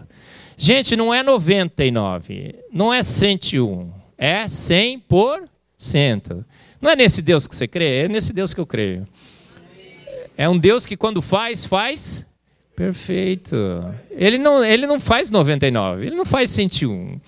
Gente, 0.58 0.98
não 0.98 1.14
é 1.14 1.24
99, 1.24 2.56
não 2.74 2.93
é 2.93 3.02
101, 3.02 3.89
é 4.18 4.43
100%. 4.43 6.43
Não 6.82 6.91
é 6.91 6.95
nesse 6.95 7.22
Deus 7.22 7.48
que 7.48 7.56
você 7.56 7.68
crê, 7.68 8.04
é 8.04 8.10
nesse 8.10 8.34
Deus 8.34 8.54
que 8.54 8.60
eu 8.60 8.66
creio. 8.66 9.08
É 10.36 10.50
um 10.50 10.58
Deus 10.58 10.86
que 10.86 10.98
quando 10.98 11.22
faz, 11.22 11.64
faz 11.64 12.26
Perfeito. 12.78 13.55
Ele 14.11 14.38
não, 14.38 14.63
ele 14.63 14.86
não 14.86 14.99
faz 14.99 15.32
99, 15.32 16.05
ele 16.05 16.15
não 16.15 16.28
faz 16.28 16.51
101. 16.51 17.19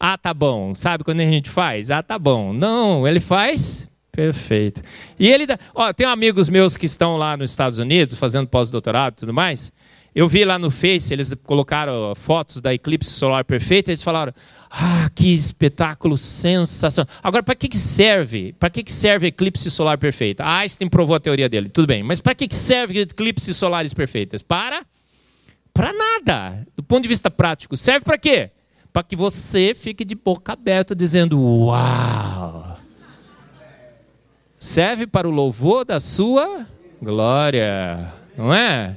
Ah, 0.00 0.18
tá 0.18 0.34
bom. 0.34 0.74
Sabe 0.74 1.04
quando 1.04 1.20
a 1.20 1.24
gente 1.24 1.48
faz? 1.48 1.92
Ah, 1.92 2.02
tá 2.02 2.18
bom. 2.18 2.52
Não, 2.52 3.06
ele 3.06 3.20
faz 3.20 3.88
perfeito. 4.10 4.82
E 5.16 5.28
ele 5.28 5.46
ó, 5.72 5.92
tem 5.92 6.08
amigos 6.08 6.48
meus 6.48 6.76
que 6.76 6.86
estão 6.86 7.16
lá 7.16 7.36
nos 7.36 7.50
Estados 7.50 7.78
Unidos 7.78 8.16
fazendo 8.16 8.48
pós-doutorado 8.48 9.12
e 9.12 9.20
tudo 9.20 9.32
mais. 9.32 9.70
Eu 10.12 10.26
vi 10.26 10.44
lá 10.44 10.58
no 10.58 10.72
Face, 10.72 11.12
eles 11.12 11.32
colocaram 11.44 12.12
fotos 12.16 12.60
da 12.60 12.74
eclipse 12.74 13.10
solar 13.10 13.44
perfeita, 13.44 13.92
eles 13.92 14.02
falaram: 14.02 14.32
"Ah, 14.68 15.08
que 15.14 15.32
espetáculo 15.32 16.18
sensacional". 16.18 17.08
Agora, 17.22 17.44
para 17.44 17.54
que 17.54 17.68
que 17.68 17.78
serve? 17.78 18.54
Para 18.58 18.70
que 18.70 18.82
que 18.82 18.92
serve 18.92 19.26
a 19.26 19.28
eclipse 19.28 19.70
solar 19.70 19.98
perfeita? 19.98 20.44
Einstein 20.44 20.88
provou 20.88 21.14
a 21.14 21.20
teoria 21.20 21.48
dele, 21.48 21.68
tudo 21.68 21.86
bem. 21.86 22.02
Mas 22.02 22.20
para 22.20 22.34
que 22.34 22.48
que 22.48 22.56
serve 22.56 23.02
eclipses 23.02 23.56
solares 23.56 23.94
perfeitas? 23.94 24.42
Para 24.42 24.84
para 25.76 25.92
nada. 25.92 26.66
Do 26.74 26.82
ponto 26.82 27.02
de 27.02 27.08
vista 27.08 27.30
prático, 27.30 27.76
serve 27.76 28.00
para 28.00 28.16
quê? 28.16 28.50
Para 28.92 29.02
que 29.02 29.14
você 29.14 29.74
fique 29.74 30.04
de 30.04 30.14
boca 30.14 30.54
aberta 30.54 30.94
dizendo: 30.94 31.38
Uau! 31.38 32.78
Serve 34.58 35.06
para 35.06 35.28
o 35.28 35.30
louvor 35.30 35.84
da 35.84 36.00
sua 36.00 36.66
glória, 37.00 38.12
não 38.36 38.52
é? 38.52 38.96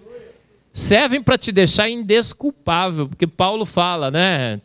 Servem 0.72 1.22
para 1.22 1.38
te 1.38 1.52
deixar 1.52 1.90
indesculpável, 1.90 3.10
porque 3.10 3.28
Paulo 3.28 3.66
fala, 3.66 4.10
né? 4.10 4.62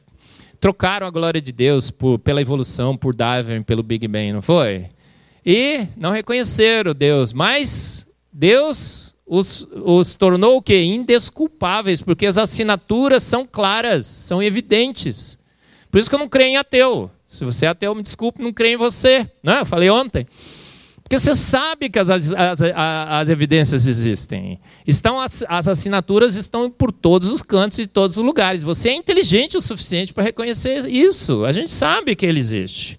Trocaram 0.61 1.07
a 1.07 1.11
glória 1.11 1.41
de 1.41 1.51
Deus 1.51 1.91
por, 1.91 2.19
pela 2.21 2.41
evolução, 2.41 2.97
por 2.97 3.15
Darwin, 3.15 3.63
pelo 3.63 3.83
Big 3.83 4.07
Bang, 4.07 4.33
não 4.33 4.41
foi? 4.41 4.87
E 5.45 5.87
não 5.97 6.13
reconheceram 6.13 6.95
Deus, 6.95 7.33
mas 7.33 8.07
Deus 8.33 9.14
os, 9.27 9.67
os 9.73 10.15
tornou 10.15 10.57
o 10.57 10.63
quê? 10.63 10.83
Indesculpáveis, 10.83 12.03
porque 12.03 12.27
as 12.27 12.39
assinaturas 12.39 13.23
são 13.23 13.47
claras, 13.51 14.07
são 14.07 14.43
evidentes. 14.43 15.39
Por 15.91 15.99
isso 15.99 16.09
que 16.09 16.15
eu 16.15 16.21
não 16.21 16.29
creio 16.29 16.51
em 16.51 16.57
ateu. 16.57 17.11
Se 17.27 17.45
você 17.45 17.67
é 17.67 17.69
ateu, 17.69 17.95
me 17.95 18.03
desculpe, 18.03 18.43
não 18.43 18.53
creio 18.53 18.75
em 18.75 18.79
você. 18.79 19.31
Não, 19.43 19.55
né? 19.55 19.61
eu 19.61 19.67
falei 19.67 19.91
ontem. 19.91 20.27
Porque 21.03 21.19
você 21.19 21.35
sabe 21.35 21.91
que 21.91 21.99
as, 21.99 22.09
as, 22.11 22.33
as, 22.33 22.63
as 22.63 23.29
evidências 23.29 23.87
existem. 23.87 24.59
Estão 24.87 25.21
as, 25.21 25.45
as, 25.49 25.69
assinaturas 25.69 26.35
estão 26.37 26.71
por 26.71 26.91
todos 26.91 27.29
os 27.29 27.43
cantos 27.43 27.79
e 27.79 27.87
todos 27.87 28.17
os 28.17 28.25
lugares. 28.25 28.63
Você 28.63 28.89
é 28.89 28.95
inteligente 28.95 29.57
o 29.57 29.61
suficiente 29.61 30.15
para 30.15 30.25
reconhecer 30.25 30.87
isso. 30.87 31.45
A 31.45 31.53
gente 31.53 31.71
sabe 31.71 32.17
que 32.17 32.25
ele 32.25 32.41
existe. 32.41 32.99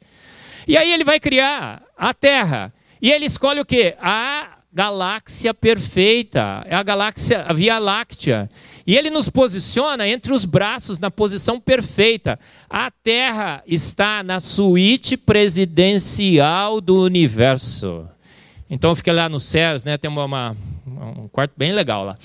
E 0.67 0.77
aí 0.77 0.93
ele 0.93 1.03
vai 1.03 1.19
criar 1.19 1.81
a 1.97 2.13
Terra. 2.13 2.73
E 3.01 3.11
ele 3.11 3.25
escolhe 3.25 3.59
o 3.59 3.65
quê? 3.65 3.95
A 3.99 4.54
galáxia 4.75 5.53
perfeita, 5.53 6.61
é 6.65 6.75
a 6.75 6.83
galáxia, 6.83 7.45
a 7.47 7.53
Via 7.53 7.79
Láctea. 7.79 8.49
E 8.85 8.97
ele 8.97 9.09
nos 9.09 9.29
posiciona 9.29 10.05
entre 10.05 10.33
os 10.33 10.43
braços 10.43 10.99
na 10.99 11.09
posição 11.09 11.61
perfeita. 11.61 12.37
A 12.69 12.91
Terra 12.91 13.63
está 13.65 14.21
na 14.21 14.41
suíte 14.41 15.15
presidencial 15.15 16.81
do 16.81 17.01
universo. 17.01 18.05
Então 18.69 18.93
fiquei 18.93 19.13
lá 19.13 19.29
no 19.29 19.39
CERS, 19.39 19.85
né? 19.85 19.97
Tem 19.97 20.11
uma, 20.11 20.25
uma, 20.25 20.57
um 20.85 21.29
quarto 21.29 21.53
bem 21.55 21.71
legal 21.71 22.03
lá. 22.03 22.17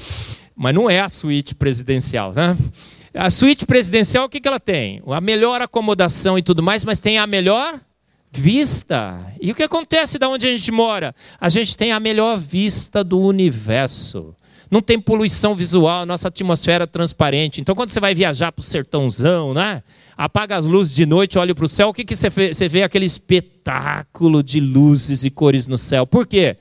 Mas 0.57 0.75
não 0.75 0.91
é 0.91 0.99
a 0.99 1.09
suíte 1.09 1.55
presidencial, 1.55 2.33
né? 2.33 2.59
A 3.15 3.31
suíte 3.31 3.65
presidencial, 3.65 4.25
o 4.25 4.29
que, 4.29 4.41
que 4.41 4.49
ela 4.49 4.59
tem? 4.59 5.01
A 5.07 5.21
melhor 5.21 5.63
acomodação 5.63 6.37
e 6.37 6.43
tudo 6.43 6.65
mais, 6.65 6.85
mas 6.85 6.99
tem 6.99 7.17
a 7.17 7.29
melhor 7.29 7.81
vista. 8.33 9.35
E 9.41 9.51
o 9.51 9.55
que 9.55 9.63
acontece 9.63 10.19
da 10.19 10.29
onde 10.29 10.47
a 10.47 10.57
gente 10.57 10.71
mora? 10.71 11.15
A 11.41 11.49
gente 11.49 11.77
tem 11.77 11.93
a 11.93 12.01
melhor 12.01 12.39
vista 12.39 13.03
do 13.03 13.19
universo. 13.19 14.35
Não 14.71 14.81
tem 14.81 15.01
poluição 15.01 15.55
visual, 15.55 16.07
nossa 16.07 16.29
atmosfera 16.29 16.85
é 16.85 16.87
transparente. 16.87 17.61
Então, 17.61 17.75
quando 17.75 17.91
você 17.91 17.99
vai 17.99 18.15
viajar 18.15 18.53
para 18.53 18.61
o 18.61 18.65
sertãozão, 18.65 19.53
né? 19.53 19.83
apaga 20.23 20.57
as 20.57 20.67
luzes 20.67 20.95
de 20.95 21.07
noite, 21.07 21.39
olha 21.39 21.55
para 21.55 21.65
o 21.65 21.69
céu, 21.69 21.89
o 21.89 21.95
que, 21.95 22.05
que 22.05 22.15
você 22.15 22.29
vê? 22.29 22.53
Você 22.53 22.69
vê 22.69 22.83
aquele 22.83 23.07
espetáculo 23.07 24.43
de 24.43 24.61
luzes 24.61 25.25
e 25.25 25.31
cores 25.31 25.67
no 25.67 25.79
céu. 25.79 26.07
Por 26.07 26.27
quê? 26.27 26.59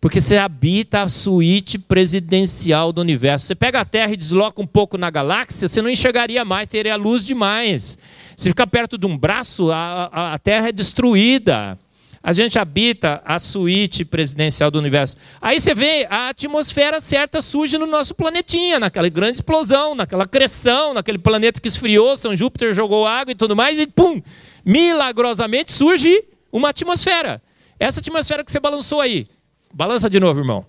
Porque 0.00 0.18
você 0.18 0.38
habita 0.38 1.02
a 1.02 1.08
suíte 1.10 1.78
presidencial 1.78 2.90
do 2.90 3.02
universo. 3.02 3.46
Você 3.46 3.54
pega 3.54 3.80
a 3.80 3.84
Terra 3.84 4.14
e 4.14 4.16
desloca 4.16 4.62
um 4.62 4.66
pouco 4.66 4.96
na 4.96 5.10
galáxia, 5.10 5.68
você 5.68 5.82
não 5.82 5.90
enxergaria 5.90 6.42
mais, 6.42 6.68
teria 6.68 6.96
luz 6.96 7.22
demais. 7.22 7.98
Se 8.40 8.48
ficar 8.48 8.66
perto 8.66 8.96
de 8.96 9.04
um 9.04 9.18
braço, 9.18 9.70
a, 9.70 10.08
a, 10.10 10.32
a 10.32 10.38
Terra 10.38 10.70
é 10.70 10.72
destruída. 10.72 11.78
A 12.22 12.32
gente 12.32 12.58
habita 12.58 13.20
a 13.22 13.38
suíte 13.38 14.02
presidencial 14.02 14.70
do 14.70 14.78
universo. 14.78 15.14
Aí 15.42 15.60
você 15.60 15.74
vê 15.74 16.06
a 16.08 16.30
atmosfera 16.30 17.02
certa 17.02 17.42
surge 17.42 17.76
no 17.76 17.84
nosso 17.84 18.14
planetinha, 18.14 18.80
naquela 18.80 19.10
grande 19.10 19.34
explosão, 19.34 19.94
naquela 19.94 20.24
cressão, 20.24 20.94
naquele 20.94 21.18
planeta 21.18 21.60
que 21.60 21.68
esfriou, 21.68 22.16
São 22.16 22.34
Júpiter 22.34 22.72
jogou 22.72 23.06
água 23.06 23.32
e 23.32 23.34
tudo 23.34 23.54
mais, 23.54 23.78
e 23.78 23.86
pum! 23.86 24.22
Milagrosamente 24.64 25.70
surge 25.70 26.24
uma 26.50 26.70
atmosfera. 26.70 27.42
Essa 27.78 28.00
atmosfera 28.00 28.42
que 28.42 28.50
você 28.50 28.58
balançou 28.58 29.02
aí. 29.02 29.28
Balança 29.70 30.08
de 30.08 30.18
novo, 30.18 30.40
irmão. 30.40 30.64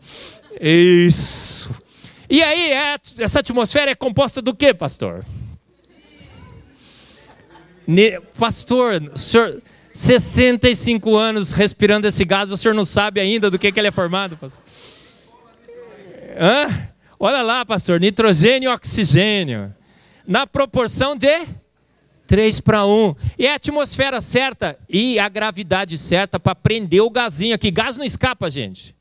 Isso. 0.60 1.72
E 2.30 2.44
aí, 2.44 2.74
é, 2.74 2.98
essa 3.20 3.40
atmosfera 3.40 3.92
é 3.92 3.96
composta 3.96 4.42
do 4.42 4.54
que, 4.54 4.74
pastor? 4.74 5.24
Pastor, 8.38 9.02
senhor, 9.18 9.62
65 9.94 11.16
anos 11.16 11.52
respirando 11.54 12.08
esse 12.08 12.24
gás, 12.24 12.52
o 12.52 12.58
senhor 12.58 12.74
não 12.74 12.86
sabe 12.86 13.20
ainda 13.20 13.50
do 13.50 13.60
que, 13.60 13.72
que 13.72 13.80
ele 13.80 13.88
é 13.88 13.92
formado, 13.92 14.38
pastor? 14.38 14.64
Hã? 16.40 16.90
Olha 17.20 17.42
lá, 17.42 17.66
pastor, 17.66 18.00
nitrogênio 18.00 18.70
e 18.70 18.74
oxigênio. 18.74 19.74
Na 20.26 20.48
proporção 20.48 21.16
de 21.16 21.46
3 22.32 22.62
para 22.62 22.86
1. 22.86 23.16
E 23.38 23.46
a 23.46 23.56
atmosfera 23.56 24.22
certa 24.22 24.80
e 24.88 25.20
a 25.20 25.28
gravidade 25.28 25.98
certa 25.98 26.40
para 26.40 26.56
prender 26.56 27.02
o 27.02 27.10
gazinho 27.10 27.54
aqui. 27.54 27.70
Gás 27.70 27.98
não 27.98 28.06
escapa, 28.06 28.50
gente. 28.50 28.96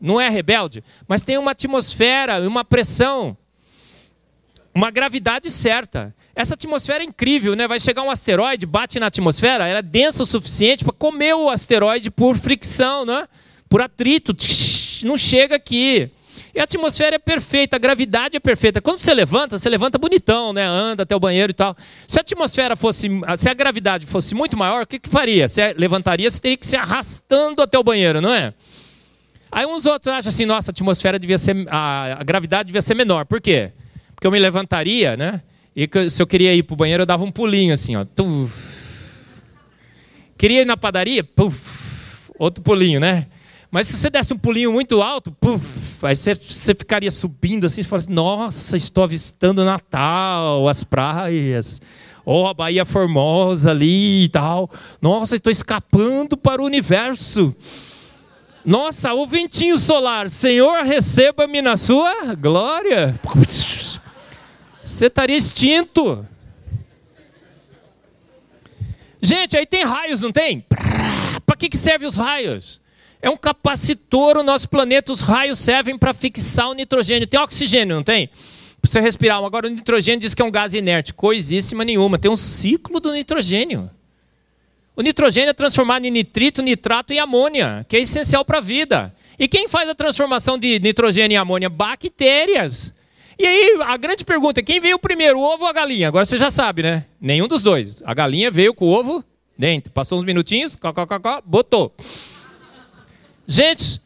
Não 0.00 0.20
é 0.20 0.28
rebelde, 0.28 0.82
mas 1.08 1.22
tem 1.22 1.38
uma 1.38 1.52
atmosfera, 1.52 2.46
uma 2.46 2.64
pressão, 2.64 3.36
uma 4.76 4.90
gravidade 4.90 5.50
certa. 5.50 6.14
Essa 6.34 6.52
atmosfera 6.52 7.02
é 7.02 7.06
incrível, 7.06 7.56
né? 7.56 7.66
Vai 7.66 7.80
chegar 7.80 8.02
um 8.02 8.10
asteroide, 8.10 8.66
bate 8.66 9.00
na 9.00 9.06
atmosfera, 9.06 9.66
ela 9.66 9.78
é 9.78 9.82
densa 9.82 10.22
o 10.22 10.26
suficiente 10.26 10.84
para 10.84 10.92
comer 10.92 11.34
o 11.34 11.48
asteroide 11.48 12.10
por 12.10 12.36
fricção, 12.36 13.06
né? 13.06 13.26
Por 13.70 13.80
atrito, 13.80 14.36
não 15.02 15.16
chega 15.16 15.56
aqui. 15.56 16.10
E 16.54 16.60
a 16.60 16.64
atmosfera 16.64 17.16
é 17.16 17.18
perfeita, 17.18 17.76
a 17.76 17.78
gravidade 17.78 18.36
é 18.36 18.40
perfeita. 18.40 18.82
Quando 18.82 18.98
você 18.98 19.14
levanta, 19.14 19.56
você 19.56 19.68
levanta 19.70 19.96
bonitão, 19.96 20.52
né? 20.52 20.66
Anda 20.66 21.04
até 21.04 21.16
o 21.16 21.20
banheiro 21.20 21.52
e 21.52 21.54
tal. 21.54 21.74
Se 22.06 22.18
a 22.18 22.20
atmosfera 22.20 22.76
fosse, 22.76 23.08
se 23.38 23.48
a 23.48 23.54
gravidade 23.54 24.04
fosse 24.04 24.34
muito 24.34 24.58
maior, 24.58 24.82
o 24.82 24.86
que, 24.86 24.98
que 24.98 25.08
faria? 25.08 25.48
Você 25.48 25.72
levantaria, 25.78 26.30
você 26.30 26.38
teria 26.38 26.56
que 26.58 26.66
se 26.66 26.76
arrastando 26.76 27.62
até 27.62 27.78
o 27.78 27.82
banheiro, 27.82 28.20
não 28.20 28.32
é? 28.32 28.52
Aí 29.50 29.64
uns 29.64 29.86
outros 29.86 30.14
acham 30.14 30.28
assim, 30.28 30.44
nossa, 30.44 30.70
a 30.70 30.72
atmosfera 30.72 31.18
devia 31.18 31.38
ser, 31.38 31.66
a, 31.70 32.18
a 32.20 32.24
gravidade 32.24 32.66
devia 32.66 32.82
ser 32.82 32.94
menor. 32.94 33.24
Por 33.24 33.40
quê? 33.40 33.72
Eu 34.26 34.30
me 34.30 34.38
levantaria, 34.38 35.16
né? 35.16 35.40
E 35.74 35.88
se 36.10 36.20
eu 36.20 36.26
queria 36.26 36.52
ir 36.52 36.64
para 36.64 36.74
o 36.74 36.76
banheiro, 36.76 37.02
eu 37.02 37.06
dava 37.06 37.22
um 37.22 37.30
pulinho 37.30 37.72
assim, 37.72 37.94
ó. 37.94 38.04
Queria 40.36 40.62
ir 40.62 40.64
na 40.64 40.76
padaria, 40.76 41.22
Puf. 41.22 41.56
outro 42.38 42.62
pulinho, 42.62 42.98
né? 42.98 43.26
Mas 43.70 43.88
se 43.88 43.96
você 43.96 44.10
desse 44.10 44.32
um 44.32 44.38
pulinho 44.38 44.72
muito 44.72 45.02
alto, 45.02 45.30
puf, 45.32 45.64
aí 46.02 46.16
você, 46.16 46.34
você 46.34 46.74
ficaria 46.74 47.10
subindo 47.10 47.66
assim, 47.66 47.82
e 47.82 47.84
falasse, 47.84 48.10
nossa, 48.10 48.76
estou 48.76 49.04
avistando 49.04 49.64
Natal, 49.64 50.68
as 50.68 50.82
praias, 50.82 51.80
oh, 52.24 52.46
a 52.46 52.54
Bahia 52.54 52.84
Formosa 52.84 53.70
ali 53.70 54.24
e 54.24 54.28
tal. 54.28 54.70
Nossa, 55.00 55.36
estou 55.36 55.50
escapando 55.50 56.36
para 56.36 56.62
o 56.62 56.64
universo. 56.64 57.54
Nossa, 58.64 59.14
o 59.14 59.26
ventinho 59.26 59.76
solar, 59.78 60.30
Senhor, 60.30 60.84
receba-me 60.84 61.60
na 61.60 61.76
sua 61.76 62.34
glória. 62.34 63.14
Você 64.86 65.06
estaria 65.06 65.36
extinto. 65.36 66.24
Gente, 69.20 69.56
aí 69.56 69.66
tem 69.66 69.84
raios, 69.84 70.20
não 70.20 70.30
tem? 70.30 70.64
Para 71.44 71.56
que, 71.56 71.68
que 71.68 71.76
servem 71.76 72.06
os 72.06 72.14
raios? 72.14 72.80
É 73.20 73.28
um 73.28 73.36
capacitor 73.36 74.36
o 74.36 74.44
nosso 74.44 74.68
planeta. 74.68 75.10
Os 75.10 75.20
raios 75.20 75.58
servem 75.58 75.98
para 75.98 76.14
fixar 76.14 76.68
o 76.68 76.72
nitrogênio. 76.74 77.26
Tem 77.26 77.40
oxigênio, 77.40 77.96
não 77.96 78.04
tem? 78.04 78.28
Para 78.80 78.88
você 78.88 79.00
respirar. 79.00 79.42
Agora 79.42 79.66
o 79.66 79.70
nitrogênio 79.70 80.20
diz 80.20 80.34
que 80.34 80.40
é 80.40 80.44
um 80.44 80.50
gás 80.50 80.72
inerte. 80.72 81.12
Coisíssima 81.12 81.84
nenhuma. 81.84 82.16
Tem 82.16 82.30
um 82.30 82.36
ciclo 82.36 83.00
do 83.00 83.12
nitrogênio. 83.12 83.90
O 84.94 85.02
nitrogênio 85.02 85.50
é 85.50 85.52
transformado 85.52 86.04
em 86.04 86.10
nitrito, 86.10 86.62
nitrato 86.62 87.12
e 87.12 87.18
amônia, 87.18 87.84
que 87.88 87.96
é 87.96 88.00
essencial 88.00 88.44
para 88.44 88.58
a 88.58 88.62
vida. 88.62 89.12
E 89.38 89.48
quem 89.48 89.68
faz 89.68 89.88
a 89.88 89.94
transformação 89.94 90.56
de 90.56 90.78
nitrogênio 90.78 91.34
em 91.34 91.38
amônia? 91.38 91.68
Bactérias. 91.68 92.95
E 93.38 93.46
aí, 93.46 93.78
a 93.82 93.96
grande 93.96 94.24
pergunta 94.24 94.60
é: 94.60 94.62
quem 94.62 94.80
veio 94.80 94.98
primeiro, 94.98 95.38
o 95.38 95.42
ovo 95.42 95.64
ou 95.64 95.68
a 95.68 95.72
galinha? 95.72 96.08
Agora 96.08 96.24
você 96.24 96.38
já 96.38 96.50
sabe, 96.50 96.82
né? 96.82 97.04
Nenhum 97.20 97.46
dos 97.46 97.62
dois. 97.62 98.02
A 98.04 98.14
galinha 98.14 98.50
veio 98.50 98.72
com 98.72 98.86
o 98.86 98.92
ovo 98.92 99.24
dentro. 99.58 99.92
Passou 99.92 100.18
uns 100.18 100.24
minutinhos, 100.24 100.74
có, 100.74 100.92
có, 100.92 101.06
có, 101.06 101.42
botou. 101.44 101.94
Gente, 103.46 104.00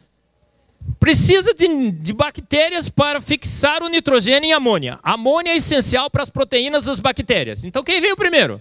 precisa 0.99 1.55
de, 1.55 1.91
de, 1.93 2.13
bactérias 2.13 2.89
para 2.89 3.21
fixar 3.21 3.83
o 3.83 3.89
nitrogênio 3.89 4.49
em 4.49 4.53
amônia. 4.53 4.99
Amônia 5.03 5.53
é 5.53 5.57
essencial 5.57 6.11
para 6.11 6.23
as 6.23 6.31
proteínas 6.31 6.85
das 6.85 6.99
bactérias. 6.99 7.65
Então, 7.65 7.83
quem 7.83 8.01
veio 8.01 8.17
primeiro? 8.17 8.61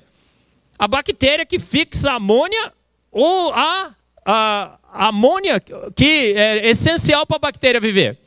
A 0.77 0.87
bactéria 0.87 1.45
que 1.45 1.59
fixa 1.59 2.11
a 2.11 2.15
amônia 2.15 2.71
ou 3.11 3.51
a, 3.51 3.93
a, 4.25 4.79
a 4.93 5.07
amônia 5.07 5.59
que 5.95 6.33
é 6.33 6.69
essencial 6.69 7.25
para 7.25 7.35
a 7.35 7.39
bactéria 7.39 7.81
viver? 7.81 8.17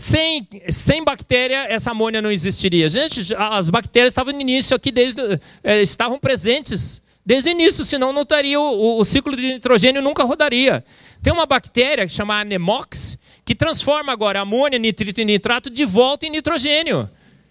Sem, 0.00 0.48
sem 0.70 1.04
bactéria, 1.04 1.66
essa 1.68 1.90
amônia 1.90 2.22
não 2.22 2.32
existiria. 2.32 2.88
Gente, 2.88 3.34
as 3.34 3.68
bactérias 3.68 4.12
estavam 4.12 4.32
no 4.32 4.40
início 4.40 4.74
aqui, 4.74 4.90
desde, 4.90 5.20
é, 5.62 5.82
estavam 5.82 6.18
presentes 6.18 7.02
desde 7.24 7.50
o 7.50 7.52
início, 7.52 7.84
senão 7.84 8.10
não 8.10 8.22
estaria 8.22 8.58
o, 8.58 8.62
o, 8.62 8.98
o, 9.00 9.04
ciclo 9.04 9.36
de 9.36 9.42
nitrogênio 9.42 10.00
nunca 10.00 10.24
rodaria. 10.24 10.82
Tem 11.22 11.30
uma 11.30 11.44
bactéria 11.44 12.06
que 12.06 12.12
chama 12.14 12.40
anemox, 12.40 13.18
que 13.44 13.54
transforma 13.54 14.10
agora 14.10 14.40
amônia, 14.40 14.78
nitrito 14.78 15.20
e 15.20 15.24
nitrato 15.26 15.68
de 15.68 15.84
volta 15.84 16.24
em 16.24 16.30
nitrogênio. 16.30 17.06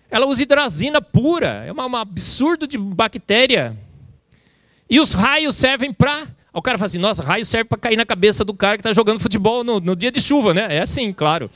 Ela 0.09 0.25
usa 0.25 0.41
hidrazina 0.41 0.99
pura, 0.99 1.65
é 1.67 1.71
um 1.71 1.95
absurdo 1.95 2.65
de 2.65 2.79
bactéria. 2.79 3.77
E 4.89 4.99
os 4.99 5.13
raios 5.13 5.55
servem 5.55 5.93
para. 5.93 6.27
O 6.51 6.63
cara 6.63 6.79
fala 6.79 6.87
assim: 6.87 6.97
nossa, 6.97 7.23
raio 7.23 7.45
serve 7.45 7.65
para 7.65 7.77
cair 7.77 7.95
na 7.95 8.07
cabeça 8.07 8.43
do 8.43 8.55
cara 8.55 8.75
que 8.75 8.81
está 8.81 8.91
jogando 8.91 9.19
futebol 9.19 9.63
no, 9.63 9.79
no, 9.79 9.95
dia 9.95 10.11
de 10.11 10.19
chuva, 10.19 10.51
né? 10.51 10.77
É 10.77 10.81
assim, 10.81 11.13
claro. 11.13 11.47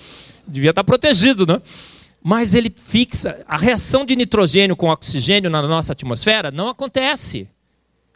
Devia 0.47 0.71
estar 0.71 0.83
protegido, 0.83 1.45
né? 1.45 1.61
Mas 2.21 2.53
ele 2.53 2.73
fixa. 2.75 3.43
A 3.47 3.57
reação 3.57 4.05
de 4.05 4.15
nitrogênio 4.15 4.75
com 4.75 4.89
oxigênio 4.89 5.49
na 5.49 5.61
nossa 5.61 5.93
atmosfera 5.93 6.51
não 6.51 6.69
acontece. 6.69 7.47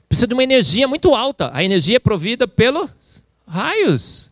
Precisa 0.08 0.28
de 0.28 0.34
uma 0.34 0.44
energia 0.44 0.88
muito 0.88 1.14
alta. 1.14 1.52
A 1.54 1.64
energia 1.64 1.98
é 1.98 2.00
provida 2.00 2.48
pelos 2.48 3.24
raios. 3.46 4.32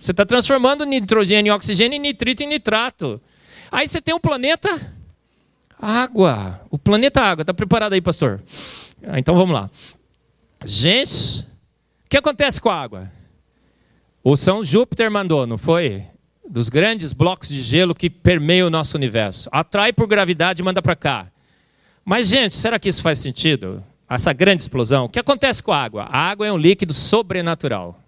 Você 0.00 0.10
está 0.10 0.24
transformando 0.24 0.84
nitrogênio 0.84 1.50
em 1.50 1.54
oxigênio, 1.54 1.96
em 1.96 2.00
nitrito 2.00 2.42
em 2.42 2.46
nitrato. 2.46 3.20
Aí 3.70 3.86
você 3.86 4.00
tem 4.00 4.14
o 4.14 4.16
um 4.16 4.20
planeta 4.20 4.68
água. 5.80 6.60
O 6.70 6.78
planeta 6.78 7.20
água. 7.20 7.42
Está 7.42 7.54
preparado 7.54 7.92
aí, 7.92 8.00
pastor? 8.00 8.42
Ah, 9.06 9.18
então 9.18 9.34
vamos 9.34 9.54
lá. 9.54 9.70
Gente, 10.64 11.40
o 12.04 12.08
que 12.08 12.16
acontece 12.16 12.60
com 12.60 12.68
a 12.68 12.80
água? 12.80 13.10
O 14.22 14.36
São 14.36 14.62
Júpiter 14.62 15.10
mandou, 15.10 15.46
não 15.46 15.56
foi? 15.56 16.04
Dos 16.50 16.68
grandes 16.68 17.12
blocos 17.12 17.48
de 17.48 17.62
gelo 17.62 17.94
que 17.94 18.10
permeiam 18.10 18.66
o 18.66 18.70
nosso 18.70 18.96
universo. 18.96 19.48
Atrai 19.52 19.92
por 19.92 20.08
gravidade 20.08 20.60
e 20.60 20.64
manda 20.64 20.82
para 20.82 20.96
cá. 20.96 21.28
Mas, 22.04 22.26
gente, 22.26 22.56
será 22.56 22.76
que 22.76 22.88
isso 22.88 23.00
faz 23.00 23.20
sentido? 23.20 23.80
Essa 24.08 24.32
grande 24.32 24.62
explosão. 24.62 25.04
O 25.04 25.08
que 25.08 25.20
acontece 25.20 25.62
com 25.62 25.70
a 25.70 25.80
água? 25.80 26.08
A 26.10 26.18
água 26.18 26.44
é 26.44 26.52
um 26.52 26.56
líquido 26.56 26.92
sobrenatural. 26.92 28.02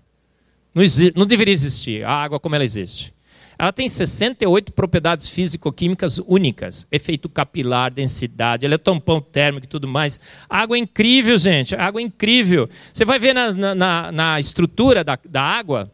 Não, 0.75 0.83
não 1.15 1.25
deveria 1.25 1.55
existir 1.55 2.05
a 2.05 2.11
água 2.11 2.41
como 2.41 2.57
ela 2.57 2.65
existe. 2.65 3.15
Ela 3.57 3.73
tem 3.73 3.89
68 3.89 4.73
propriedades 4.73 5.29
físico-químicas 5.29 6.19
únicas: 6.27 6.85
efeito 6.91 7.29
capilar, 7.29 7.93
densidade, 7.93 8.67
ela 8.67 8.75
é 8.75 9.21
térmico 9.31 9.67
e 9.67 9.69
tudo 9.69 9.87
mais. 9.87 10.19
Água 10.51 10.77
é 10.77 10.81
incrível, 10.81 11.39
gente. 11.39 11.77
Água 11.77 12.01
é 12.01 12.05
incrível. 12.05 12.69
Você 12.93 13.05
vai 13.05 13.21
ver 13.21 13.35
na, 13.35 13.75
na, 13.75 14.11
na 14.11 14.41
estrutura 14.41 15.05
da, 15.05 15.17
da 15.25 15.43
água, 15.43 15.89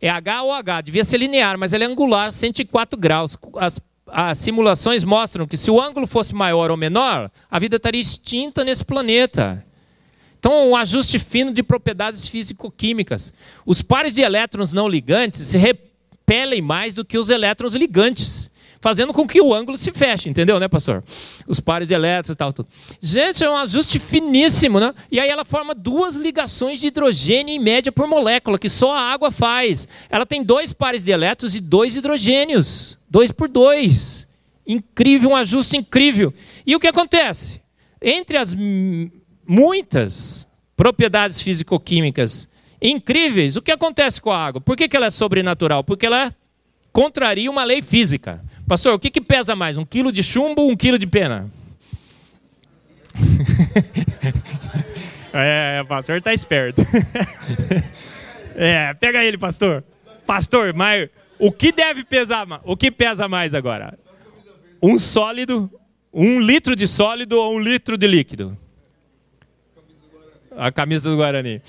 é 0.00 0.08
H 0.08 0.42
ou 0.42 0.52
H, 0.52 0.80
devia 0.82 1.04
ser 1.04 1.18
linear, 1.18 1.58
mas 1.58 1.72
ela 1.72 1.84
é 1.84 1.86
angular, 1.86 2.30
104 2.30 2.98
graus. 2.98 3.36
As, 3.56 3.80
as 4.06 4.38
simulações 4.38 5.04
mostram 5.04 5.46
que 5.46 5.56
se 5.56 5.70
o 5.70 5.80
ângulo 5.80 6.06
fosse 6.06 6.34
maior 6.34 6.70
ou 6.70 6.76
menor, 6.76 7.30
a 7.50 7.58
vida 7.58 7.76
estaria 7.76 8.00
extinta 8.00 8.64
nesse 8.64 8.84
planeta. 8.84 9.64
Então, 10.38 10.70
um 10.70 10.76
ajuste 10.76 11.18
fino 11.18 11.52
de 11.52 11.62
propriedades 11.64 12.28
físico-químicas. 12.28 13.32
Os 13.66 13.82
pares 13.82 14.14
de 14.14 14.20
elétrons 14.20 14.72
não 14.72 14.88
ligantes 14.88 15.40
se 15.40 15.58
repelem 15.58 16.62
mais 16.62 16.94
do 16.94 17.04
que 17.04 17.18
os 17.18 17.28
elétrons 17.28 17.74
ligantes, 17.74 18.50
fazendo 18.80 19.12
com 19.12 19.26
que 19.26 19.40
o 19.40 19.52
ângulo 19.52 19.76
se 19.76 19.90
feche, 19.92 20.28
entendeu, 20.28 20.58
né, 20.60 20.68
pastor? 20.68 21.02
Os 21.46 21.60
pares 21.60 21.88
de 21.88 21.94
elétrons 21.94 22.34
e 22.34 22.36
tal, 22.36 22.52
tudo. 22.52 22.68
Gente, 23.00 23.44
é 23.44 23.50
um 23.50 23.56
ajuste 23.56 23.98
finíssimo, 23.98 24.78
né? 24.78 24.94
E 25.10 25.18
aí 25.18 25.28
ela 25.28 25.44
forma 25.44 25.74
duas 25.74 26.14
ligações 26.14 26.80
de 26.80 26.88
hidrogênio 26.88 27.54
em 27.54 27.58
média 27.58 27.90
por 27.90 28.06
molécula, 28.06 28.58
que 28.58 28.68
só 28.68 28.92
a 28.92 29.00
água 29.00 29.30
faz. 29.30 29.88
Ela 30.08 30.24
tem 30.24 30.42
dois 30.42 30.72
pares 30.72 31.04
de 31.04 31.10
elétrons 31.10 31.54
e 31.54 31.60
dois 31.60 31.96
hidrogênios, 31.96 32.98
dois 33.08 33.32
por 33.32 33.48
dois. 33.48 34.28
Incrível, 34.66 35.30
um 35.30 35.36
ajuste 35.36 35.76
incrível. 35.76 36.32
E 36.66 36.76
o 36.76 36.80
que 36.80 36.86
acontece? 36.86 37.60
Entre 38.00 38.36
as 38.36 38.54
muitas 39.46 40.46
propriedades 40.76 41.40
físico-químicas 41.40 42.48
incríveis, 42.80 43.56
o 43.56 43.62
que 43.62 43.72
acontece 43.72 44.20
com 44.20 44.30
a 44.30 44.38
água? 44.38 44.60
Por 44.60 44.76
que, 44.76 44.88
que 44.88 44.96
ela 44.96 45.06
é 45.06 45.10
sobrenatural? 45.10 45.82
Porque 45.82 46.06
ela 46.06 46.32
contraria 46.92 47.50
uma 47.50 47.64
lei 47.64 47.82
física. 47.82 48.44
Pastor, 48.68 48.94
o 48.94 48.98
que, 48.98 49.10
que 49.10 49.20
pesa 49.20 49.56
mais? 49.56 49.78
Um 49.78 49.84
quilo 49.84 50.12
de 50.12 50.22
chumbo 50.22 50.62
ou 50.62 50.70
um 50.70 50.76
quilo 50.76 50.98
de 50.98 51.06
pena? 51.06 51.50
é, 55.32 55.80
o 55.82 55.86
pastor 55.86 56.18
está 56.18 56.34
esperto. 56.34 56.82
é, 58.54 58.92
pega 58.94 59.24
ele, 59.24 59.38
pastor. 59.38 59.82
Pastor, 60.26 60.74
mas 60.74 61.08
o 61.38 61.50
que 61.50 61.72
deve 61.72 62.04
pesar 62.04 62.46
mais? 62.46 62.60
O 62.64 62.76
que 62.76 62.90
pesa 62.90 63.26
mais 63.26 63.54
agora? 63.54 63.98
Um 64.82 64.98
sólido, 64.98 65.70
um 66.12 66.38
litro 66.38 66.76
de 66.76 66.86
sólido 66.86 67.38
ou 67.38 67.56
um 67.56 67.58
litro 67.58 67.96
de 67.96 68.06
líquido? 68.06 68.56
a 70.58 70.72
camisa 70.72 71.08
do 71.08 71.16
Guarani. 71.16 71.62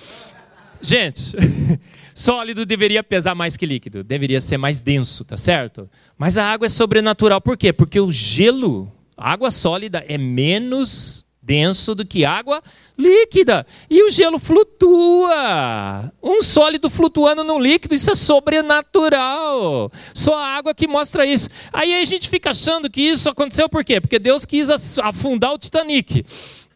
Gente, 0.82 1.36
sólido 2.20 2.66
deveria 2.66 3.02
pesar 3.02 3.34
mais 3.34 3.56
que 3.56 3.66
líquido, 3.66 4.04
deveria 4.04 4.42
ser 4.42 4.58
mais 4.58 4.82
denso, 4.82 5.24
tá 5.24 5.38
certo? 5.38 5.90
Mas 6.18 6.38
a 6.38 6.46
água 6.46 6.66
é 6.66 6.70
sobrenatural, 6.70 7.40
por 7.40 7.58
quê? 7.58 7.72
Porque 7.72 8.00
o 8.00 8.12
gelo, 8.12 8.92
água 9.16 9.52
sólida, 9.52 10.04
é 10.08 10.18
menos 10.18 11.26
denso 11.42 11.96
do 11.96 12.06
que 12.06 12.26
água 12.26 12.62
líquida. 12.98 13.66
E 13.90 14.04
o 14.04 14.10
gelo 14.10 14.38
flutua. 14.38 16.12
Um 16.22 16.42
sólido 16.42 16.90
flutuando 16.90 17.44
no 17.44 17.58
líquido, 17.58 17.96
isso 17.96 18.12
é 18.12 18.16
sobrenatural. 18.16 19.90
Só 20.14 20.38
a 20.38 20.46
água 20.46 20.76
que 20.76 20.88
mostra 20.88 21.26
isso. 21.26 21.50
Aí 21.72 22.02
a 22.02 22.06
gente 22.06 22.30
fica 22.30 22.52
achando 22.52 22.90
que 22.90 23.02
isso 23.02 23.30
aconteceu 23.30 23.70
por 23.70 23.84
quê? 23.84 24.02
Porque 24.02 24.20
Deus 24.20 24.46
quis 24.46 24.70
afundar 25.00 25.54
o 25.54 25.58
Titanic. 25.58 26.26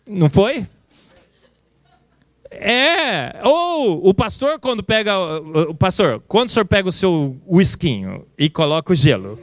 Não 0.08 0.30
foi? 0.30 0.66
É, 2.56 3.42
ou 3.44 4.08
o 4.08 4.14
pastor 4.14 4.60
quando 4.60 4.84
pega, 4.84 5.18
o 5.18 5.74
pastor, 5.74 6.22
quando 6.28 6.50
o 6.50 6.52
senhor 6.52 6.66
pega 6.66 6.88
o 6.88 6.92
seu 6.92 7.36
whiskinho 7.48 8.26
e 8.38 8.50
coloca 8.50 8.94
o 8.94 8.96
gelo, 8.96 9.40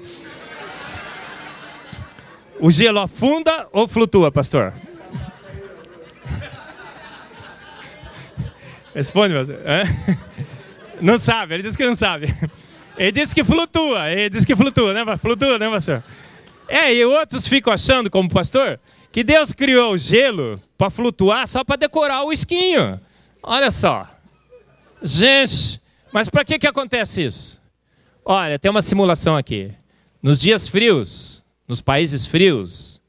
o 2.61 2.71
gelo 2.71 3.01
afunda 3.01 3.69
ou 3.73 3.89
flutua, 3.89 4.31
pastor? 4.31 4.73
Responde, 8.95 9.35
pastor. 9.35 9.59
Não 11.01 11.19
sabe, 11.19 11.55
ele 11.55 11.63
disse 11.63 11.77
que 11.77 11.87
não 11.87 11.95
sabe. 11.97 12.35
Ele 12.99 13.13
disse 13.13 13.35
que 13.35 13.43
flutua, 13.43 14.11
ele 14.11 14.29
disse 14.29 14.47
que 14.47 14.55
flutua, 14.55 14.93
né? 14.93 15.17
Flutua, 15.17 15.59
né, 15.59 15.71
pastor? 15.71 16.05
É, 16.69 16.93
e 16.93 17.05
outros 17.05 17.49
ficam 17.49 17.73
achando, 17.73 18.11
como 18.11 18.29
pastor, 18.29 18.79
que 19.13 19.25
Deus 19.25 19.53
criou 19.53 19.95
o 19.95 19.99
gelo 19.99 20.61
para 20.79 20.91
flutuar 20.91 21.47
só 21.47 21.65
para 21.65 21.77
decorar 21.77 22.25
o 22.25 22.33
esquinho. 22.33 23.01
Olha 23.43 23.71
só. 23.71 24.09
Gente, 25.03 25.81
mas 26.13 26.29
para 26.29 26.45
que, 26.45 26.59
que 26.59 26.67
acontece 26.67 27.25
isso? 27.25 27.61
Olha, 28.25 28.59
tem 28.59 28.71
uma 28.71 28.83
simulação 28.83 29.37
aqui. 29.37 29.73
Nos 30.23 30.41
dias 30.41 30.69
frios, 30.69 31.43
nos 31.67 31.81
países 31.81 32.27
frios, 32.27 33.01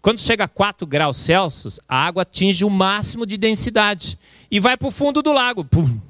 quando 0.00 0.20
chega 0.20 0.44
a 0.44 0.48
4 0.48 0.86
graus 0.86 1.18
Celsius, 1.18 1.80
a 1.88 2.06
água 2.06 2.22
atinge 2.22 2.64
o 2.64 2.70
máximo 2.70 3.26
de 3.26 3.36
densidade 3.36 4.18
e 4.50 4.58
vai 4.58 4.76
para 4.76 4.88
o 4.88 4.90
fundo 4.90 5.20
do 5.20 5.32
lago. 5.32 5.64
Pum. 5.64 6.00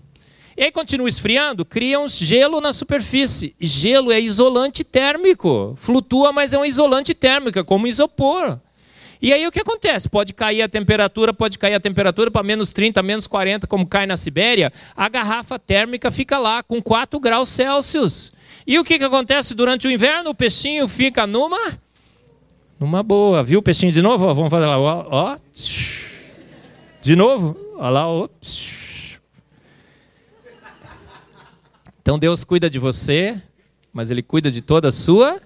E 0.56 0.64
aí 0.64 0.70
continua 0.70 1.08
esfriando, 1.08 1.64
cria 1.64 1.98
um 1.98 2.06
gelo 2.06 2.60
na 2.60 2.72
superfície. 2.72 3.56
Gelo 3.58 4.12
é 4.12 4.20
isolante 4.20 4.84
térmico. 4.84 5.74
Flutua, 5.76 6.32
mas 6.32 6.52
é 6.52 6.58
um 6.58 6.64
isolante 6.64 7.14
térmico, 7.14 7.58
é 7.58 7.64
como 7.64 7.86
isopor. 7.86 8.58
E 9.22 9.32
aí 9.32 9.46
o 9.46 9.52
que 9.52 9.60
acontece? 9.60 10.08
Pode 10.08 10.32
cair 10.32 10.62
a 10.62 10.68
temperatura, 10.68 11.34
pode 11.34 11.58
cair 11.58 11.74
a 11.74 11.80
temperatura 11.80 12.30
para 12.30 12.42
menos 12.42 12.72
30, 12.72 13.02
menos 13.02 13.26
40, 13.26 13.66
como 13.66 13.86
cai 13.86 14.06
na 14.06 14.16
Sibéria, 14.16 14.72
a 14.96 15.08
garrafa 15.08 15.58
térmica 15.58 16.10
fica 16.10 16.38
lá 16.38 16.62
com 16.62 16.80
4 16.80 17.20
graus 17.20 17.48
Celsius. 17.50 18.32
E 18.66 18.78
o 18.78 18.84
que, 18.84 18.98
que 18.98 19.04
acontece 19.04 19.54
durante 19.54 19.86
o 19.86 19.90
inverno? 19.90 20.30
O 20.30 20.34
peixinho 20.34 20.88
fica 20.88 21.26
numa 21.26 21.78
numa 22.78 23.02
boa. 23.02 23.42
Viu 23.42 23.58
o 23.58 23.62
peixinho 23.62 23.92
de 23.92 24.00
novo? 24.00 24.34
vamos 24.34 24.50
fazer 24.50 24.64
lá, 24.64 24.78
ó, 24.78 25.06
ó. 25.10 25.36
De 27.02 27.14
novo? 27.14 27.56
Olha 27.76 27.90
lá, 27.90 28.08
ó. 28.08 28.28
Então 32.00 32.18
Deus 32.18 32.42
cuida 32.42 32.70
de 32.70 32.78
você, 32.78 33.40
mas 33.92 34.10
ele 34.10 34.22
cuida 34.22 34.50
de 34.50 34.62
toda 34.62 34.88
a 34.88 34.92
sua 34.92 35.40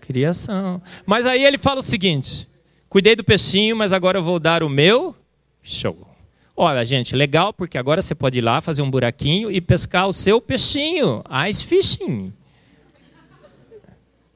criação. 0.00 0.82
Mas 1.06 1.24
aí 1.24 1.44
ele 1.44 1.56
fala 1.56 1.78
o 1.78 1.82
seguinte: 1.82 2.48
Cuidei 2.92 3.16
do 3.16 3.24
peixinho, 3.24 3.74
mas 3.74 3.90
agora 3.90 4.18
eu 4.18 4.22
vou 4.22 4.38
dar 4.38 4.62
o 4.62 4.68
meu 4.68 5.16
show. 5.62 6.06
Olha, 6.54 6.84
gente, 6.84 7.16
legal, 7.16 7.50
porque 7.50 7.78
agora 7.78 8.02
você 8.02 8.14
pode 8.14 8.36
ir 8.36 8.42
lá 8.42 8.60
fazer 8.60 8.82
um 8.82 8.90
buraquinho 8.90 9.50
e 9.50 9.62
pescar 9.62 10.06
o 10.06 10.12
seu 10.12 10.42
peixinho, 10.42 11.24
ice 11.48 11.64
fishing. 11.64 12.30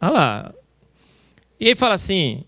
Olha 0.01 0.11
lá. 0.11 0.55
E 1.61 1.67
ele 1.67 1.77
fala 1.77 1.93
assim: 1.93 2.45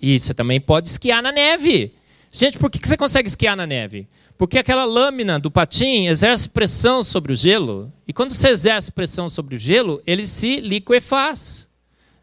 e 0.00 0.16
você 0.16 0.32
também 0.32 0.60
pode 0.60 0.88
esquiar 0.88 1.20
na 1.20 1.32
neve. 1.32 1.92
Gente, 2.30 2.56
por 2.56 2.70
que 2.70 2.78
você 2.78 2.96
consegue 2.96 3.28
esquiar 3.28 3.56
na 3.56 3.66
neve? 3.66 4.06
Porque 4.38 4.60
aquela 4.60 4.84
lâmina 4.84 5.40
do 5.40 5.50
patim 5.50 6.06
exerce 6.06 6.48
pressão 6.48 7.02
sobre 7.02 7.32
o 7.32 7.36
gelo. 7.36 7.92
E 8.06 8.12
quando 8.12 8.30
você 8.30 8.50
exerce 8.50 8.92
pressão 8.92 9.28
sobre 9.28 9.56
o 9.56 9.58
gelo, 9.58 10.00
ele 10.06 10.24
se 10.24 10.60
liquefaz. 10.60 11.68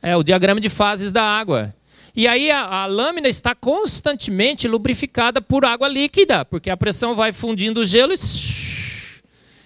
É 0.02 0.16
o 0.16 0.24
diagrama 0.24 0.62
de 0.62 0.70
fases 0.70 1.12
da 1.12 1.22
água. 1.22 1.76
E 2.20 2.28
aí 2.28 2.52
a, 2.52 2.66
a, 2.66 2.86
lâmina 2.86 3.30
está 3.30 3.56
constantemente 3.56 4.68
lubrificada 4.68 5.42
por 5.42 5.64
água 5.64 5.88
líquida, 5.88 6.44
porque 6.44 6.70
a 6.70 6.76
pressão 6.76 7.16
vai 7.16 7.32
fundindo 7.32 7.80
o 7.80 7.86
gelo 7.86 8.12
e. 8.12 8.18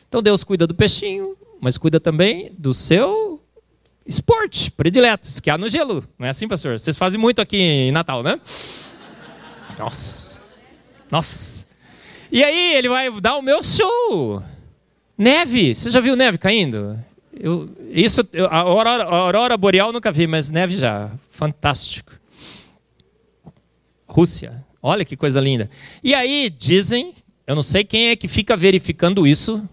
Então 0.08 0.22
Deus 0.22 0.44
cuida 0.44 0.68
do 0.68 0.76
peixinho, 0.76 1.36
mas 1.60 1.80
cuida 1.80 2.00
também 2.00 2.54
do 2.56 2.72
seu 2.72 3.42
esporte 4.06 4.70
predileto, 4.70 5.28
esquiar 5.28 5.58
no 5.58 5.68
gelo. 5.68 6.08
Não 6.20 6.28
é 6.28 6.30
assim, 6.30 6.48
pastor? 6.48 6.80
Vocês 6.80 6.96
fazem 6.96 7.20
muito 7.20 7.42
aqui 7.42 7.58
em 7.58 7.92
Natal, 7.92 8.22
né? 8.22 8.40
Nossa! 9.80 10.40
Nossa! 11.10 11.66
E 12.32 12.44
aí 12.44 12.76
ele 12.76 12.88
vai 12.88 13.10
dar 13.20 13.36
o 13.36 13.42
meu 13.42 13.64
show. 13.64 14.44
Neve. 15.18 15.74
Você 15.74 15.90
já 15.90 16.00
viu 16.00 16.16
neve 16.16 16.38
caindo? 16.38 17.04
Eu, 17.36 17.68
isso, 17.90 18.22
a 18.48 18.58
aurora, 18.60 19.06
a 19.06 19.16
aurora 19.16 19.58
boreal 19.58 19.92
nunca 19.92 20.12
vi, 20.12 20.28
mas 20.28 20.52
neve 20.52 20.78
já. 20.78 21.10
Fantástico. 21.32 22.22
Rússia. 24.14 24.64
Olha 24.80 25.04
que 25.04 25.18
coisa 25.18 25.42
linda. 25.42 25.68
E 26.04 26.14
aí 26.14 26.48
dizem, 26.56 27.16
eu 27.48 27.56
não 27.56 27.64
sei 27.64 27.84
quem 27.84 28.10
é 28.10 28.16
que 28.16 28.28
fica 28.28 28.56
verificando 28.56 29.26
isso, 29.26 29.68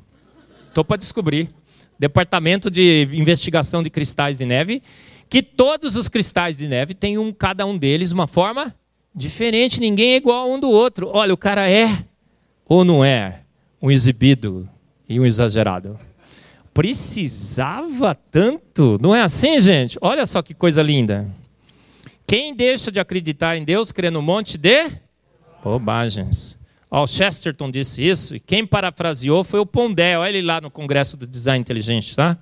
estou 0.67 0.83
para 0.83 0.97
descobrir. 0.97 1.51
Departamento 1.99 2.71
de 2.71 3.07
Investigação 3.13 3.83
de 3.83 3.91
Cristais 3.91 4.39
de 4.39 4.47
Neve, 4.47 4.83
que 5.29 5.43
todos 5.43 5.95
os 5.95 6.09
cristais 6.09 6.57
de 6.57 6.67
neve 6.67 6.95
têm 6.95 7.19
um, 7.19 7.31
cada 7.33 7.67
um 7.67 7.77
deles 7.77 8.13
uma 8.13 8.27
forma 8.27 8.75
diferente, 9.15 9.79
ninguém 9.79 10.15
é 10.15 10.17
igual 10.17 10.51
um 10.51 10.59
do 10.59 10.71
outro. 10.71 11.11
Olha, 11.13 11.35
o 11.35 11.37
cara 11.37 11.71
é 11.71 12.03
ou 12.67 12.83
não 12.83 13.05
é 13.05 13.43
um 13.83 13.91
exibido 13.91 14.67
e 15.07 15.21
um 15.21 15.27
exagerado. 15.27 16.01
Precisava 16.73 18.15
tanto, 18.15 18.99
não 19.03 19.15
é 19.15 19.21
assim, 19.21 19.61
gente? 19.61 19.99
Olha 20.01 20.25
só 20.25 20.41
que 20.41 20.55
coisa 20.55 20.83
linda. 20.83 21.29
Quem 22.31 22.55
deixa 22.55 22.93
de 22.93 23.01
acreditar 23.01 23.57
em 23.57 23.65
Deus 23.65 23.91
crê 23.91 24.09
no 24.09 24.23
monte 24.23 24.57
de 24.57 24.89
bobagens. 25.65 26.57
o 26.89 27.05
Chesterton 27.05 27.69
disse 27.69 28.07
isso, 28.07 28.37
e 28.37 28.39
quem 28.39 28.65
parafraseou 28.65 29.43
foi 29.43 29.59
o 29.59 29.67
Pondé. 29.67 30.17
Olha 30.17 30.29
ele 30.29 30.47
lá 30.47 30.61
no 30.61 30.71
Congresso 30.71 31.17
do 31.17 31.27
Design 31.27 31.61
Inteligente, 31.61 32.15
tá? 32.15 32.39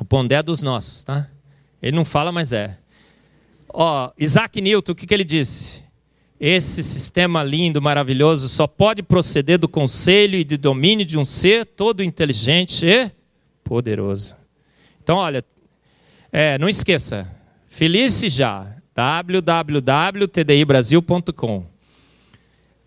O 0.00 0.04
Pondé 0.04 0.34
é 0.34 0.42
dos 0.42 0.62
nossos, 0.62 1.04
tá? 1.04 1.30
Ele 1.80 1.94
não 1.94 2.04
fala, 2.04 2.32
mas 2.32 2.52
é. 2.52 2.76
Ó, 3.68 4.10
Isaac 4.18 4.60
Newton, 4.60 4.90
o 4.90 4.94
que, 4.96 5.06
que 5.06 5.14
ele 5.14 5.22
disse? 5.22 5.84
Esse 6.40 6.82
sistema 6.82 7.44
lindo, 7.44 7.80
maravilhoso, 7.80 8.48
só 8.48 8.66
pode 8.66 9.00
proceder 9.00 9.60
do 9.60 9.68
conselho 9.68 10.36
e 10.36 10.42
do 10.42 10.58
domínio 10.58 11.06
de 11.06 11.16
um 11.16 11.24
ser 11.24 11.64
todo 11.66 12.02
inteligente 12.02 12.84
e 12.84 13.12
poderoso. 13.62 14.34
Então, 15.00 15.18
olha, 15.18 15.44
é, 16.32 16.58
não 16.58 16.68
esqueça, 16.68 17.30
Felice 17.72 18.28
já, 18.28 18.76
www.tdibrasil.com. 18.94 21.64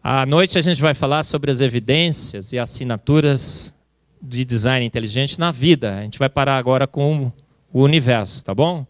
À 0.04 0.28
noite 0.28 0.60
a 0.60 0.62
gente 0.62 0.80
vai 0.80 0.94
falar 0.94 1.24
sobre 1.24 1.50
as 1.50 1.60
evidências 1.60 2.54
e 2.54 2.60
assinaturas 2.60 3.76
de 4.22 4.46
design 4.46 4.86
inteligente 4.86 5.40
na 5.40 5.52
vida. 5.52 5.98
A 5.98 6.04
gente 6.04 6.20
vai 6.20 6.30
parar 6.30 6.58
agora 6.58 6.86
com 6.86 7.32
o 7.74 7.82
universo, 7.82 8.46
tá 8.46 8.54
bom? 8.54 8.86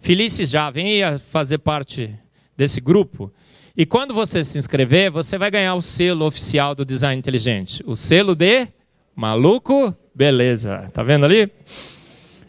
Felice 0.00 0.44
já, 0.44 0.68
venha 0.70 1.20
fazer 1.20 1.58
parte 1.58 2.12
desse 2.56 2.80
grupo. 2.80 3.32
E 3.76 3.86
quando 3.86 4.12
você 4.12 4.42
se 4.42 4.58
inscrever, 4.58 5.08
você 5.08 5.38
vai 5.38 5.52
ganhar 5.52 5.76
o 5.76 5.80
selo 5.80 6.26
oficial 6.26 6.74
do 6.74 6.84
Design 6.84 7.16
Inteligente. 7.16 7.80
O 7.86 7.94
selo 7.94 8.34
de 8.34 8.66
maluco, 9.14 9.94
beleza. 10.12 10.90
Tá 10.92 11.04
vendo 11.04 11.26
ali? 11.26 11.48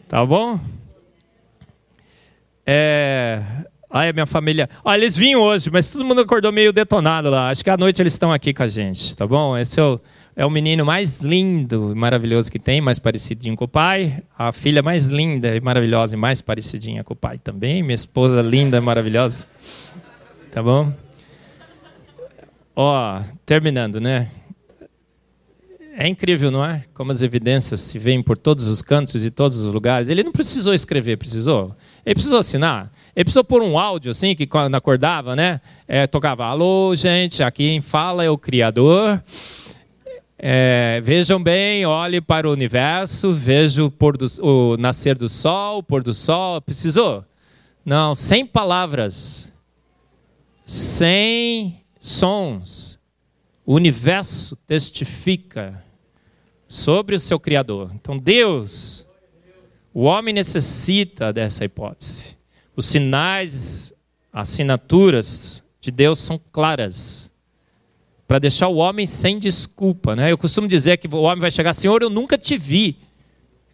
Tá 0.08 0.26
bom? 0.26 0.58
É... 2.72 3.42
Ai, 3.90 4.12
minha 4.12 4.26
família. 4.26 4.70
Olha, 4.84 5.00
eles 5.00 5.16
vinham 5.16 5.40
hoje, 5.40 5.68
mas 5.72 5.90
todo 5.90 6.04
mundo 6.04 6.20
acordou 6.20 6.52
meio 6.52 6.72
detonado 6.72 7.28
lá. 7.28 7.50
Acho 7.50 7.64
que 7.64 7.70
à 7.70 7.76
noite 7.76 8.00
eles 8.00 8.12
estão 8.12 8.30
aqui 8.30 8.54
com 8.54 8.62
a 8.62 8.68
gente, 8.68 9.16
tá 9.16 9.26
bom? 9.26 9.58
Esse 9.58 9.80
é 9.80 9.82
o, 9.82 10.00
é 10.36 10.46
o 10.46 10.50
menino 10.50 10.84
mais 10.84 11.18
lindo 11.18 11.90
e 11.90 11.94
maravilhoso 11.96 12.48
que 12.48 12.60
tem, 12.60 12.80
mais 12.80 13.00
parecidinho 13.00 13.56
com 13.56 13.64
o 13.64 13.68
pai. 13.68 14.22
A 14.38 14.52
filha 14.52 14.84
mais 14.84 15.06
linda 15.06 15.56
e 15.56 15.60
maravilhosa 15.60 16.14
e 16.14 16.16
mais 16.16 16.40
parecidinha 16.40 17.02
com 17.02 17.12
o 17.12 17.16
pai 17.16 17.38
também. 17.38 17.82
Minha 17.82 17.96
esposa 17.96 18.40
linda 18.40 18.76
e 18.76 18.80
maravilhosa. 18.80 19.44
Tá 20.52 20.62
bom? 20.62 20.92
Ó, 22.76 23.20
terminando, 23.44 24.00
né? 24.00 24.30
É 26.00 26.08
incrível, 26.08 26.50
não 26.50 26.64
é? 26.64 26.82
Como 26.94 27.10
as 27.10 27.20
evidências 27.20 27.78
se 27.78 27.98
veem 27.98 28.22
por 28.22 28.38
todos 28.38 28.66
os 28.66 28.80
cantos 28.80 29.22
e 29.22 29.30
todos 29.30 29.58
os 29.58 29.70
lugares. 29.70 30.08
Ele 30.08 30.22
não 30.22 30.32
precisou 30.32 30.72
escrever, 30.72 31.18
precisou? 31.18 31.76
Ele 32.06 32.14
precisou 32.14 32.38
assinar? 32.38 32.90
Ele 33.14 33.24
precisou 33.24 33.44
pôr 33.44 33.60
um 33.60 33.78
áudio 33.78 34.10
assim, 34.10 34.34
que 34.34 34.46
quando 34.46 34.74
acordava, 34.74 35.36
né? 35.36 35.60
É, 35.86 36.06
tocava, 36.06 36.46
alô, 36.46 36.96
gente, 36.96 37.42
aqui 37.42 37.64
quem 37.64 37.82
fala 37.82 38.24
é 38.24 38.30
o 38.30 38.38
Criador. 38.38 39.22
É, 40.38 41.02
vejam 41.04 41.42
bem, 41.42 41.84
olhe 41.84 42.18
para 42.18 42.48
o 42.48 42.52
universo, 42.52 43.34
veja 43.34 43.84
o, 43.84 43.90
do, 43.90 44.26
o 44.40 44.78
nascer 44.78 45.14
do 45.14 45.28
sol, 45.28 45.80
o 45.80 45.82
pôr 45.82 46.02
do 46.02 46.14
sol. 46.14 46.62
Precisou? 46.62 47.26
Não, 47.84 48.14
sem 48.14 48.46
palavras, 48.46 49.52
sem 50.64 51.84
sons. 51.98 52.98
O 53.66 53.74
universo 53.74 54.56
testifica 54.66 55.89
sobre 56.70 57.16
o 57.16 57.18
seu 57.18 57.40
Criador. 57.40 57.90
Então, 57.96 58.16
Deus, 58.16 59.04
o 59.92 60.04
homem 60.04 60.32
necessita 60.32 61.32
dessa 61.32 61.64
hipótese. 61.64 62.36
Os 62.76 62.86
sinais, 62.86 63.92
assinaturas 64.32 65.64
de 65.80 65.90
Deus 65.90 66.20
são 66.20 66.40
claras 66.52 67.28
para 68.28 68.38
deixar 68.38 68.68
o 68.68 68.76
homem 68.76 69.04
sem 69.04 69.40
desculpa. 69.40 70.14
Né? 70.14 70.30
Eu 70.30 70.38
costumo 70.38 70.68
dizer 70.68 70.96
que 70.98 71.08
o 71.08 71.22
homem 71.22 71.40
vai 71.40 71.50
chegar, 71.50 71.72
Senhor, 71.72 72.02
eu 72.02 72.08
nunca 72.08 72.38
te 72.38 72.56
vi. 72.56 72.96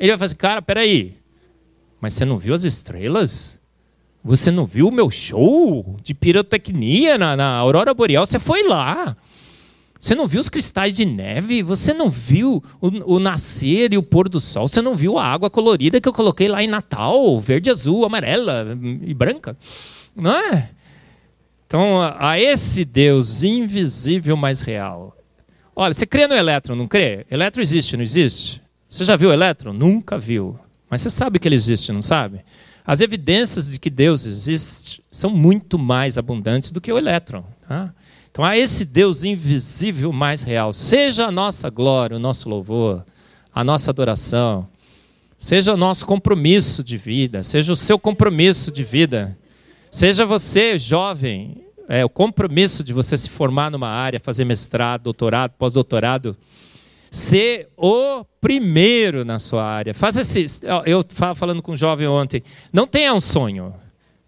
Ele 0.00 0.12
vai 0.12 0.18
falar 0.18 0.26
assim, 0.26 0.36
cara, 0.36 0.62
peraí, 0.62 1.18
mas 2.00 2.14
você 2.14 2.24
não 2.24 2.38
viu 2.38 2.54
as 2.54 2.64
estrelas? 2.64 3.60
Você 4.24 4.50
não 4.50 4.64
viu 4.64 4.88
o 4.88 4.92
meu 4.92 5.10
show 5.10 5.96
de 6.02 6.14
pirotecnia 6.14 7.18
na, 7.18 7.36
na 7.36 7.56
Aurora 7.56 7.92
Boreal? 7.92 8.24
Você 8.24 8.38
foi 8.38 8.62
lá. 8.66 9.14
Você 10.06 10.14
não 10.14 10.28
viu 10.28 10.38
os 10.38 10.48
cristais 10.48 10.94
de 10.94 11.04
neve? 11.04 11.64
Você 11.64 11.92
não 11.92 12.08
viu 12.08 12.62
o, 12.80 13.16
o, 13.16 13.18
nascer 13.18 13.92
e 13.92 13.98
o 13.98 14.02
pôr 14.04 14.28
do 14.28 14.38
sol? 14.38 14.68
Você 14.68 14.80
não 14.80 14.94
viu 14.94 15.18
a 15.18 15.24
água 15.24 15.50
colorida 15.50 16.00
que 16.00 16.08
eu 16.08 16.12
coloquei 16.12 16.46
lá 16.46 16.62
em 16.62 16.68
Natal? 16.68 17.40
Verde, 17.40 17.70
azul, 17.70 18.04
amarela 18.04 18.78
e 19.02 19.12
branca? 19.12 19.56
Não 20.14 20.30
é? 20.30 20.70
Então, 21.66 22.02
a 22.20 22.38
esse 22.38 22.84
Deus 22.84 23.42
invisível, 23.42 24.36
mas 24.36 24.60
real. 24.60 25.16
Olha, 25.74 25.92
você 25.92 26.06
crê 26.06 26.28
no 26.28 26.34
elétron, 26.34 26.76
não 26.76 26.86
crê? 26.86 27.26
Elétron 27.28 27.60
existe, 27.60 27.96
não 27.96 28.04
existe? 28.04 28.62
Você 28.88 29.04
já 29.04 29.16
viu 29.16 29.32
elétron? 29.32 29.72
Nunca 29.72 30.16
viu. 30.16 30.56
Mas 30.88 31.00
você 31.00 31.10
sabe 31.10 31.40
que 31.40 31.48
ele 31.48 31.56
existe, 31.56 31.90
não 31.90 32.00
sabe? 32.00 32.44
As 32.86 33.00
evidências 33.00 33.68
de 33.68 33.80
que 33.80 33.90
Deus 33.90 34.24
existe 34.24 35.02
são 35.10 35.30
muito 35.30 35.76
mais 35.76 36.16
abundantes 36.16 36.70
do 36.70 36.80
que 36.80 36.92
o 36.92 36.96
elétron. 36.96 37.44
Tá? 37.66 37.92
Então, 38.36 38.44
a 38.44 38.54
esse 38.54 38.84
Deus 38.84 39.24
invisível 39.24 40.12
mais 40.12 40.42
real, 40.42 40.70
seja 40.70 41.24
a 41.24 41.32
nossa 41.32 41.70
glória, 41.70 42.18
o 42.18 42.20
nosso 42.20 42.50
louvor, 42.50 43.02
a 43.50 43.64
nossa 43.64 43.90
adoração, 43.90 44.68
seja 45.38 45.72
o 45.72 45.76
nosso 45.78 46.04
compromisso 46.04 46.84
de 46.84 46.98
vida, 46.98 47.42
seja 47.42 47.72
o 47.72 47.76
seu 47.76 47.98
compromisso 47.98 48.70
de 48.70 48.84
vida, 48.84 49.38
seja 49.90 50.26
você 50.26 50.76
jovem, 50.76 51.64
é, 51.88 52.04
o 52.04 52.10
compromisso 52.10 52.84
de 52.84 52.92
você 52.92 53.16
se 53.16 53.30
formar 53.30 53.70
numa 53.70 53.88
área, 53.88 54.20
fazer 54.20 54.44
mestrado, 54.44 55.04
doutorado, 55.04 55.52
pós-doutorado, 55.52 56.36
ser 57.10 57.70
o 57.74 58.22
primeiro 58.38 59.24
na 59.24 59.38
sua 59.38 59.64
área. 59.64 59.94
Faça 59.94 60.20
esse, 60.20 60.44
eu 60.84 61.00
estava 61.00 61.34
falando 61.34 61.62
com 61.62 61.72
um 61.72 61.76
jovem 61.76 62.06
ontem, 62.06 62.42
não 62.70 62.86
tenha 62.86 63.14
um 63.14 63.20
sonho, 63.22 63.72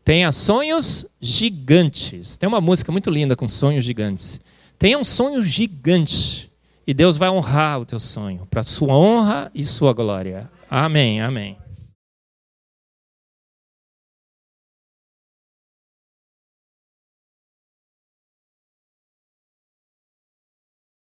Tenha 0.08 0.32
sonhos 0.32 1.04
gigantes. 1.20 2.38
Tem 2.38 2.48
uma 2.48 2.62
música 2.62 2.90
muito 2.90 3.10
linda 3.10 3.36
com 3.36 3.46
sonhos 3.46 3.84
gigantes. 3.84 4.40
Tenha 4.78 4.98
um 4.98 5.04
sonho 5.04 5.42
gigante. 5.42 6.50
E 6.86 6.94
Deus 6.94 7.18
vai 7.18 7.28
honrar 7.28 7.78
o 7.78 7.84
teu 7.84 8.00
sonho, 8.00 8.46
para 8.48 8.62
sua 8.62 8.96
honra 8.96 9.50
e 9.54 9.62
sua 9.62 9.92
glória. 9.92 10.50
Amém, 10.70 11.20
amém. 11.20 11.58